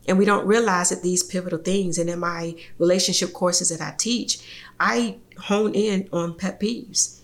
And 0.08 0.18
we 0.18 0.26
don't 0.26 0.46
realize 0.46 0.90
that 0.90 1.02
these 1.02 1.24
pivotal 1.24 1.60
things, 1.60 1.98
and 1.98 2.10
in 2.10 2.20
my 2.20 2.56
relationship 2.78 3.34
courses 3.34 3.70
that 3.70 3.82
I 3.82 3.96
teach, 3.98 4.40
I 4.80 5.18
hone 5.40 5.74
in 5.74 6.08
on 6.12 6.38
pet 6.38 6.60
peeves. 6.60 7.22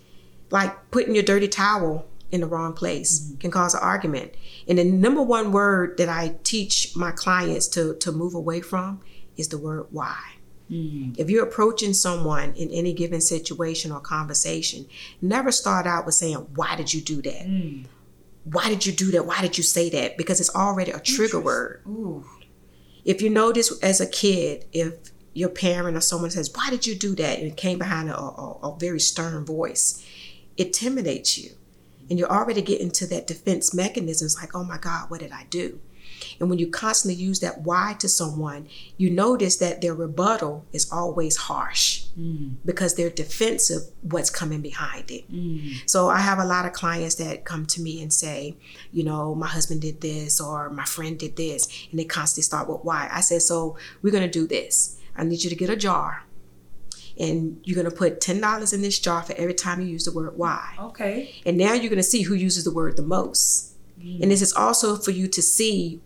Like 0.49 0.91
putting 0.91 1.15
your 1.15 1.23
dirty 1.23 1.47
towel 1.47 2.05
in 2.31 2.41
the 2.41 2.47
wrong 2.47 2.73
place 2.73 3.19
mm-hmm. 3.19 3.37
can 3.37 3.51
cause 3.51 3.73
an 3.73 3.81
argument. 3.81 4.33
And 4.67 4.77
the 4.77 4.83
number 4.83 5.21
one 5.21 5.51
word 5.51 5.97
that 5.97 6.09
I 6.09 6.35
teach 6.43 6.95
my 6.95 7.11
clients 7.11 7.67
to, 7.69 7.95
to 7.95 8.11
move 8.11 8.33
away 8.33 8.61
from 8.61 9.01
is 9.37 9.49
the 9.49 9.57
word 9.57 9.87
why. 9.91 10.19
Mm-hmm. 10.69 11.13
If 11.17 11.29
you're 11.29 11.43
approaching 11.43 11.93
someone 11.93 12.53
in 12.53 12.69
any 12.71 12.93
given 12.93 13.19
situation 13.19 13.91
or 13.91 13.99
conversation, 13.99 14.85
never 15.21 15.51
start 15.51 15.85
out 15.85 16.05
with 16.05 16.15
saying, 16.15 16.37
Why 16.55 16.75
did 16.77 16.93
you 16.93 17.01
do 17.01 17.21
that? 17.21 17.45
Mm. 17.45 17.85
Why 18.45 18.69
did 18.69 18.85
you 18.85 18.93
do 18.93 19.11
that? 19.11 19.25
Why 19.25 19.41
did 19.41 19.57
you 19.57 19.63
say 19.63 19.89
that? 19.89 20.17
Because 20.17 20.39
it's 20.39 20.55
already 20.55 20.91
a 20.91 20.99
trigger 20.99 21.39
word. 21.39 21.81
Ooh. 21.87 22.25
If 23.03 23.21
you 23.21 23.29
notice 23.29 23.77
as 23.79 23.99
a 23.99 24.07
kid, 24.07 24.65
if 24.73 24.95
your 25.33 25.49
parent 25.49 25.97
or 25.97 26.01
someone 26.01 26.31
says, 26.31 26.51
Why 26.53 26.69
did 26.69 26.85
you 26.85 26.95
do 26.95 27.15
that? 27.15 27.39
and 27.39 27.47
it 27.47 27.57
came 27.57 27.77
behind 27.79 28.09
a, 28.09 28.17
a, 28.17 28.59
a 28.63 28.77
very 28.79 28.99
stern 28.99 29.45
voice, 29.45 30.05
it 30.57 30.67
intimidates 30.67 31.37
you. 31.37 31.51
And 32.09 32.19
you're 32.19 32.31
already 32.31 32.61
getting 32.61 32.91
to 32.91 33.07
that 33.07 33.27
defense 33.27 33.73
mechanism. 33.73 34.25
It's 34.25 34.35
like, 34.39 34.55
Oh 34.55 34.63
my 34.63 34.77
God, 34.77 35.09
what 35.09 35.21
did 35.21 35.31
I 35.31 35.45
do? 35.49 35.79
And 36.39 36.49
when 36.49 36.59
you 36.59 36.67
constantly 36.67 37.21
use 37.21 37.39
that 37.39 37.61
why 37.61 37.95
to 37.99 38.09
someone, 38.09 38.67
you 38.97 39.09
notice 39.09 39.57
that 39.57 39.81
their 39.81 39.93
rebuttal 39.93 40.65
is 40.71 40.91
always 40.91 41.37
harsh 41.37 42.05
mm. 42.17 42.55
because 42.65 42.95
they're 42.95 43.09
defensive 43.09 43.81
what's 44.01 44.29
coming 44.29 44.61
behind 44.61 45.11
it. 45.11 45.31
Mm. 45.31 45.89
So 45.89 46.09
I 46.09 46.19
have 46.19 46.39
a 46.39 46.45
lot 46.45 46.65
of 46.65 46.73
clients 46.73 47.15
that 47.15 47.45
come 47.45 47.65
to 47.67 47.81
me 47.81 48.01
and 48.01 48.11
say, 48.11 48.55
you 48.91 49.03
know, 49.03 49.35
my 49.35 49.47
husband 49.47 49.81
did 49.81 50.01
this 50.01 50.39
or 50.39 50.69
my 50.69 50.85
friend 50.85 51.17
did 51.17 51.35
this, 51.35 51.87
and 51.91 51.99
they 51.99 52.05
constantly 52.05 52.43
start 52.43 52.69
with 52.69 52.81
why. 52.83 53.09
I 53.11 53.21
said, 53.21 53.41
so 53.41 53.77
we're 54.01 54.11
going 54.11 54.29
to 54.29 54.39
do 54.39 54.47
this. 54.47 54.99
I 55.15 55.23
need 55.23 55.43
you 55.43 55.49
to 55.49 55.55
get 55.55 55.69
a 55.69 55.75
jar 55.75 56.23
and 57.19 57.59
you're 57.63 57.75
going 57.75 57.89
to 57.89 57.95
put 57.95 58.19
$10 58.19 58.73
in 58.73 58.81
this 58.81 58.99
jar 58.99 59.21
for 59.21 59.33
every 59.33 59.53
time 59.53 59.81
you 59.81 59.87
use 59.87 60.05
the 60.05 60.11
word 60.11 60.37
why. 60.37 60.75
Okay. 60.79 61.35
And 61.45 61.57
now 61.57 61.73
you're 61.73 61.89
going 61.89 61.97
to 61.97 62.03
see 62.03 62.23
who 62.23 62.33
uses 62.33 62.63
the 62.63 62.73
word 62.73 62.97
the 62.97 63.03
most. 63.03 63.70
And 64.21 64.31
this 64.31 64.41
is 64.41 64.53
also 64.53 64.95
for 64.97 65.11
you 65.11 65.27
to 65.27 65.41
see 65.41 66.01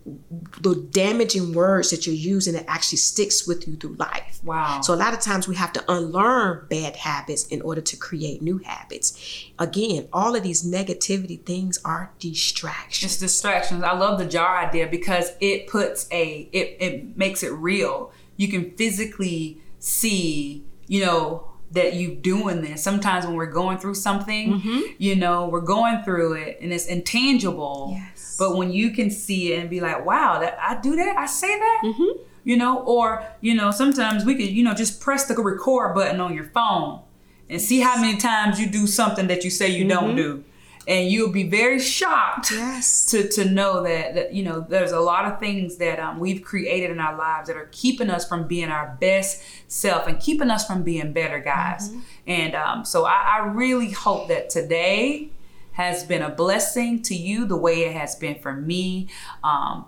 the 0.62 0.76
damaging 0.92 1.54
words 1.54 1.92
that 1.92 2.06
you're 2.06 2.16
using 2.16 2.54
that 2.54 2.66
actually 2.68 2.98
sticks 2.98 3.48
with 3.48 3.68
you 3.68 3.76
through 3.76 3.96
life. 3.96 4.40
Wow. 4.44 4.82
So 4.82 4.94
a 4.94 4.96
lot 4.96 5.14
of 5.14 5.22
times 5.22 5.48
we 5.48 5.56
have 5.56 5.74
to 5.74 5.92
unlearn 5.92 6.68
bad 6.70 6.96
habits 6.96 7.46
in 7.48 7.62
order 7.62 7.82
to 7.82 7.98
create 7.98 8.42
new 8.42 8.60
habits. 8.60 9.48
Again, 9.60 10.08
all 10.14 10.36
of 10.36 10.44
these 10.44 10.64
negativity 10.64 11.44
things 11.46 11.80
are 11.84 12.12
distractions. 12.20 13.14
It's 13.14 13.20
distractions. 13.20 13.84
I 13.84 13.94
love 13.94 14.20
the 14.20 14.26
jar 14.26 14.58
idea 14.58 14.88
because 14.88 15.32
it 15.40 15.68
puts 15.68 16.08
a 16.12 16.50
it, 16.52 16.78
it 16.80 17.18
makes 17.18 17.44
it 17.44 17.52
real. 17.54 18.12
You 18.38 18.50
can 18.50 18.72
physically 18.76 19.62
see, 19.80 20.66
you 20.88 21.06
know, 21.06 21.48
that 21.72 21.94
you 21.94 22.16
doing 22.16 22.62
this. 22.62 22.84
Sometimes 22.84 23.26
when 23.26 23.36
we're 23.36 23.46
going 23.48 23.78
through 23.78 23.96
something, 23.96 24.54
mm-hmm. 24.54 24.82
you 24.98 25.16
know, 25.16 25.48
we're 25.48 25.62
going 25.62 26.04
through 26.04 26.34
it 26.34 26.60
and 26.62 26.72
it's 26.72 26.86
intangible. 26.86 27.90
Yes. 27.92 28.36
But 28.38 28.56
when 28.56 28.72
you 28.72 28.92
can 28.92 29.10
see 29.10 29.54
it 29.54 29.60
and 29.60 29.70
be 29.70 29.82
like, 29.82 30.06
wow, 30.06 30.40
that 30.40 30.58
I 30.62 30.80
do 30.80 30.96
that, 30.96 31.18
I 31.18 31.26
say 31.26 31.58
that, 31.58 31.82
mm-hmm. 31.84 32.22
you 32.44 32.58
know, 32.58 32.80
or 32.80 33.26
you 33.42 33.56
know, 33.56 33.72
sometimes 33.72 34.26
we 34.26 34.36
could, 34.36 34.50
you 34.50 34.64
know, 34.64 34.74
just 34.74 35.02
press 35.02 35.26
the 35.26 35.36
record 35.36 35.96
button 35.96 36.20
on 36.20 36.34
your 36.34 36.46
phone 36.46 37.02
and 37.50 37.62
see 37.62 37.80
how 37.80 38.00
many 38.00 38.18
times 38.18 38.60
you 38.60 38.68
do 38.68 38.88
something 38.88 39.28
that 39.28 39.44
you 39.44 39.50
say 39.50 39.70
you 39.70 39.86
mm-hmm. 39.86 39.90
don't 39.90 40.16
do 40.16 40.44
and 40.88 41.10
you'll 41.10 41.32
be 41.32 41.44
very 41.44 41.80
shocked 41.80 42.52
yes. 42.52 43.06
to 43.08 43.28
to 43.30 43.46
know 43.46 43.84
that, 43.84 44.16
that 44.16 44.34
you 44.34 44.44
know 44.44 44.62
there's 44.62 44.92
a 44.92 45.00
lot 45.00 45.26
of 45.26 45.40
things 45.40 45.78
that 45.78 46.00
um, 46.00 46.20
we've 46.20 46.42
created 46.44 46.92
in 46.92 47.00
our 47.00 47.18
lives 47.18 47.48
that 47.48 47.58
are 47.58 47.70
keeping 47.72 48.10
us 48.10 48.28
from 48.28 48.48
being 48.48 48.70
our 48.70 48.98
best 49.00 49.42
self 49.68 50.08
and 50.08 50.20
keeping 50.20 50.50
us 50.50 50.66
from 50.66 50.84
being 50.84 51.14
better 51.14 51.40
guys. 51.40 51.90
Mm-hmm. 51.90 52.00
And 52.28 52.56
um, 52.56 52.86
so 52.86 53.06
I, 53.06 53.40
I 53.40 53.46
really 53.48 53.92
hope 53.92 54.28
that 54.28 54.50
today 54.50 55.30
has 55.74 56.04
been 56.04 56.22
a 56.22 56.30
blessing 56.30 57.02
to 57.04 57.16
you 57.16 57.46
the 57.46 57.58
way 57.58 57.84
it 57.84 57.94
has 57.94 58.16
been 58.16 58.40
for 58.40 58.54
me. 58.54 59.10
Um, 59.44 59.86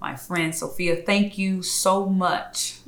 my 0.00 0.16
friend 0.16 0.54
Sophia, 0.54 0.96
thank 0.96 1.38
you 1.38 1.62
so 1.62 2.06
much 2.06 2.78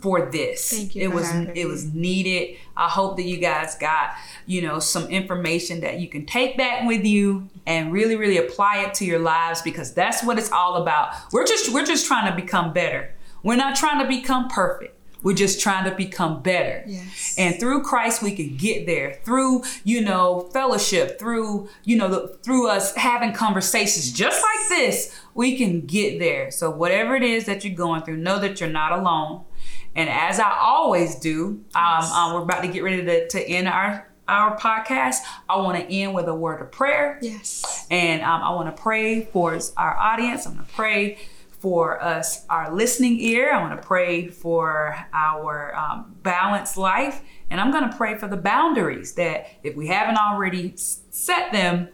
for 0.00 0.30
this. 0.30 0.70
Thank 0.70 0.94
you. 0.94 1.02
It 1.02 1.12
was 1.12 1.30
it 1.54 1.66
was 1.66 1.92
needed. 1.92 2.56
I 2.76 2.88
hope 2.88 3.16
that 3.16 3.24
you 3.24 3.36
guys 3.38 3.76
got, 3.76 4.14
you 4.46 4.62
know, 4.62 4.78
some 4.78 5.08
information 5.08 5.80
that 5.80 6.00
you 6.00 6.08
can 6.08 6.26
take 6.26 6.56
back 6.56 6.86
with 6.86 7.04
you 7.04 7.48
and 7.66 7.92
really 7.92 8.16
really 8.16 8.38
apply 8.38 8.78
it 8.78 8.94
to 8.94 9.04
your 9.04 9.18
lives 9.18 9.62
because 9.62 9.92
that's 9.92 10.24
what 10.24 10.38
it's 10.38 10.50
all 10.50 10.76
about. 10.76 11.14
We're 11.32 11.46
just 11.46 11.72
we're 11.72 11.86
just 11.86 12.06
trying 12.06 12.30
to 12.30 12.40
become 12.40 12.72
better. 12.72 13.14
We're 13.42 13.56
not 13.56 13.76
trying 13.76 14.00
to 14.02 14.08
become 14.08 14.48
perfect. 14.48 14.96
We're 15.22 15.34
just 15.34 15.60
trying 15.60 15.84
to 15.84 15.94
become 15.94 16.42
better. 16.42 16.82
Yes. 16.86 17.34
And 17.36 17.60
through 17.60 17.82
Christ, 17.82 18.22
we 18.22 18.34
can 18.34 18.56
get 18.56 18.86
there. 18.86 19.20
Through, 19.24 19.64
you 19.84 20.00
know, 20.00 20.48
fellowship, 20.52 21.18
through, 21.18 21.68
you 21.84 21.96
know, 21.96 22.08
the, 22.08 22.38
through 22.42 22.68
us 22.68 22.94
having 22.96 23.32
conversations 23.32 24.12
just 24.12 24.42
like 24.42 24.68
this, 24.68 25.14
we 25.34 25.58
can 25.58 25.82
get 25.82 26.18
there. 26.18 26.50
So 26.50 26.70
whatever 26.70 27.14
it 27.16 27.22
is 27.22 27.44
that 27.46 27.64
you're 27.64 27.74
going 27.74 28.02
through, 28.02 28.16
know 28.16 28.38
that 28.38 28.60
you're 28.60 28.70
not 28.70 28.98
alone. 28.98 29.44
And 29.94 30.08
as 30.08 30.38
I 30.38 30.56
always 30.60 31.16
do, 31.16 31.64
um, 31.74 32.04
um, 32.04 32.34
we're 32.34 32.42
about 32.42 32.62
to 32.62 32.68
get 32.68 32.82
ready 32.82 33.04
to, 33.04 33.28
to 33.28 33.48
end 33.48 33.68
our 33.68 34.06
our 34.28 34.56
podcast, 34.56 35.16
I 35.48 35.56
want 35.56 35.76
to 35.76 35.92
end 35.92 36.14
with 36.14 36.28
a 36.28 36.34
word 36.34 36.60
of 36.60 36.70
prayer. 36.70 37.18
Yes. 37.20 37.86
And 37.90 38.22
um, 38.22 38.42
I 38.42 38.50
want 38.50 38.74
to 38.74 38.80
pray 38.80 39.24
for 39.24 39.58
our 39.76 39.96
audience. 39.96 40.46
I'm 40.46 40.54
going 40.54 40.64
to 40.64 40.72
pray 40.72 41.18
for 41.50 42.00
us, 42.02 42.46
our 42.48 42.72
listening 42.72 43.20
ear. 43.20 43.52
I 43.52 43.60
want 43.60 43.80
to 43.80 43.86
pray 43.86 44.28
for 44.28 44.96
our 45.12 45.74
um, 45.74 46.14
balanced 46.22 46.76
life. 46.76 47.22
And 47.50 47.60
I'm 47.60 47.72
going 47.72 47.90
to 47.90 47.96
pray 47.96 48.16
for 48.16 48.28
the 48.28 48.36
boundaries 48.36 49.14
that 49.14 49.48
if 49.64 49.76
we 49.76 49.88
haven't 49.88 50.16
already 50.16 50.74
set 50.76 51.52
them, 51.52 51.88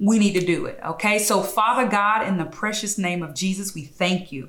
we 0.00 0.18
need 0.18 0.32
to 0.32 0.44
do 0.44 0.66
it. 0.66 0.80
Okay. 0.84 1.18
So, 1.18 1.42
Father 1.42 1.88
God, 1.88 2.26
in 2.26 2.38
the 2.38 2.46
precious 2.46 2.98
name 2.98 3.22
of 3.22 3.34
Jesus, 3.34 3.74
we 3.74 3.84
thank 3.84 4.32
you. 4.32 4.48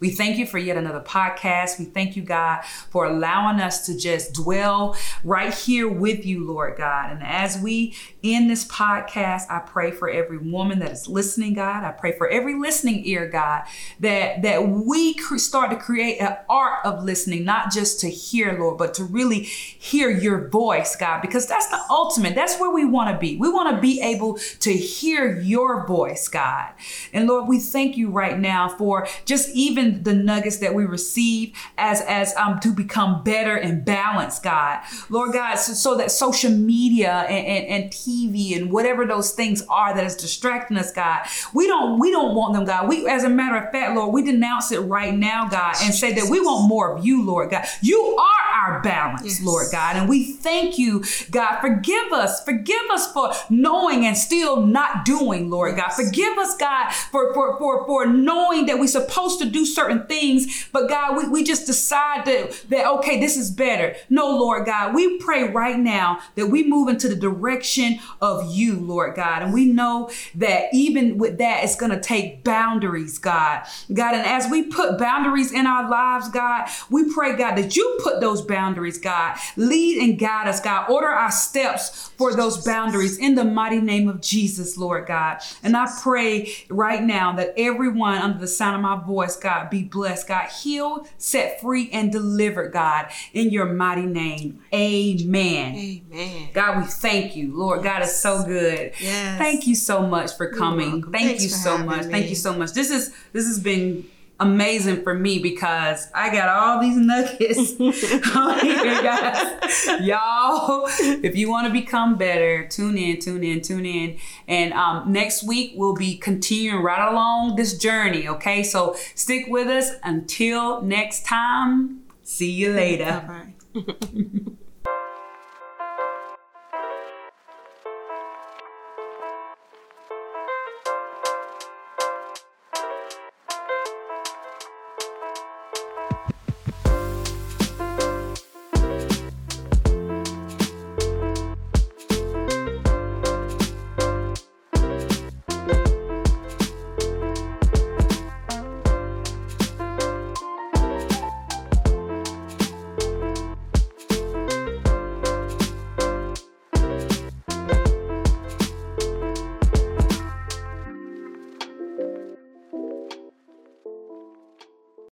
We 0.00 0.10
thank 0.10 0.38
you 0.38 0.46
for 0.46 0.58
yet 0.58 0.76
another 0.76 1.00
podcast. 1.00 1.78
We 1.78 1.84
thank 1.86 2.16
you, 2.16 2.22
God, 2.22 2.64
for 2.90 3.06
allowing 3.06 3.60
us 3.60 3.86
to 3.86 3.96
just 3.96 4.34
dwell 4.34 4.96
right 5.24 5.52
here 5.52 5.88
with 5.88 6.24
you, 6.24 6.46
Lord 6.46 6.76
God. 6.76 7.12
And 7.12 7.22
as 7.22 7.58
we 7.58 7.96
end 8.24 8.50
this 8.50 8.66
podcast, 8.66 9.42
I 9.48 9.60
pray 9.60 9.90
for 9.90 10.10
every 10.10 10.38
woman 10.38 10.80
that 10.80 10.90
is 10.90 11.08
listening, 11.08 11.54
God. 11.54 11.84
I 11.84 11.92
pray 11.92 12.12
for 12.12 12.28
every 12.28 12.58
listening 12.58 13.04
ear, 13.06 13.28
God, 13.28 13.62
that 14.00 14.42
that 14.42 14.68
we 14.68 15.14
start 15.36 15.70
to 15.70 15.76
create 15.76 16.18
an 16.18 16.36
art 16.48 16.84
of 16.84 17.04
listening, 17.04 17.44
not 17.44 17.70
just 17.70 18.00
to 18.00 18.10
hear, 18.10 18.56
Lord, 18.58 18.78
but 18.78 18.94
to 18.94 19.04
really 19.04 19.42
hear 19.42 20.10
your 20.10 20.48
voice, 20.48 20.96
God, 20.96 21.20
because 21.20 21.46
that's 21.46 21.68
the 21.68 21.80
ultimate. 21.90 22.34
That's 22.34 22.58
where 22.58 22.70
we 22.70 22.84
want 22.84 23.14
to 23.14 23.18
be. 23.18 23.36
We 23.36 23.50
want 23.50 23.74
to 23.74 23.80
be 23.80 24.00
able 24.00 24.38
to 24.60 24.72
hear 24.72 25.38
your 25.40 25.86
voice, 25.86 26.28
God. 26.28 26.72
And 27.12 27.28
Lord, 27.28 27.48
we 27.48 27.60
thank 27.60 27.96
you 27.96 28.10
right 28.10 28.38
now 28.38 28.68
for 28.68 29.06
just 29.24 29.50
even 29.50 30.02
the 30.02 30.14
nuggets 30.14 30.58
that 30.58 30.74
we 30.74 30.84
receive 30.84 31.56
as 31.76 32.00
as 32.02 32.34
um 32.36 32.58
to 32.60 32.72
become 32.72 33.22
better 33.22 33.56
and 33.56 33.84
balanced, 33.84 34.42
God. 34.42 34.80
Lord 35.08 35.32
God, 35.32 35.56
so, 35.56 35.72
so 35.72 35.96
that 35.96 36.10
social 36.10 36.50
media 36.50 37.26
and, 37.28 37.46
and, 37.46 37.66
and 37.66 37.92
TV 38.08 38.56
and 38.56 38.72
whatever 38.72 39.06
those 39.06 39.32
things 39.32 39.62
are 39.68 39.94
that 39.94 40.04
is 40.04 40.16
distracting 40.16 40.76
us, 40.76 40.92
God, 40.92 41.26
we 41.52 41.66
don't 41.66 41.98
we 41.98 42.10
don't 42.10 42.34
want 42.34 42.54
them, 42.54 42.64
God. 42.64 42.88
We 42.88 43.08
as 43.08 43.24
a 43.24 43.28
matter 43.28 43.56
of 43.56 43.70
fact, 43.70 43.94
Lord, 43.94 44.12
we 44.12 44.24
denounce 44.24 44.72
it 44.72 44.80
right 44.80 45.14
now, 45.14 45.48
God, 45.48 45.74
and 45.82 45.94
say 45.94 46.12
that 46.14 46.28
we 46.30 46.40
want 46.40 46.68
more 46.68 46.96
of 46.96 47.04
you, 47.04 47.24
Lord 47.24 47.50
God. 47.50 47.64
You 47.82 48.16
are 48.18 48.38
our 48.58 48.80
balance, 48.82 49.24
yes. 49.24 49.42
Lord 49.42 49.66
God. 49.70 49.96
And 49.96 50.08
we 50.08 50.32
thank 50.32 50.78
you, 50.78 51.04
God. 51.30 51.60
Forgive 51.60 52.12
us. 52.12 52.44
Forgive 52.44 52.90
us 52.90 53.12
for 53.12 53.32
knowing 53.50 54.06
and 54.06 54.16
still 54.16 54.64
not 54.64 55.04
doing, 55.04 55.50
Lord. 55.50 55.76
God. 55.76 55.90
Forgive 55.90 56.36
us, 56.38 56.56
God, 56.56 56.92
for, 56.92 57.32
for, 57.34 57.58
for, 57.58 57.86
for 57.86 58.06
knowing 58.06 58.66
that 58.66 58.78
we're 58.78 58.86
supposed 58.86 59.38
to 59.40 59.48
do 59.48 59.64
certain 59.64 60.06
things, 60.06 60.68
but 60.72 60.88
God, 60.88 61.16
we, 61.16 61.28
we 61.28 61.44
just 61.44 61.66
decide 61.66 62.24
that, 62.26 62.64
that, 62.70 62.86
okay, 62.98 63.20
this 63.20 63.36
is 63.36 63.50
better. 63.50 63.94
No, 64.08 64.30
Lord 64.36 64.66
God, 64.66 64.94
we 64.94 65.18
pray 65.18 65.44
right 65.44 65.78
now 65.78 66.20
that 66.34 66.46
we 66.46 66.66
move 66.66 66.88
into 66.88 67.08
the 67.08 67.16
direction 67.16 67.97
of 68.20 68.54
you, 68.54 68.76
Lord 68.76 69.14
God. 69.14 69.42
And 69.42 69.52
we 69.52 69.66
know 69.66 70.10
that 70.34 70.66
even 70.72 71.18
with 71.18 71.38
that, 71.38 71.64
it's 71.64 71.76
going 71.76 71.92
to 71.92 72.00
take 72.00 72.44
boundaries, 72.44 73.18
God. 73.18 73.64
God, 73.92 74.14
and 74.14 74.26
as 74.26 74.50
we 74.50 74.64
put 74.64 74.98
boundaries 74.98 75.52
in 75.52 75.66
our 75.66 75.88
lives, 75.88 76.28
God, 76.28 76.68
we 76.90 77.12
pray, 77.12 77.36
God, 77.36 77.56
that 77.56 77.76
you 77.76 77.98
put 78.02 78.20
those 78.20 78.42
boundaries, 78.42 78.98
God. 78.98 79.36
Lead 79.56 80.02
and 80.02 80.18
guide 80.18 80.48
us, 80.48 80.60
God. 80.60 80.90
Order 80.90 81.08
our 81.08 81.30
steps 81.30 82.10
for 82.16 82.34
those 82.34 82.64
boundaries 82.64 83.18
in 83.18 83.34
the 83.34 83.44
mighty 83.44 83.80
name 83.80 84.08
of 84.08 84.20
Jesus, 84.20 84.76
Lord 84.76 85.06
God. 85.06 85.38
And 85.62 85.76
I 85.76 85.88
pray 86.02 86.54
right 86.68 87.02
now 87.02 87.32
that 87.32 87.54
everyone 87.56 88.18
under 88.18 88.38
the 88.38 88.46
sound 88.46 88.76
of 88.76 88.82
my 88.82 89.04
voice, 89.04 89.36
God, 89.36 89.70
be 89.70 89.84
blessed, 89.84 90.28
God. 90.28 90.48
Healed, 90.48 91.08
set 91.18 91.60
free, 91.60 91.90
and 91.92 92.12
delivered, 92.12 92.72
God, 92.72 93.10
in 93.32 93.50
your 93.50 93.66
mighty 93.66 94.06
name. 94.06 94.60
Amen. 94.74 95.74
Amen. 95.74 96.48
God, 96.52 96.78
we 96.78 96.84
thank 96.84 97.36
you. 97.36 97.56
Lord, 97.56 97.82
God 97.82 97.87
is 98.02 98.14
so 98.14 98.44
good. 98.44 98.92
Yes. 99.00 99.38
Thank 99.38 99.66
you 99.66 99.74
so 99.74 100.06
much 100.06 100.36
for 100.36 100.50
coming. 100.50 101.02
Thank 101.02 101.12
Thanks 101.12 101.42
you 101.42 101.48
so 101.48 101.78
much. 101.78 102.06
Me. 102.06 102.12
Thank 102.12 102.28
you 102.28 102.36
so 102.36 102.52
much. 102.52 102.72
This 102.72 102.90
is 102.90 103.14
this 103.32 103.46
has 103.46 103.60
been 103.60 104.04
amazing 104.40 105.02
for 105.02 105.14
me 105.14 105.38
because 105.38 106.08
I 106.14 106.30
got 106.30 106.48
all 106.48 106.80
these 106.80 106.96
nuggets 106.96 107.72
on 108.36 108.60
here, 108.60 109.02
guys. 109.02 109.86
Y'all, 110.00 110.86
if 110.98 111.36
you 111.36 111.50
want 111.50 111.66
to 111.66 111.72
become 111.72 112.16
better, 112.16 112.68
tune 112.68 112.96
in, 112.96 113.18
tune 113.20 113.42
in, 113.42 113.60
tune 113.60 113.86
in. 113.86 114.18
And 114.46 114.72
um, 114.74 115.12
next 115.12 115.42
week, 115.42 115.72
we'll 115.74 115.96
be 115.96 116.16
continuing 116.16 116.82
right 116.82 117.10
along 117.10 117.56
this 117.56 117.76
journey, 117.76 118.28
okay? 118.28 118.62
So 118.62 118.94
stick 119.14 119.46
with 119.48 119.68
us 119.68 119.90
until 120.02 120.82
next 120.82 121.24
time. 121.24 122.02
See 122.22 122.52
you 122.52 122.72
later. 122.72 123.54
Bye 123.74 123.80
bye. 123.80 124.52